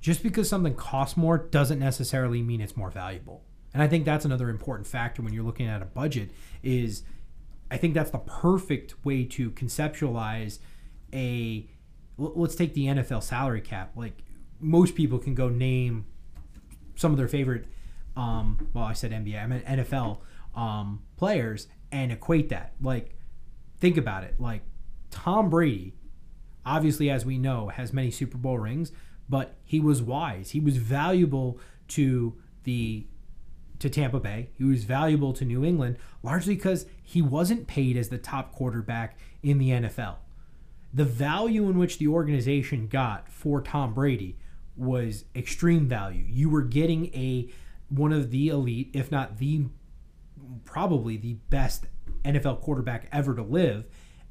just 0.00 0.22
because 0.22 0.48
something 0.48 0.74
costs 0.74 1.16
more 1.16 1.38
doesn't 1.38 1.78
necessarily 1.78 2.42
mean 2.42 2.60
it's 2.60 2.76
more 2.76 2.90
valuable. 2.90 3.44
And 3.72 3.82
I 3.82 3.88
think 3.88 4.04
that's 4.04 4.24
another 4.24 4.50
important 4.50 4.86
factor 4.86 5.22
when 5.22 5.32
you're 5.32 5.44
looking 5.44 5.66
at 5.66 5.80
a 5.80 5.86
budget 5.86 6.30
is 6.62 7.04
I 7.70 7.78
think 7.78 7.94
that's 7.94 8.10
the 8.10 8.18
perfect 8.18 9.02
way 9.04 9.24
to 9.24 9.50
conceptualize 9.52 10.58
a 11.12 11.66
let's 12.18 12.54
take 12.54 12.74
the 12.74 12.86
NFL 12.86 13.22
salary 13.22 13.60
cap. 13.60 13.92
Like 13.96 14.22
most 14.60 14.94
people 14.94 15.18
can 15.18 15.34
go 15.34 15.48
name 15.48 16.04
some 16.96 17.12
of 17.12 17.16
their 17.16 17.28
favorite 17.28 17.64
um 18.16 18.68
well 18.74 18.84
I 18.84 18.92
said 18.92 19.12
NBA, 19.12 19.42
I 19.42 19.46
meant 19.46 19.64
NFL 19.64 20.18
um 20.54 21.02
players 21.16 21.68
and 21.90 22.12
equate 22.12 22.48
that. 22.50 22.72
Like 22.80 23.14
think 23.78 23.96
about 23.96 24.24
it. 24.24 24.34
Like 24.38 24.62
Tom 25.10 25.48
Brady 25.48 25.94
obviously 26.64 27.10
as 27.10 27.24
we 27.24 27.38
know 27.38 27.68
has 27.68 27.92
many 27.92 28.10
Super 28.10 28.38
Bowl 28.38 28.58
rings, 28.58 28.92
but 29.28 29.54
he 29.64 29.80
was 29.80 30.02
wise. 30.02 30.50
He 30.50 30.60
was 30.60 30.76
valuable 30.76 31.58
to 31.88 32.34
the 32.64 33.06
to 33.78 33.90
Tampa 33.90 34.20
Bay. 34.20 34.50
He 34.56 34.64
was 34.64 34.84
valuable 34.84 35.32
to 35.32 35.44
New 35.44 35.64
England 35.64 35.96
largely 36.22 36.54
because 36.54 36.86
he 37.02 37.20
wasn't 37.20 37.66
paid 37.66 37.96
as 37.96 38.08
the 38.08 38.18
top 38.18 38.52
quarterback 38.52 39.18
in 39.42 39.58
the 39.58 39.70
NFL. 39.70 40.16
The 40.94 41.04
value 41.04 41.68
in 41.68 41.78
which 41.78 41.98
the 41.98 42.06
organization 42.06 42.86
got 42.86 43.28
for 43.28 43.60
Tom 43.60 43.92
Brady 43.94 44.36
was 44.76 45.24
extreme 45.34 45.88
value. 45.88 46.24
You 46.28 46.48
were 46.48 46.62
getting 46.62 47.06
a 47.06 47.50
one 47.88 48.12
of 48.12 48.30
the 48.30 48.48
elite, 48.48 48.90
if 48.92 49.10
not 49.10 49.38
the 49.38 49.66
probably 50.64 51.16
the 51.16 51.34
best 51.50 51.86
NFL 52.24 52.60
quarterback 52.60 53.08
ever 53.12 53.34
to 53.34 53.42
live. 53.42 53.84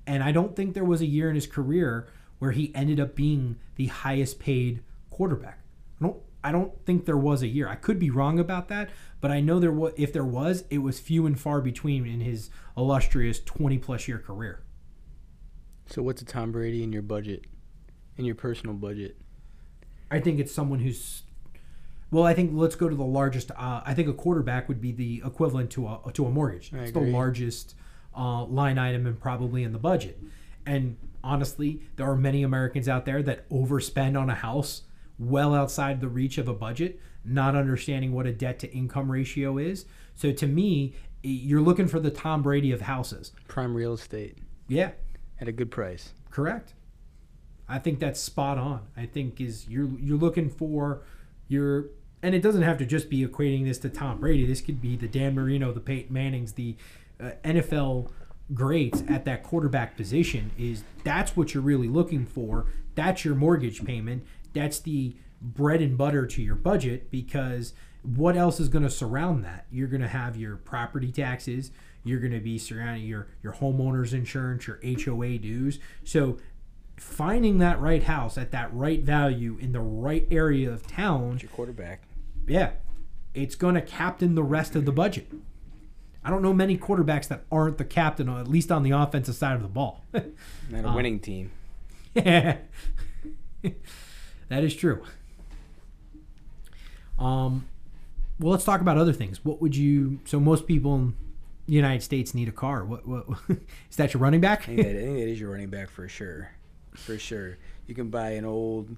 And 0.08 0.24
I 0.24 0.32
don't 0.32 0.56
think 0.56 0.74
there 0.74 0.86
was 0.86 1.02
a 1.02 1.06
year 1.06 1.30
in 1.30 1.36
his 1.36 1.48
career 1.48 2.08
where 2.42 2.54
he 2.54 2.74
ended 2.74 3.00
up 3.00 3.14
being 3.14 3.56
the 3.76 3.86
highest 3.86 4.40
paid 4.40 4.82
quarterback. 5.12 5.60
I 6.00 6.06
don't 6.06 6.18
I 6.44 6.52
don't 6.52 6.74
think 6.88 7.06
there 7.06 7.16
was 7.16 7.44
a 7.44 7.48
year. 7.48 7.68
I 7.68 7.76
could 7.76 8.00
be 8.00 8.10
wrong 8.10 8.40
about 8.40 8.68
that, 8.70 8.90
but 9.20 9.30
I 9.30 9.42
know 9.42 9.60
there 9.60 9.72
was 9.72 9.94
if 9.96 10.12
there 10.12 10.26
was, 10.26 10.64
it 10.72 10.80
was 10.80 11.00
few 11.00 11.28
and 11.28 11.40
far 11.40 11.62
between 11.62 12.08
in 12.08 12.20
his 12.20 12.50
illustrious 12.76 13.40
20 13.42 13.78
plus 13.78 14.08
year 14.08 14.18
career. 14.18 14.64
So 15.86 16.02
what's 16.02 16.24
a 16.24 16.26
Tom 16.26 16.52
Brady 16.52 16.82
in 16.82 16.92
your 16.92 17.04
budget, 17.04 17.46
in 18.18 18.26
your 18.26 18.34
personal 18.34 18.74
budget? 18.74 19.18
I 20.10 20.20
think 20.20 20.40
it's 20.40 20.52
someone 20.52 20.80
who's 20.80 21.22
well, 22.10 22.24
I 22.24 22.34
think 22.34 22.54
let's 22.56 22.76
go 22.76 22.90
to 22.90 22.96
the 22.96 23.04
largest. 23.04 23.52
Uh, 23.52 23.82
I 23.86 23.94
think 23.94 24.08
a 24.08 24.14
quarterback 24.14 24.68
would 24.68 24.82
be 24.82 24.92
the 24.92 25.22
equivalent 25.24 25.70
to 25.74 25.88
a 25.88 26.12
to 26.14 26.26
a 26.26 26.32
mortgage. 26.32 26.72
I 26.74 26.80
it's 26.80 26.92
the 26.92 27.02
largest 27.02 27.76
uh, 28.18 28.46
line 28.46 28.80
item 28.80 29.06
and 29.06 29.20
probably 29.20 29.62
in 29.62 29.74
the 29.74 29.80
budget. 29.80 30.20
And 30.66 30.98
honestly, 31.24 31.82
there 31.96 32.10
are 32.10 32.16
many 32.16 32.44
Americans 32.44 32.88
out 32.88 33.06
there 33.06 33.22
that 33.24 33.50
overspend 33.50 34.20
on 34.20 34.30
a 34.30 34.36
house 34.36 34.84
well 35.20 35.54
outside 35.54 36.02
the 36.02 36.08
reach 36.08 36.38
of 36.38 36.48
a 36.48 36.54
budget, 36.54 37.00
not 37.24 37.56
understanding 37.56 38.14
what 38.14 38.26
a 38.26 38.32
debt 38.32 38.60
to 38.60 38.72
income 38.72 39.12
ratio 39.12 39.58
is. 39.58 39.86
So 40.16 40.32
to 40.32 40.48
me, 40.48 40.94
you're 41.24 41.62
looking 41.62 41.88
for 41.88 42.00
the 42.00 42.10
Tom 42.10 42.42
Brady 42.42 42.72
of 42.72 42.82
houses. 42.82 43.32
Prime 43.48 43.76
real 43.76 43.94
estate 43.94 44.38
Yeah, 44.68 44.92
at 45.40 45.48
a 45.48 45.52
good 45.52 45.70
price. 45.72 46.14
Correct. 46.30 46.74
I 47.70 47.80
think 47.80 48.00
that's 48.00 48.20
spot 48.20 48.58
on. 48.58 48.88
I 48.98 49.06
think 49.06 49.40
is 49.40 49.68
you're 49.68 49.90
you're 50.00 50.18
looking 50.18 50.50
for 50.50 51.04
your 51.48 51.86
and 52.24 52.36
it 52.36 52.42
doesn't 52.42 52.64
have 52.64 52.78
to 52.80 52.86
just 52.86 53.10
be 53.10 53.26
equating 53.26 53.66
this 53.66 53.78
to 53.80 53.90
Tom 53.90 54.20
Brady. 54.20 54.46
This 54.46 54.62
could 54.62 54.82
be 54.82 54.96
the 54.96 55.08
Dan 55.08 55.36
Marino, 55.36 55.72
the 55.72 55.80
Peyton 55.80 56.14
Mannings, 56.14 56.54
the 56.54 56.76
uh, 57.20 57.32
NFL 57.44 58.12
greats 58.54 59.04
at 59.08 59.26
that 59.26 59.44
quarterback 59.44 59.96
position. 59.96 60.52
Is 60.58 60.84
that's 61.04 61.36
what 61.36 61.54
you're 61.54 61.64
really 61.64 61.88
looking 61.88 62.26
for? 62.26 62.68
That's 62.96 63.24
your 63.26 63.36
mortgage 63.36 63.84
payment. 63.86 64.26
That's 64.54 64.80
the 64.80 65.16
bread 65.42 65.82
and 65.82 65.98
butter 65.98 66.26
to 66.28 66.42
your 66.42 66.56
budget 66.56 67.10
because 67.10 67.74
what 68.04 68.36
else 68.36 68.60
is 68.60 68.70
going 68.70 68.84
to 68.84 68.90
surround 68.90 69.44
that? 69.46 69.66
You're 69.72 69.88
going 69.88 70.02
to 70.02 70.08
have 70.08 70.36
your 70.36 70.58
property 70.58 71.12
taxes. 71.12 71.72
You're 72.04 72.20
going 72.20 72.34
to 72.34 72.40
be 72.40 72.58
surrounding 72.58 73.06
your 73.06 73.28
your 73.44 73.54
homeowners 73.54 74.14
insurance, 74.14 74.68
your 74.68 74.80
HOA 74.84 75.38
dues. 75.38 75.80
So 76.04 76.38
finding 76.98 77.60
that 77.60 77.80
right 77.80 78.04
house 78.04 78.38
at 78.38 78.52
that 78.52 78.74
right 78.74 79.02
value 79.04 79.58
in 79.60 79.72
the 79.72 79.80
right 79.82 80.28
area 80.32 80.72
of 80.72 80.86
town, 80.88 81.40
Your 81.42 81.50
quarterback. 81.52 82.04
yeah, 82.48 82.72
it's 83.34 83.56
going 83.56 83.76
to 83.76 83.82
captain 83.82 84.36
the 84.36 84.44
rest 84.44 84.76
of 84.76 84.86
the 84.86 84.92
budget. 84.92 85.32
I 86.24 86.30
don't 86.30 86.42
know 86.42 86.54
many 86.54 86.78
quarterbacks 86.78 87.28
that 87.30 87.46
aren't 87.52 87.78
the 87.78 87.86
captain, 87.86 88.30
at 88.30 88.48
least 88.48 88.72
on 88.72 88.84
the 88.84 88.92
offensive 88.92 89.36
side 89.36 89.56
of 89.56 89.62
the 89.64 89.68
ball. 89.68 90.04
Not 90.14 90.24
a 90.86 90.88
Um, 90.90 90.96
winning 90.96 91.20
team. 91.20 91.52
Yeah. 92.14 92.58
That 94.50 94.66
is 94.66 94.76
true. 94.76 95.02
Um, 97.18 97.66
well, 98.40 98.52
let's 98.52 98.64
talk 98.66 98.82
about 98.82 98.98
other 98.98 99.14
things. 99.14 99.46
What 99.46 99.62
would 99.62 99.76
you? 99.76 100.20
So 100.26 100.40
most 100.40 100.68
people 100.68 100.96
in 100.96 101.14
the 101.68 101.74
United 101.74 102.02
States 102.04 102.34
need 102.34 102.48
a 102.48 102.52
car. 102.52 102.84
What? 102.84 103.08
What 103.08 103.26
is 103.50 103.96
that? 103.98 104.14
Your 104.14 104.22
running 104.22 104.42
back? 104.42 104.64
I 104.64 104.66
think, 104.66 104.78
that, 104.80 104.90
I 104.90 105.00
think 105.00 105.18
that 105.20 105.28
is 105.30 105.40
your 105.40 105.52
running 105.52 105.70
back 105.70 105.90
for 105.90 106.08
sure. 106.08 106.52
For 106.96 107.18
sure. 107.18 107.58
You 107.88 107.96
can 107.96 108.10
buy 108.10 108.32
an 108.32 108.46
old 108.46 108.96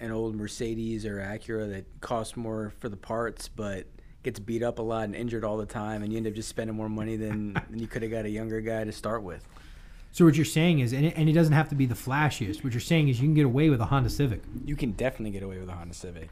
an 0.00 0.10
old 0.10 0.34
Mercedes 0.34 1.06
or 1.06 1.18
Acura 1.18 1.70
that 1.70 1.86
costs 2.00 2.36
more 2.36 2.72
for 2.80 2.88
the 2.88 2.96
parts 2.96 3.48
but 3.48 3.86
gets 4.24 4.40
beat 4.40 4.62
up 4.62 4.78
a 4.78 4.82
lot 4.82 5.04
and 5.04 5.14
injured 5.14 5.44
all 5.44 5.56
the 5.56 5.66
time 5.66 6.02
and 6.02 6.12
you 6.12 6.16
end 6.16 6.26
up 6.26 6.34
just 6.34 6.48
spending 6.48 6.74
more 6.74 6.88
money 6.88 7.16
than, 7.16 7.52
than 7.70 7.78
you 7.78 7.86
could 7.86 8.02
have 8.02 8.10
got 8.10 8.24
a 8.24 8.30
younger 8.30 8.60
guy 8.60 8.82
to 8.84 8.92
start 8.92 9.22
with. 9.22 9.46
So 10.10 10.24
what 10.24 10.36
you're 10.36 10.44
saying 10.44 10.78
is, 10.78 10.92
and 10.92 11.06
it, 11.06 11.14
and 11.16 11.28
it 11.28 11.32
doesn't 11.32 11.54
have 11.54 11.68
to 11.70 11.74
be 11.74 11.86
the 11.86 11.94
flashiest. 11.94 12.62
What 12.62 12.72
you're 12.72 12.80
saying 12.80 13.08
is, 13.08 13.20
you 13.20 13.26
can 13.26 13.34
get 13.34 13.46
away 13.46 13.68
with 13.68 13.80
a 13.80 13.86
Honda 13.86 14.08
Civic. 14.08 14.42
You 14.64 14.76
can 14.76 14.92
definitely 14.92 15.32
get 15.32 15.42
away 15.42 15.58
with 15.58 15.68
a 15.68 15.72
Honda 15.72 15.94
Civic. 15.94 16.30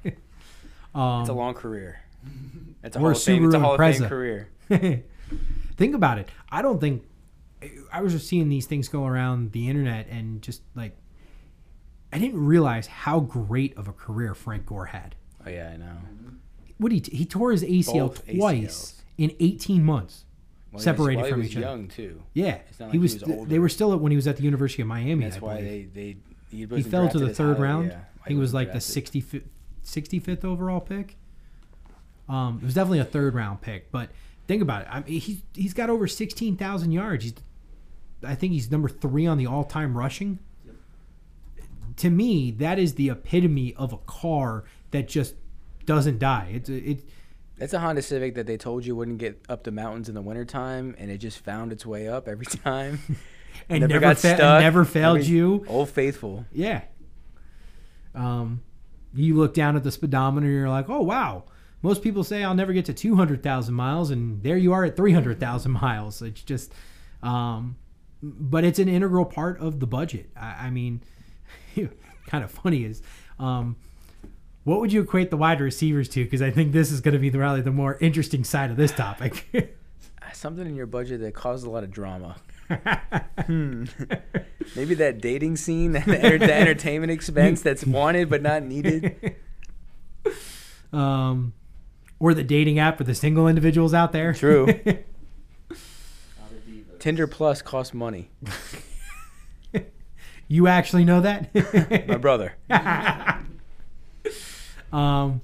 Um, 0.94 1.20
It's 1.22 1.30
a 1.30 1.32
long 1.32 1.54
career. 1.54 2.00
It's 2.84 2.94
a 2.96 3.00
Or 3.00 3.02
Hall 3.02 3.10
of 3.10 3.22
Fame, 3.22 3.44
it's 3.44 3.54
a 3.54 3.58
Hall 3.58 3.74
of 3.74 3.80
Fame 3.80 4.08
career. 4.08 4.50
think 5.76 5.94
about 5.96 6.18
it. 6.18 6.28
I 6.48 6.62
don't 6.62 6.80
think 6.80 7.02
I 7.92 8.02
was 8.02 8.12
just 8.12 8.28
seeing 8.28 8.48
these 8.48 8.66
things 8.66 8.88
go 8.88 9.04
around 9.06 9.52
the 9.52 9.68
internet 9.68 10.06
and 10.08 10.42
just 10.42 10.62
like 10.74 10.96
I 12.12 12.18
didn't 12.18 12.44
realize 12.44 12.86
how 12.86 13.20
great 13.20 13.76
of 13.76 13.88
a 13.88 13.92
career 13.92 14.34
Frank 14.34 14.66
Gore 14.66 14.86
had. 14.86 15.14
Oh 15.44 15.50
yeah, 15.50 15.70
I 15.74 15.76
know. 15.76 15.96
What 16.82 16.92
he 16.92 17.02
he 17.10 17.24
tore 17.24 17.52
his 17.52 17.62
ACL 17.62 18.08
Both 18.08 18.26
twice 18.36 18.92
ACLs. 18.92 19.02
in 19.18 19.34
18 19.40 19.84
months. 19.84 20.24
Well, 20.72 20.80
he 20.80 20.84
Separated 20.84 21.24
he 21.24 21.30
from 21.30 21.40
was 21.40 21.48
each 21.50 21.56
other. 21.56 21.66
young 21.66 21.88
too. 21.88 22.22
Yeah, 22.34 22.58
It's 22.68 22.80
not 22.80 22.92
he 22.92 22.98
like 22.98 23.02
was. 23.02 23.12
he 23.14 23.18
was 23.20 23.28
they 23.28 23.34
older. 23.38 23.60
were 23.60 23.68
still 23.68 23.92
at 23.92 24.00
when 24.00 24.10
he 24.12 24.16
was 24.16 24.26
at 24.26 24.36
the 24.38 24.42
University 24.42 24.82
of 24.82 24.88
Miami. 24.88 25.24
That's 25.24 25.36
I 25.36 25.40
why 25.40 25.56
believe. 25.58 25.94
they 25.94 26.00
they 26.02 26.16
he, 26.50 26.56
he 26.58 26.66
wasn't 26.66 26.90
fell 26.90 27.02
to 27.08 27.18
drafted 27.18 27.22
the 27.22 27.30
as 27.30 27.36
third 27.36 27.56
highly, 27.56 27.62
round. 27.62 27.86
yeah, 27.88 28.00
he 28.26 28.34
was 28.34 28.52
wasn't 28.52 28.54
like 28.54 28.68
the 28.68 28.78
drafted. 28.80 29.22
65th, 29.24 29.42
65th 29.84 30.44
overall 30.44 30.80
pick. 30.80 31.16
Um, 32.28 32.58
it 32.62 32.64
was 32.64 32.74
definitely 32.74 33.00
a 33.00 33.04
third 33.04 33.34
round 33.34 33.60
pick, 33.60 33.90
but 33.92 34.10
think 34.46 34.62
about 34.62 34.82
it. 34.82 34.88
I 34.90 35.00
mean, 35.00 35.20
he's 35.20 35.42
he's 35.54 35.74
got 35.74 35.90
over 35.90 36.06
16,000 36.06 36.90
yards. 36.92 37.24
He's, 37.24 37.34
I 38.24 38.34
think 38.34 38.52
he's 38.54 38.70
number 38.70 38.88
three 38.88 39.26
on 39.26 39.36
the 39.38 39.46
all 39.46 39.64
time 39.64 39.96
rushing. 39.96 40.38
To 41.96 42.08
me, 42.10 42.50
that 42.52 42.78
is 42.78 42.94
the 42.94 43.10
epitome 43.10 43.74
of 43.74 43.92
a 43.92 43.98
car 43.98 44.64
that 44.92 45.08
just 45.08 45.34
doesn't 45.86 46.18
die. 46.18 46.50
It's 46.54 46.68
a, 46.68 46.74
it. 46.90 47.08
That's 47.58 47.72
a 47.74 47.78
Honda 47.80 48.02
Civic 48.02 48.34
that 48.34 48.46
they 48.46 48.56
told 48.56 48.84
you 48.84 48.96
wouldn't 48.96 49.18
get 49.18 49.40
up 49.48 49.62
the 49.64 49.70
mountains 49.70 50.08
in 50.08 50.14
the 50.14 50.22
wintertime, 50.22 50.94
and 50.98 51.10
it 51.10 51.18
just 51.18 51.38
found 51.38 51.70
its 51.72 51.84
way 51.86 52.08
up 52.08 52.28
every 52.28 52.46
time. 52.46 52.98
And 53.68 53.82
Never 53.82 53.92
never, 53.92 54.00
got 54.00 54.18
fa- 54.18 54.28
and 54.28 54.36
stuck. 54.38 54.60
never 54.62 54.84
failed 54.86 55.24
you. 55.24 55.64
Old 55.68 55.90
Faithful. 55.90 56.46
Yeah. 56.52 56.80
Um, 58.14 58.62
you 59.14 59.36
look 59.36 59.52
down 59.54 59.76
at 59.76 59.84
the 59.84 59.90
speedometer, 59.92 60.46
you're 60.48 60.68
like, 60.70 60.88
oh 60.88 61.02
wow. 61.02 61.44
Most 61.82 62.02
people 62.02 62.22
say 62.24 62.42
I'll 62.44 62.54
never 62.54 62.72
get 62.72 62.84
to 62.86 62.94
200,000 62.94 63.74
miles, 63.74 64.10
and 64.10 64.42
there 64.42 64.56
you 64.56 64.72
are 64.72 64.84
at 64.84 64.96
300,000 64.96 65.70
miles. 65.82 66.22
It's 66.22 66.42
just, 66.42 66.72
um, 67.22 67.76
but 68.22 68.64
it's 68.64 68.78
an 68.78 68.88
integral 68.88 69.24
part 69.26 69.60
of 69.60 69.80
the 69.80 69.86
budget. 69.86 70.30
I, 70.34 70.66
I 70.66 70.70
mean, 70.70 71.02
kind 72.26 72.42
of 72.44 72.50
funny 72.50 72.84
is, 72.84 73.02
um, 73.38 73.76
what 74.64 74.80
would 74.80 74.92
you 74.92 75.00
equate 75.02 75.30
the 75.30 75.36
wide 75.36 75.60
receivers 75.60 76.08
to? 76.10 76.24
Because 76.24 76.42
I 76.42 76.50
think 76.50 76.72
this 76.72 76.92
is 76.92 77.00
going 77.00 77.14
to 77.14 77.18
be 77.18 77.30
the 77.30 77.38
probably 77.38 77.62
the 77.62 77.72
more 77.72 77.96
interesting 78.00 78.44
side 78.44 78.70
of 78.70 78.76
this 78.76 78.92
topic. 78.92 79.46
Something 80.32 80.66
in 80.66 80.74
your 80.74 80.86
budget 80.86 81.20
that 81.20 81.34
caused 81.34 81.66
a 81.66 81.70
lot 81.70 81.84
of 81.84 81.90
drama. 81.90 82.36
Hmm. 83.46 83.84
Maybe 84.76 84.94
that 84.94 85.20
dating 85.20 85.56
scene, 85.56 85.92
that 85.92 86.08
enter- 86.08 86.38
the 86.38 86.54
entertainment 86.54 87.12
expense 87.12 87.60
that's 87.60 87.84
wanted 87.84 88.30
but 88.30 88.40
not 88.40 88.62
needed. 88.62 89.36
um, 90.92 91.52
or 92.18 92.32
the 92.32 92.44
dating 92.44 92.78
app 92.78 92.96
for 92.96 93.04
the 93.04 93.14
single 93.14 93.46
individuals 93.48 93.92
out 93.92 94.12
there. 94.12 94.32
True. 94.32 94.68
Out 94.68 94.76
of 94.86 95.04
divas. 96.66 96.98
Tinder 96.98 97.26
Plus 97.26 97.60
costs 97.60 97.92
money. 97.92 98.30
you 100.48 100.66
actually 100.66 101.04
know 101.04 101.20
that? 101.20 101.54
My 102.08 102.16
brother. 102.16 102.54
Um, 104.92 105.40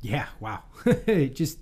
yeah. 0.00 0.26
Wow. 0.40 0.62
Just. 1.06 1.58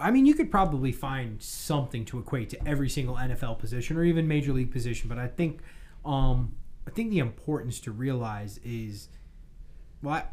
I 0.00 0.10
mean, 0.10 0.24
you 0.24 0.34
could 0.34 0.50
probably 0.50 0.92
find 0.92 1.42
something 1.42 2.04
to 2.06 2.18
equate 2.18 2.48
to 2.50 2.68
every 2.68 2.88
single 2.88 3.16
NFL 3.16 3.58
position 3.58 3.96
or 3.96 4.04
even 4.04 4.26
major 4.26 4.52
league 4.52 4.70
position, 4.70 5.08
but 5.08 5.18
I 5.18 5.26
think, 5.26 5.60
um, 6.04 6.54
I 6.86 6.90
think 6.90 7.10
the 7.10 7.18
importance 7.18 7.80
to 7.80 7.90
realize 7.92 8.58
is, 8.64 9.08
what. 10.00 10.32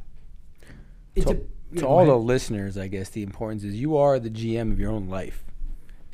It's 1.16 1.26
to, 1.26 1.41
a- 1.74 1.76
to 1.80 1.86
all 1.86 2.05
the 2.05 2.16
listeners, 2.16 2.78
I 2.78 2.88
guess 2.88 3.10
the 3.10 3.24
importance 3.24 3.64
is 3.64 3.76
you 3.76 3.97
are 3.97 4.20
the 4.20 4.30
GM 4.30 4.72
of 4.72 4.80
your 4.80 4.91
own 4.91 5.10
life. 5.10 5.43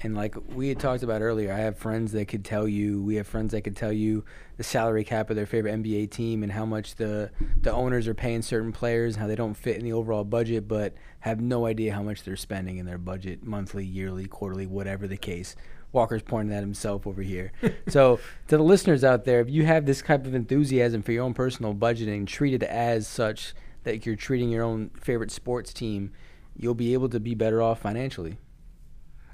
And 0.04 0.16
like 0.16 0.36
we 0.54 0.68
had 0.68 0.80
talked 0.80 1.02
about 1.02 1.22
earlier, 1.22 1.52
I 1.54 1.60
have 1.60 1.78
friends 1.78 2.12
that 2.12 2.28
could 2.28 2.44
tell 2.44 2.68
you, 2.68 3.02
we 3.02 3.16
have 3.16 3.26
friends 3.26 3.54
that 3.54 3.62
could 3.62 3.78
tell 3.78 3.92
you 3.92 4.26
the 4.58 4.64
salary 4.64 5.06
cap 5.06 5.30
of 5.30 5.38
their 5.38 5.46
favorite 5.46 5.74
NBA 5.82 6.12
team 6.12 6.44
and 6.44 6.52
how 6.52 6.66
much 6.66 6.96
the 6.96 7.32
the 7.62 7.72
owners 7.72 8.08
are 8.08 8.14
paying 8.14 8.42
certain 8.42 8.74
players, 8.74 9.16
how 9.16 9.28
they 9.28 9.36
don't 9.36 9.54
fit 9.54 9.78
in 9.78 9.86
the 9.86 9.94
overall 9.94 10.26
budget, 10.26 10.68
but 10.68 10.94
have 11.22 11.40
no 11.40 11.66
idea 11.66 11.94
how 11.94 12.04
much 12.04 12.24
they're 12.24 12.36
spending 12.36 12.78
in 12.78 12.86
their 12.86 12.98
budget 12.98 13.44
monthly, 13.44 13.86
yearly, 13.86 14.26
quarterly, 14.26 14.68
whatever 14.68 15.08
the 15.08 15.18
case. 15.18 15.56
Walker's 15.94 16.24
pointing 16.24 16.54
at 16.56 16.62
himself 16.62 17.08
over 17.08 17.22
here. 17.22 17.54
so, 17.88 18.20
to 18.48 18.58
the 18.58 18.64
listeners 18.64 19.04
out 19.04 19.24
there, 19.24 19.40
if 19.40 19.50
you 19.50 19.66
have 19.66 19.86
this 19.86 20.02
type 20.02 20.26
of 20.26 20.36
enthusiasm 20.36 21.02
for 21.02 21.14
your 21.14 21.24
own 21.24 21.34
personal 21.34 21.74
budgeting, 21.74 22.28
treat 22.28 22.54
it 22.54 22.64
as 22.64 23.08
such 23.08 23.54
that 23.84 24.06
you're 24.06 24.16
treating 24.16 24.50
your 24.50 24.64
own 24.64 24.90
favorite 25.00 25.32
sports 25.32 25.72
team, 25.72 26.12
you'll 26.58 26.74
be 26.74 26.94
able 26.94 27.10
to 27.10 27.20
be 27.20 27.36
better 27.36 27.62
off 27.62 27.80
financially. 27.80 28.38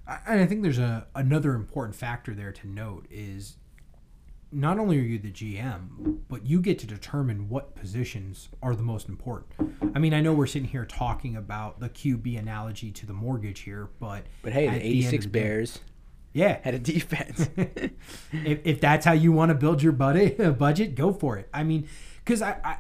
I- 0.10 0.20
and 0.28 0.42
I 0.42 0.46
think 0.46 0.64
there's 0.64 0.80
a 0.80 1.08
another 1.16 1.54
important 1.54 1.96
factor 1.96 2.34
there 2.34 2.52
to 2.52 2.68
note 2.68 3.06
is 3.12 3.58
not 4.52 4.80
only 4.80 4.98
are 4.98 5.02
you 5.04 5.20
the 5.20 5.30
GM, 5.32 6.22
but 6.28 6.44
you 6.46 6.60
get 6.60 6.80
to 6.80 6.88
determine 6.88 7.50
what 7.50 7.76
positions 7.76 8.50
are 8.64 8.76
the 8.76 8.82
most 8.82 9.08
important. 9.08 9.54
I 9.96 10.00
mean, 10.00 10.12
I 10.14 10.22
know 10.22 10.34
we're 10.34 10.48
sitting 10.48 10.70
here 10.70 10.86
talking 10.86 11.36
about 11.36 11.80
the 11.80 11.90
QB 11.90 12.36
analogy 12.40 12.90
to 12.92 13.06
the 13.06 13.14
mortgage 13.14 13.60
here, 13.60 13.90
but 14.00 14.24
But 14.42 14.54
hey, 14.54 14.66
the 14.66 14.72
the 14.72 14.76
end 14.76 14.82
of 14.82 14.88
86 14.88 15.26
the 15.26 15.32
day- 15.32 15.40
Bears 15.40 15.80
yeah, 16.34 16.60
had 16.64 16.74
a 16.76 16.80
defense. 16.80 17.50
if, 18.32 18.60
if 18.64 18.80
that's 18.82 19.04
how 19.06 19.14
you 19.14 19.32
want 19.32 19.50
to 19.50 19.56
build 19.56 19.82
your 19.84 19.92
budget, 19.92 20.58
budget, 20.60 20.94
go 20.96 21.12
for 21.14 21.38
it. 21.38 21.50
I 21.54 21.64
mean, 21.64 21.88
because 22.24 22.42
I, 22.44 22.58
I, 22.64 22.78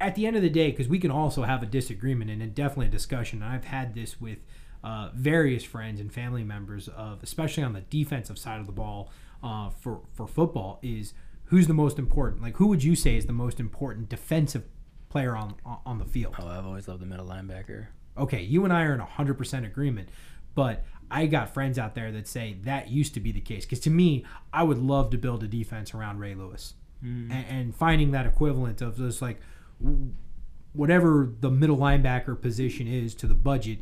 at 0.00 0.14
the 0.16 0.26
end 0.26 0.34
of 0.36 0.42
the 0.42 0.50
day, 0.50 0.70
because 0.72 0.88
we 0.88 0.98
can 0.98 1.10
also 1.12 1.42
have 1.42 1.62
a 1.62 1.66
disagreement 1.66 2.28
and 2.30 2.54
definitely 2.54 2.86
a 2.86 2.90
discussion. 2.90 3.40
And 3.42 3.52
I've 3.52 3.64
had 3.66 3.94
this 3.94 4.20
with 4.20 4.38
uh, 4.84 5.10
various 5.14 5.64
friends 5.64 6.00
and 6.00 6.12
family 6.12 6.44
members 6.44 6.88
of, 6.88 7.22
especially 7.22 7.62
on 7.62 7.72
the 7.72 7.82
defensive 7.82 8.38
side 8.38 8.60
of 8.60 8.66
the 8.66 8.72
ball 8.72 9.10
uh, 9.42 9.70
for 9.70 10.00
for 10.12 10.26
football, 10.26 10.78
is 10.82 11.14
who's 11.44 11.66
the 11.66 11.74
most 11.74 11.98
important? 11.98 12.42
Like, 12.42 12.56
who 12.56 12.66
would 12.68 12.82
you 12.82 12.94
say 12.94 13.16
is 13.16 13.26
the 13.26 13.32
most 13.32 13.60
important 13.60 14.08
defensive 14.08 14.64
player 15.08 15.36
on 15.36 15.54
on 15.64 15.98
the 15.98 16.04
field? 16.04 16.34
oh, 16.38 16.48
I've 16.48 16.66
always 16.66 16.88
loved 16.88 17.02
the 17.02 17.06
middle 17.06 17.26
linebacker. 17.26 17.86
okay, 18.16 18.42
you 18.42 18.64
and 18.64 18.72
I 18.72 18.82
are 18.84 18.94
in 18.94 19.00
100% 19.00 19.64
agreement, 19.64 20.08
but 20.54 20.84
I 21.10 21.26
got 21.26 21.52
friends 21.52 21.78
out 21.78 21.94
there 21.94 22.10
that 22.12 22.26
say 22.26 22.56
that 22.64 22.88
used 22.88 23.14
to 23.14 23.20
be 23.20 23.32
the 23.32 23.40
case. 23.40 23.64
Because 23.64 23.80
to 23.80 23.90
me, 23.90 24.24
I 24.52 24.62
would 24.62 24.78
love 24.78 25.10
to 25.10 25.18
build 25.18 25.42
a 25.42 25.46
defense 25.46 25.94
around 25.94 26.18
Ray 26.18 26.34
Lewis. 26.34 26.74
And, 27.32 27.46
and 27.48 27.76
finding 27.76 28.12
that 28.12 28.26
equivalent 28.26 28.80
of 28.80 28.96
just 28.96 29.20
like 29.20 29.40
whatever 30.72 31.30
the 31.40 31.50
middle 31.50 31.76
linebacker 31.76 32.40
position 32.40 32.86
is 32.86 33.14
to 33.16 33.26
the 33.26 33.34
budget 33.34 33.78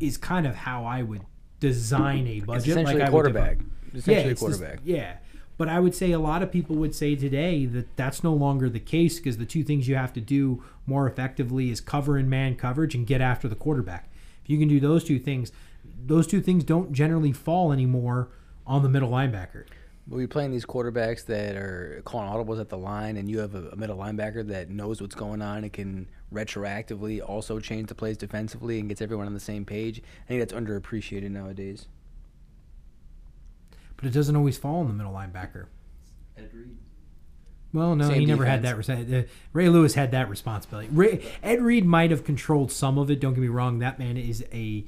is 0.00 0.16
kind 0.16 0.46
of 0.46 0.54
how 0.54 0.84
I 0.84 1.02
would 1.02 1.22
design 1.60 2.26
a 2.26 2.40
budget. 2.40 2.60
It's 2.62 2.68
essentially 2.68 2.94
like 3.00 3.02
a 3.02 3.06
I 3.06 3.10
would 3.10 3.12
quarterback. 3.12 3.58
essentially 3.94 4.30
just- 4.30 4.40
quarterback. 4.40 4.80
yeah. 4.84 5.16
But 5.58 5.68
I 5.68 5.78
would 5.80 5.94
say 5.94 6.10
a 6.12 6.18
lot 6.18 6.42
of 6.42 6.50
people 6.50 6.76
would 6.76 6.94
say 6.94 7.14
today 7.14 7.66
that 7.66 7.94
that's 7.96 8.24
no 8.24 8.32
longer 8.32 8.68
the 8.68 8.80
case 8.80 9.18
because 9.18 9.36
the 9.36 9.44
two 9.44 9.62
things 9.62 9.86
you 9.86 9.94
have 9.94 10.12
to 10.14 10.20
do 10.20 10.62
more 10.86 11.06
effectively 11.06 11.70
is 11.70 11.80
cover 11.80 12.16
and 12.16 12.28
man 12.28 12.56
coverage 12.56 12.94
and 12.94 13.06
get 13.06 13.20
after 13.20 13.46
the 13.48 13.54
quarterback. 13.54 14.10
If 14.42 14.50
you 14.50 14.58
can 14.58 14.66
do 14.66 14.80
those 14.80 15.04
two 15.04 15.18
things, 15.20 15.52
those 16.04 16.26
two 16.26 16.40
things 16.40 16.64
don't 16.64 16.92
generally 16.92 17.32
fall 17.32 17.70
anymore 17.70 18.30
on 18.66 18.82
the 18.82 18.88
middle 18.88 19.10
linebacker. 19.10 19.66
But 20.08 20.16
we 20.16 20.26
playing 20.26 20.50
these 20.50 20.66
quarterbacks 20.66 21.26
that 21.26 21.54
are 21.54 22.02
calling 22.04 22.28
audibles 22.28 22.58
at 22.60 22.68
the 22.70 22.78
line, 22.78 23.16
and 23.16 23.30
you 23.30 23.38
have 23.38 23.54
a 23.54 23.76
middle 23.76 23.98
linebacker 23.98 24.44
that 24.48 24.68
knows 24.68 25.00
what's 25.00 25.14
going 25.14 25.42
on 25.42 25.58
and 25.58 25.72
can 25.72 26.08
retroactively 26.32 27.20
also 27.26 27.60
change 27.60 27.88
the 27.88 27.94
plays 27.94 28.16
defensively 28.16 28.78
and 28.80 28.88
gets 28.88 29.00
everyone 29.02 29.26
on 29.26 29.34
the 29.34 29.40
same 29.40 29.64
page. 29.64 30.02
I 30.24 30.28
think 30.28 30.40
that's 30.40 30.52
underappreciated 30.52 31.30
nowadays. 31.30 31.86
But 33.96 34.06
it 34.06 34.10
doesn't 34.10 34.34
always 34.34 34.58
fall 34.58 34.80
on 34.80 34.88
the 34.88 34.94
middle 34.94 35.12
linebacker. 35.12 35.66
Ed 36.36 36.50
Reed. 36.52 36.76
Well, 37.72 37.96
no, 37.96 38.08
Same 38.08 38.20
he 38.20 38.26
never 38.26 38.44
had 38.44 38.62
that. 38.62 38.90
uh, 38.90 39.22
Ray 39.52 39.68
Lewis 39.70 39.94
had 39.94 40.10
that 40.10 40.28
responsibility. 40.28 40.88
Ray, 40.92 41.24
Ed 41.42 41.62
Reed 41.62 41.86
might 41.86 42.10
have 42.10 42.22
controlled 42.22 42.70
some 42.70 42.98
of 42.98 43.10
it. 43.10 43.18
Don't 43.18 43.32
get 43.32 43.40
me 43.40 43.48
wrong. 43.48 43.78
That 43.78 43.98
man 43.98 44.18
is 44.18 44.44
a 44.52 44.84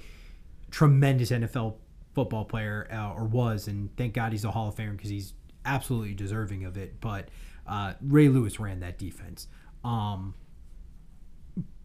tremendous 0.71 1.31
NFL 1.31 1.77
football 2.15 2.45
player, 2.45 2.87
uh, 2.93 3.13
or 3.15 3.25
was, 3.25 3.69
and 3.69 3.95
thank 3.97 4.13
God 4.13 4.33
he's 4.33 4.45
a 4.45 4.51
Hall 4.51 4.69
of 4.69 4.75
Famer 4.75 4.93
because 4.93 5.11
he's 5.11 5.33
absolutely 5.65 6.13
deserving 6.13 6.65
of 6.65 6.77
it. 6.77 7.01
But 7.01 7.29
uh, 7.67 7.95
Ray 8.03 8.29
Lewis 8.29 8.61
ran 8.61 8.81
that 8.81 8.99
defense. 8.99 9.49
Um, 9.83 10.35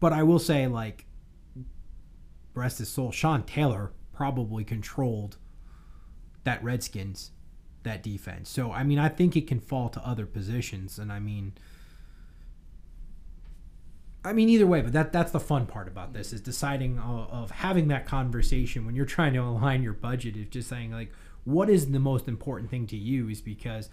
but 0.00 0.12
I 0.12 0.22
will 0.22 0.38
say, 0.38 0.66
like, 0.66 1.06
rest 2.54 2.78
his 2.78 2.88
soul, 2.88 3.12
Sean 3.12 3.42
Taylor 3.42 3.92
probably 4.12 4.64
controlled 4.64 5.36
that 6.44 6.62
Redskins 6.62 7.30
that 7.82 8.02
defense. 8.02 8.50
So 8.50 8.72
I 8.72 8.84
mean, 8.84 8.98
I 8.98 9.08
think 9.08 9.36
it 9.36 9.46
can 9.46 9.60
fall 9.60 9.88
to 9.90 10.06
other 10.06 10.26
positions, 10.26 10.98
and 10.98 11.12
I 11.12 11.18
mean, 11.18 11.52
I 14.24 14.32
mean 14.32 14.48
either 14.48 14.66
way. 14.66 14.82
But 14.82 14.92
that 14.92 15.12
that's 15.12 15.32
the 15.32 15.40
fun 15.40 15.66
part 15.66 15.88
about 15.88 16.12
this 16.12 16.32
is 16.32 16.40
deciding 16.40 16.98
of, 16.98 17.30
of 17.30 17.50
having 17.50 17.88
that 17.88 18.06
conversation 18.06 18.84
when 18.84 18.94
you're 18.94 19.06
trying 19.06 19.32
to 19.34 19.40
align 19.40 19.82
your 19.82 19.92
budget. 19.94 20.36
Is 20.36 20.48
just 20.48 20.68
saying 20.68 20.92
like, 20.92 21.12
what 21.44 21.70
is 21.70 21.90
the 21.90 21.98
most 21.98 22.28
important 22.28 22.70
thing 22.70 22.86
to 22.88 22.96
use? 22.96 23.40
Because 23.40 23.88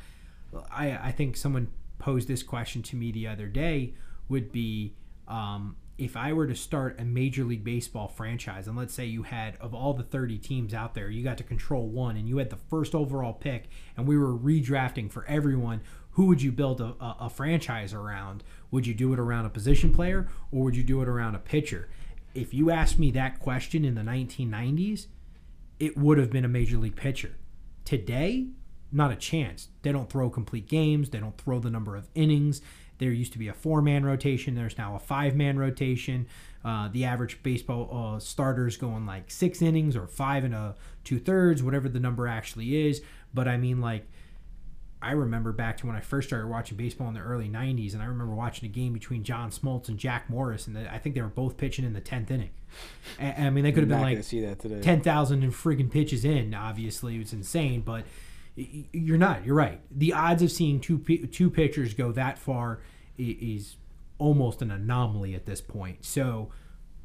I 0.71 0.97
I 0.97 1.11
think 1.11 1.37
someone 1.37 1.69
posed 1.99 2.27
this 2.27 2.43
question 2.43 2.83
to 2.83 2.95
me 2.95 3.11
the 3.11 3.27
other 3.27 3.47
day 3.47 3.93
would 4.29 4.51
be. 4.51 4.93
Um, 5.27 5.75
if 5.97 6.15
I 6.15 6.31
were 6.31 6.45
to 6.45 6.55
start 6.55 6.99
a 6.99 7.05
Major 7.05 7.43
League 7.43 7.63
Baseball 7.63 8.07
franchise, 8.07 8.67
and 8.67 8.77
let's 8.77 8.93
say 8.93 9.05
you 9.05 9.23
had, 9.23 9.57
of 9.57 9.73
all 9.73 9.93
the 9.93 10.03
30 10.03 10.37
teams 10.37 10.73
out 10.73 10.93
there, 10.93 11.09
you 11.09 11.23
got 11.23 11.37
to 11.39 11.43
control 11.43 11.87
one, 11.87 12.15
and 12.15 12.29
you 12.29 12.37
had 12.37 12.51
the 12.51 12.55
first 12.55 12.93
overall 12.93 13.33
pick, 13.33 13.69
and 13.95 14.07
we 14.07 14.17
were 14.17 14.37
redrafting 14.37 15.11
for 15.11 15.25
everyone, 15.25 15.81
who 16.11 16.25
would 16.25 16.41
you 16.41 16.51
build 16.51 16.81
a, 16.81 16.95
a, 16.99 17.29
franchise 17.29 17.93
around? 17.93 18.43
Would 18.71 18.87
you 18.87 18.93
do 18.93 19.13
it 19.13 19.19
around 19.19 19.45
a 19.45 19.49
position 19.49 19.93
player, 19.93 20.29
or 20.51 20.63
would 20.63 20.75
you 20.75 20.83
do 20.83 21.01
it 21.01 21.07
around 21.07 21.35
a 21.35 21.39
pitcher? 21.39 21.89
If 22.33 22.53
you 22.53 22.69
asked 22.69 22.99
me 22.99 23.11
that 23.11 23.39
question 23.39 23.83
in 23.83 23.95
the 23.95 24.01
1990s, 24.01 25.07
it 25.79 25.97
would 25.97 26.17
have 26.17 26.31
been 26.31 26.45
a 26.45 26.49
major 26.49 26.77
league 26.77 26.95
pitcher. 26.95 27.37
Today, 27.85 28.47
not 28.91 29.11
a 29.11 29.15
chance. 29.15 29.69
They 29.81 29.91
don't 29.91 30.09
throw 30.09 30.29
complete 30.29 30.67
games. 30.67 31.09
They 31.09 31.19
don't 31.19 31.37
throw 31.37 31.59
the 31.59 31.69
number 31.69 31.95
of 31.95 32.09
innings. 32.15 32.61
There 32.99 33.11
used 33.11 33.33
to 33.33 33.39
be 33.39 33.47
a 33.47 33.53
four 33.53 33.81
man 33.81 34.05
rotation. 34.05 34.55
There's 34.55 34.77
now 34.77 34.95
a 34.95 34.99
five 34.99 35.35
man 35.35 35.57
rotation. 35.57 36.27
Uh, 36.65 36.89
the 36.89 37.05
average 37.05 37.41
baseball 37.43 38.15
uh, 38.15 38.19
starters 38.19 38.77
going 38.77 39.05
like 39.05 39.31
six 39.31 39.61
innings 39.61 39.95
or 39.95 40.07
five 40.07 40.43
and 40.43 40.53
a 40.53 40.75
two 41.03 41.19
thirds, 41.19 41.63
whatever 41.63 41.87
the 41.87 41.99
number 41.99 42.27
actually 42.27 42.87
is. 42.87 43.01
But 43.33 43.47
I 43.47 43.57
mean, 43.57 43.79
like, 43.79 44.07
I 45.01 45.11
remember 45.11 45.51
back 45.51 45.77
to 45.77 45.87
when 45.87 45.95
I 45.95 45.99
first 45.99 46.27
started 46.27 46.47
watching 46.47 46.75
baseball 46.75 47.07
in 47.07 47.13
the 47.13 47.19
early 47.19 47.47
90s, 47.47 47.93
and 47.93 48.01
I 48.01 48.05
remember 48.05 48.33
watching 48.33 48.67
a 48.67 48.71
game 48.71 48.93
between 48.93 49.23
John 49.23 49.51
Smoltz 49.51 49.89
and 49.89 49.97
Jack 49.97 50.27
Morris, 50.27 50.65
and 50.65 50.75
I 50.75 50.97
think 50.97 51.13
they 51.13 51.21
were 51.21 51.27
both 51.27 51.55
pitching 51.55 51.85
in 51.85 51.93
the 51.93 52.01
10th 52.01 52.31
inning. 52.31 52.49
I 53.19 53.45
I 53.45 53.49
mean, 53.49 53.63
they 53.63 53.71
could 53.71 53.83
have 53.83 53.89
been 53.89 54.01
like 54.01 54.15
gonna 54.15 54.23
see 54.23 54.41
that 54.41 54.59
today. 54.59 54.81
ten 54.81 55.01
thousand 55.01 55.43
and 55.43 55.53
friggin' 55.53 55.89
pitches 55.91 56.25
in. 56.25 56.53
Obviously, 56.53 57.15
it's 57.17 57.31
insane, 57.31 57.81
but 57.81 58.05
you're 58.57 59.17
not. 59.17 59.45
You're 59.45 59.55
right. 59.55 59.79
The 59.91 60.13
odds 60.13 60.41
of 60.41 60.51
seeing 60.51 60.79
two 60.79 60.99
two 60.99 61.49
pitchers 61.49 61.93
go 61.93 62.11
that 62.11 62.39
far 62.39 62.81
is 63.17 63.75
almost 64.17 64.61
an 64.61 64.71
anomaly 64.71 65.35
at 65.35 65.45
this 65.45 65.61
point. 65.61 66.03
So, 66.03 66.51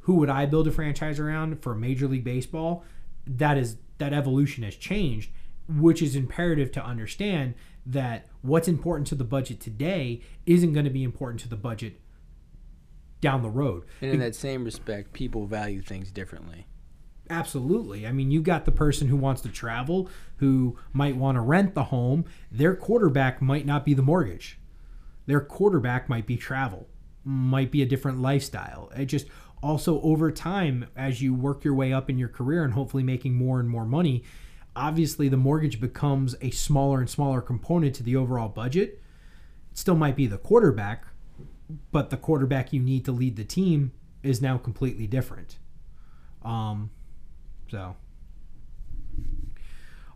who 0.01 0.15
would 0.15 0.29
I 0.29 0.45
build 0.45 0.67
a 0.67 0.71
franchise 0.71 1.19
around 1.19 1.61
for 1.61 1.75
Major 1.75 2.07
League 2.07 2.23
Baseball? 2.23 2.83
That 3.27 3.57
is 3.57 3.77
that 3.99 4.13
evolution 4.13 4.63
has 4.63 4.75
changed, 4.75 5.31
which 5.67 6.01
is 6.01 6.15
imperative 6.15 6.71
to 6.73 6.83
understand 6.83 7.53
that 7.85 8.27
what's 8.41 8.67
important 8.67 9.07
to 9.07 9.15
the 9.15 9.23
budget 9.23 9.59
today 9.59 10.21
isn't 10.45 10.73
going 10.73 10.85
to 10.85 10.91
be 10.91 11.03
important 11.03 11.39
to 11.41 11.49
the 11.49 11.55
budget 11.55 11.99
down 13.21 13.41
the 13.41 13.49
road. 13.49 13.83
And 14.01 14.11
in 14.11 14.19
that 14.19 14.35
same 14.35 14.63
respect, 14.63 15.13
people 15.13 15.45
value 15.45 15.81
things 15.81 16.11
differently. 16.11 16.65
Absolutely. 17.29 18.05
I 18.05 18.11
mean, 18.11 18.31
you 18.31 18.41
got 18.41 18.65
the 18.65 18.71
person 18.71 19.07
who 19.07 19.15
wants 19.15 19.41
to 19.41 19.49
travel, 19.49 20.09
who 20.37 20.77
might 20.91 21.15
want 21.15 21.37
to 21.37 21.41
rent 21.41 21.73
the 21.73 21.85
home. 21.85 22.25
Their 22.51 22.75
quarterback 22.75 23.41
might 23.41 23.65
not 23.65 23.85
be 23.85 23.93
the 23.93 24.01
mortgage. 24.01 24.59
Their 25.25 25.39
quarterback 25.39 26.09
might 26.09 26.25
be 26.25 26.35
travel, 26.35 26.87
might 27.23 27.71
be 27.71 27.81
a 27.81 27.87
different 27.87 28.21
lifestyle. 28.21 28.91
It 28.95 29.05
just 29.05 29.27
also 29.61 30.01
over 30.01 30.31
time, 30.31 30.87
as 30.97 31.21
you 31.21 31.33
work 31.33 31.63
your 31.63 31.73
way 31.73 31.93
up 31.93 32.09
in 32.09 32.17
your 32.17 32.27
career 32.27 32.63
and 32.63 32.73
hopefully 32.73 33.03
making 33.03 33.33
more 33.33 33.59
and 33.61 33.69
more 33.69 33.85
money, 33.85 34.23
obviously 34.75 35.29
the 35.29 35.37
mortgage 35.37 35.79
becomes 35.79 36.35
a 36.41 36.51
smaller 36.51 36.99
and 36.99 37.09
smaller 37.09 37.41
component 37.41 37.95
to 37.95 38.03
the 38.03 38.17
overall 38.17 38.49
budget. 38.49 39.01
It 39.71 39.77
still 39.77 39.95
might 39.95 40.17
be 40.17 40.27
the 40.27 40.37
quarterback, 40.37 41.05
but 41.91 42.09
the 42.09 42.17
quarterback 42.17 42.73
you 42.73 42.81
need 42.81 43.05
to 43.05 43.13
lead 43.13 43.37
the 43.37 43.45
team 43.45 43.93
is 44.21 44.41
now 44.41 44.57
completely 44.57 45.07
different. 45.07 45.57
Um, 46.43 46.91
so, 47.73 47.95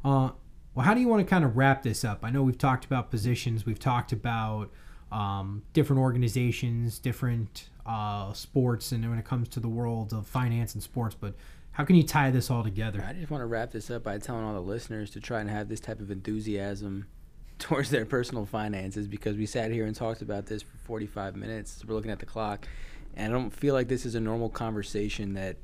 uh, 0.05 0.29
well, 0.75 0.85
how 0.85 0.93
do 0.93 1.01
you 1.01 1.07
want 1.07 1.25
to 1.25 1.27
kind 1.27 1.43
of 1.43 1.57
wrap 1.57 1.81
this 1.81 2.05
up? 2.05 2.19
I 2.21 2.29
know 2.29 2.43
we've 2.43 2.55
talked 2.55 2.85
about 2.85 3.09
positions, 3.09 3.65
we've 3.65 3.79
talked 3.79 4.11
about 4.11 4.69
um, 5.11 5.63
different 5.73 5.99
organizations, 6.03 6.99
different 6.99 7.69
uh, 7.83 8.31
sports, 8.33 8.91
and 8.91 9.09
when 9.09 9.17
it 9.17 9.25
comes 9.25 9.47
to 9.49 9.59
the 9.59 9.67
world 9.67 10.13
of 10.13 10.27
finance 10.27 10.75
and 10.75 10.83
sports, 10.83 11.15
but 11.19 11.33
how 11.71 11.83
can 11.83 11.95
you 11.95 12.03
tie 12.03 12.29
this 12.29 12.51
all 12.51 12.63
together? 12.63 13.03
I 13.03 13.13
just 13.13 13.31
want 13.31 13.41
to 13.41 13.47
wrap 13.47 13.71
this 13.71 13.89
up 13.89 14.03
by 14.03 14.19
telling 14.19 14.45
all 14.45 14.53
the 14.53 14.59
listeners 14.59 15.09
to 15.11 15.19
try 15.19 15.41
and 15.41 15.49
have 15.49 15.67
this 15.67 15.79
type 15.79 15.99
of 15.99 16.11
enthusiasm 16.11 17.07
towards 17.57 17.89
their 17.89 18.05
personal 18.05 18.45
finances 18.45 19.07
because 19.07 19.35
we 19.35 19.47
sat 19.47 19.71
here 19.71 19.87
and 19.87 19.95
talked 19.95 20.21
about 20.21 20.45
this 20.45 20.61
for 20.61 20.77
45 20.77 21.35
minutes. 21.35 21.83
We're 21.87 21.95
looking 21.95 22.11
at 22.11 22.19
the 22.19 22.27
clock, 22.27 22.67
and 23.15 23.33
I 23.33 23.35
don't 23.35 23.49
feel 23.49 23.73
like 23.73 23.87
this 23.87 24.05
is 24.05 24.13
a 24.13 24.19
normal 24.19 24.49
conversation 24.49 25.33
that 25.33 25.57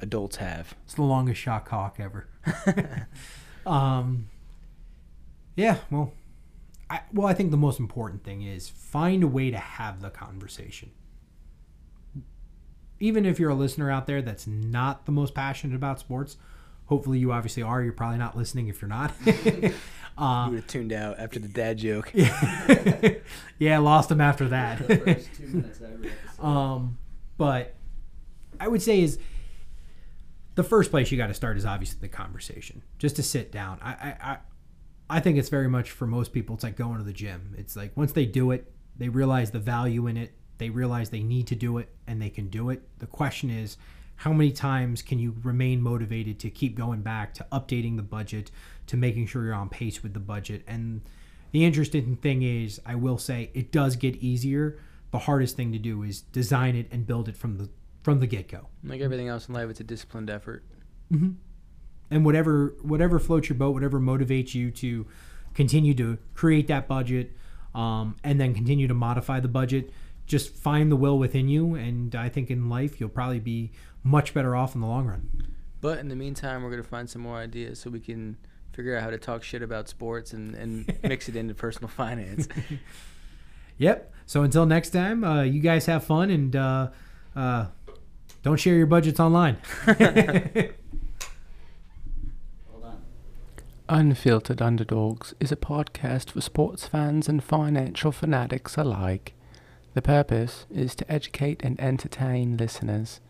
adults 0.00 0.36
have. 0.36 0.74
It's 0.84 0.94
the 0.94 1.02
longest 1.02 1.40
shot 1.40 1.64
clock 1.64 1.98
ever. 1.98 2.26
um, 3.66 4.28
yeah, 5.56 5.78
well, 5.90 6.12
I, 6.88 7.00
well, 7.12 7.26
I 7.26 7.34
think 7.34 7.50
the 7.50 7.56
most 7.56 7.80
important 7.80 8.22
thing 8.24 8.42
is 8.42 8.68
find 8.68 9.22
a 9.22 9.26
way 9.26 9.50
to 9.50 9.58
have 9.58 10.00
the 10.00 10.10
conversation. 10.10 10.90
Even 12.98 13.26
if 13.26 13.38
you're 13.38 13.50
a 13.50 13.54
listener 13.54 13.90
out 13.90 14.06
there 14.06 14.22
that's 14.22 14.46
not 14.46 15.04
the 15.04 15.12
most 15.12 15.34
passionate 15.34 15.74
about 15.74 15.98
sports, 15.98 16.36
hopefully 16.86 17.18
you 17.18 17.32
obviously 17.32 17.62
are. 17.62 17.82
You're 17.82 17.92
probably 17.92 18.18
not 18.18 18.36
listening 18.36 18.68
if 18.68 18.80
you're 18.80 18.88
not. 18.88 19.12
uh, 19.26 20.44
you 20.46 20.52
would 20.52 20.60
have 20.60 20.66
tuned 20.66 20.92
out 20.92 21.18
after 21.18 21.38
the 21.38 21.48
dad 21.48 21.78
joke. 21.78 22.12
yeah, 23.58 23.78
lost 23.78 24.10
him 24.10 24.20
after 24.20 24.48
that. 24.48 24.78
First 24.78 25.34
two 25.34 25.46
minutes 25.48 25.80
of 25.80 25.92
every 25.92 26.10
episode. 26.10 26.44
um, 26.44 26.98
but 27.36 27.74
I 28.58 28.68
would 28.68 28.80
say 28.80 29.02
is 29.02 29.18
the 30.56 30.64
first 30.64 30.90
place 30.90 31.12
you 31.12 31.18
got 31.18 31.28
to 31.28 31.34
start 31.34 31.56
is 31.56 31.64
obviously 31.64 31.98
the 32.00 32.08
conversation. 32.08 32.82
Just 32.98 33.16
to 33.16 33.22
sit 33.22 33.52
down. 33.52 33.78
I, 33.82 34.16
I, 34.20 34.38
I, 35.08 35.20
think 35.20 35.36
it's 35.36 35.50
very 35.50 35.68
much 35.68 35.90
for 35.90 36.06
most 36.06 36.32
people. 36.32 36.54
It's 36.54 36.64
like 36.64 36.76
going 36.76 36.98
to 36.98 37.04
the 37.04 37.12
gym. 37.12 37.54
It's 37.56 37.76
like 37.76 37.96
once 37.96 38.12
they 38.12 38.26
do 38.26 38.50
it, 38.50 38.72
they 38.96 39.10
realize 39.10 39.50
the 39.50 39.58
value 39.58 40.06
in 40.06 40.16
it. 40.16 40.32
They 40.58 40.70
realize 40.70 41.10
they 41.10 41.22
need 41.22 41.46
to 41.48 41.54
do 41.54 41.76
it, 41.76 41.90
and 42.06 42.20
they 42.20 42.30
can 42.30 42.48
do 42.48 42.70
it. 42.70 42.82
The 42.98 43.06
question 43.06 43.50
is, 43.50 43.76
how 44.16 44.32
many 44.32 44.50
times 44.50 45.02
can 45.02 45.18
you 45.18 45.36
remain 45.42 45.82
motivated 45.82 46.40
to 46.40 46.50
keep 46.50 46.74
going 46.74 47.02
back 47.02 47.34
to 47.34 47.46
updating 47.52 47.96
the 47.96 48.02
budget, 48.02 48.50
to 48.86 48.96
making 48.96 49.26
sure 49.26 49.44
you're 49.44 49.54
on 49.54 49.68
pace 49.68 50.02
with 50.02 50.14
the 50.14 50.20
budget? 50.20 50.62
And 50.66 51.02
the 51.52 51.66
interesting 51.66 52.16
thing 52.16 52.42
is, 52.42 52.80
I 52.86 52.94
will 52.94 53.18
say, 53.18 53.50
it 53.52 53.70
does 53.70 53.96
get 53.96 54.16
easier. 54.16 54.78
The 55.10 55.18
hardest 55.18 55.56
thing 55.56 55.72
to 55.72 55.78
do 55.78 56.02
is 56.02 56.22
design 56.22 56.74
it 56.74 56.88
and 56.90 57.06
build 57.06 57.28
it 57.28 57.36
from 57.36 57.58
the 57.58 57.68
from 58.06 58.20
the 58.20 58.26
get 58.28 58.46
go. 58.46 58.68
Like 58.84 59.00
everything 59.00 59.26
else 59.26 59.48
in 59.48 59.54
life, 59.54 59.68
it's 59.68 59.80
a 59.80 59.84
disciplined 59.84 60.30
effort. 60.30 60.62
Mm-hmm. 61.12 61.30
And 62.08 62.24
whatever 62.24 62.76
whatever 62.80 63.18
floats 63.18 63.48
your 63.48 63.58
boat, 63.58 63.74
whatever 63.74 63.98
motivates 63.98 64.54
you 64.54 64.70
to 64.70 65.08
continue 65.54 65.92
to 65.94 66.16
create 66.32 66.68
that 66.68 66.86
budget, 66.86 67.32
um, 67.74 68.14
and 68.22 68.40
then 68.40 68.54
continue 68.54 68.86
to 68.86 68.94
modify 68.94 69.40
the 69.40 69.48
budget, 69.48 69.90
just 70.24 70.54
find 70.54 70.92
the 70.92 70.94
will 70.94 71.18
within 71.18 71.48
you. 71.48 71.74
And 71.74 72.14
I 72.14 72.28
think 72.28 72.48
in 72.48 72.68
life, 72.68 73.00
you'll 73.00 73.08
probably 73.08 73.40
be 73.40 73.72
much 74.04 74.32
better 74.32 74.54
off 74.54 74.76
in 74.76 74.82
the 74.82 74.86
long 74.86 75.08
run. 75.08 75.42
But 75.80 75.98
in 75.98 76.06
the 76.06 76.14
meantime, 76.14 76.62
we're 76.62 76.70
gonna 76.70 76.84
find 76.84 77.10
some 77.10 77.22
more 77.22 77.38
ideas 77.38 77.80
so 77.80 77.90
we 77.90 77.98
can 77.98 78.36
figure 78.72 78.96
out 78.96 79.02
how 79.02 79.10
to 79.10 79.18
talk 79.18 79.42
shit 79.42 79.62
about 79.62 79.88
sports 79.88 80.32
and, 80.32 80.54
and 80.54 80.96
mix 81.02 81.28
it 81.28 81.34
into 81.34 81.54
personal 81.54 81.88
finance. 81.88 82.46
Yep. 83.78 84.10
So 84.24 84.42
until 84.42 84.64
next 84.64 84.88
time, 84.90 85.22
uh, 85.22 85.42
you 85.42 85.60
guys 85.60 85.84
have 85.84 86.02
fun 86.02 86.30
and 86.30 86.56
uh, 86.56 86.88
uh, 87.34 87.66
don't 88.46 88.60
share 88.60 88.76
your 88.76 88.86
budgets 88.86 89.18
online. 89.18 89.56
Unfiltered 93.88 94.62
Underdogs 94.62 95.34
is 95.40 95.50
a 95.50 95.56
podcast 95.56 96.30
for 96.30 96.40
sports 96.40 96.86
fans 96.86 97.28
and 97.28 97.42
financial 97.42 98.12
fanatics 98.12 98.76
alike. 98.76 99.34
The 99.94 100.02
purpose 100.02 100.64
is 100.70 100.94
to 100.94 101.12
educate 101.12 101.60
and 101.64 101.80
entertain 101.80 102.56
listeners. 102.56 103.20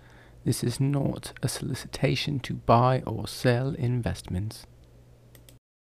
This 0.44 0.62
is 0.62 0.78
not 0.78 1.32
a 1.42 1.48
solicitation 1.48 2.38
to 2.40 2.52
buy 2.52 3.02
or 3.06 3.26
sell 3.26 3.70
investments. 3.70 4.66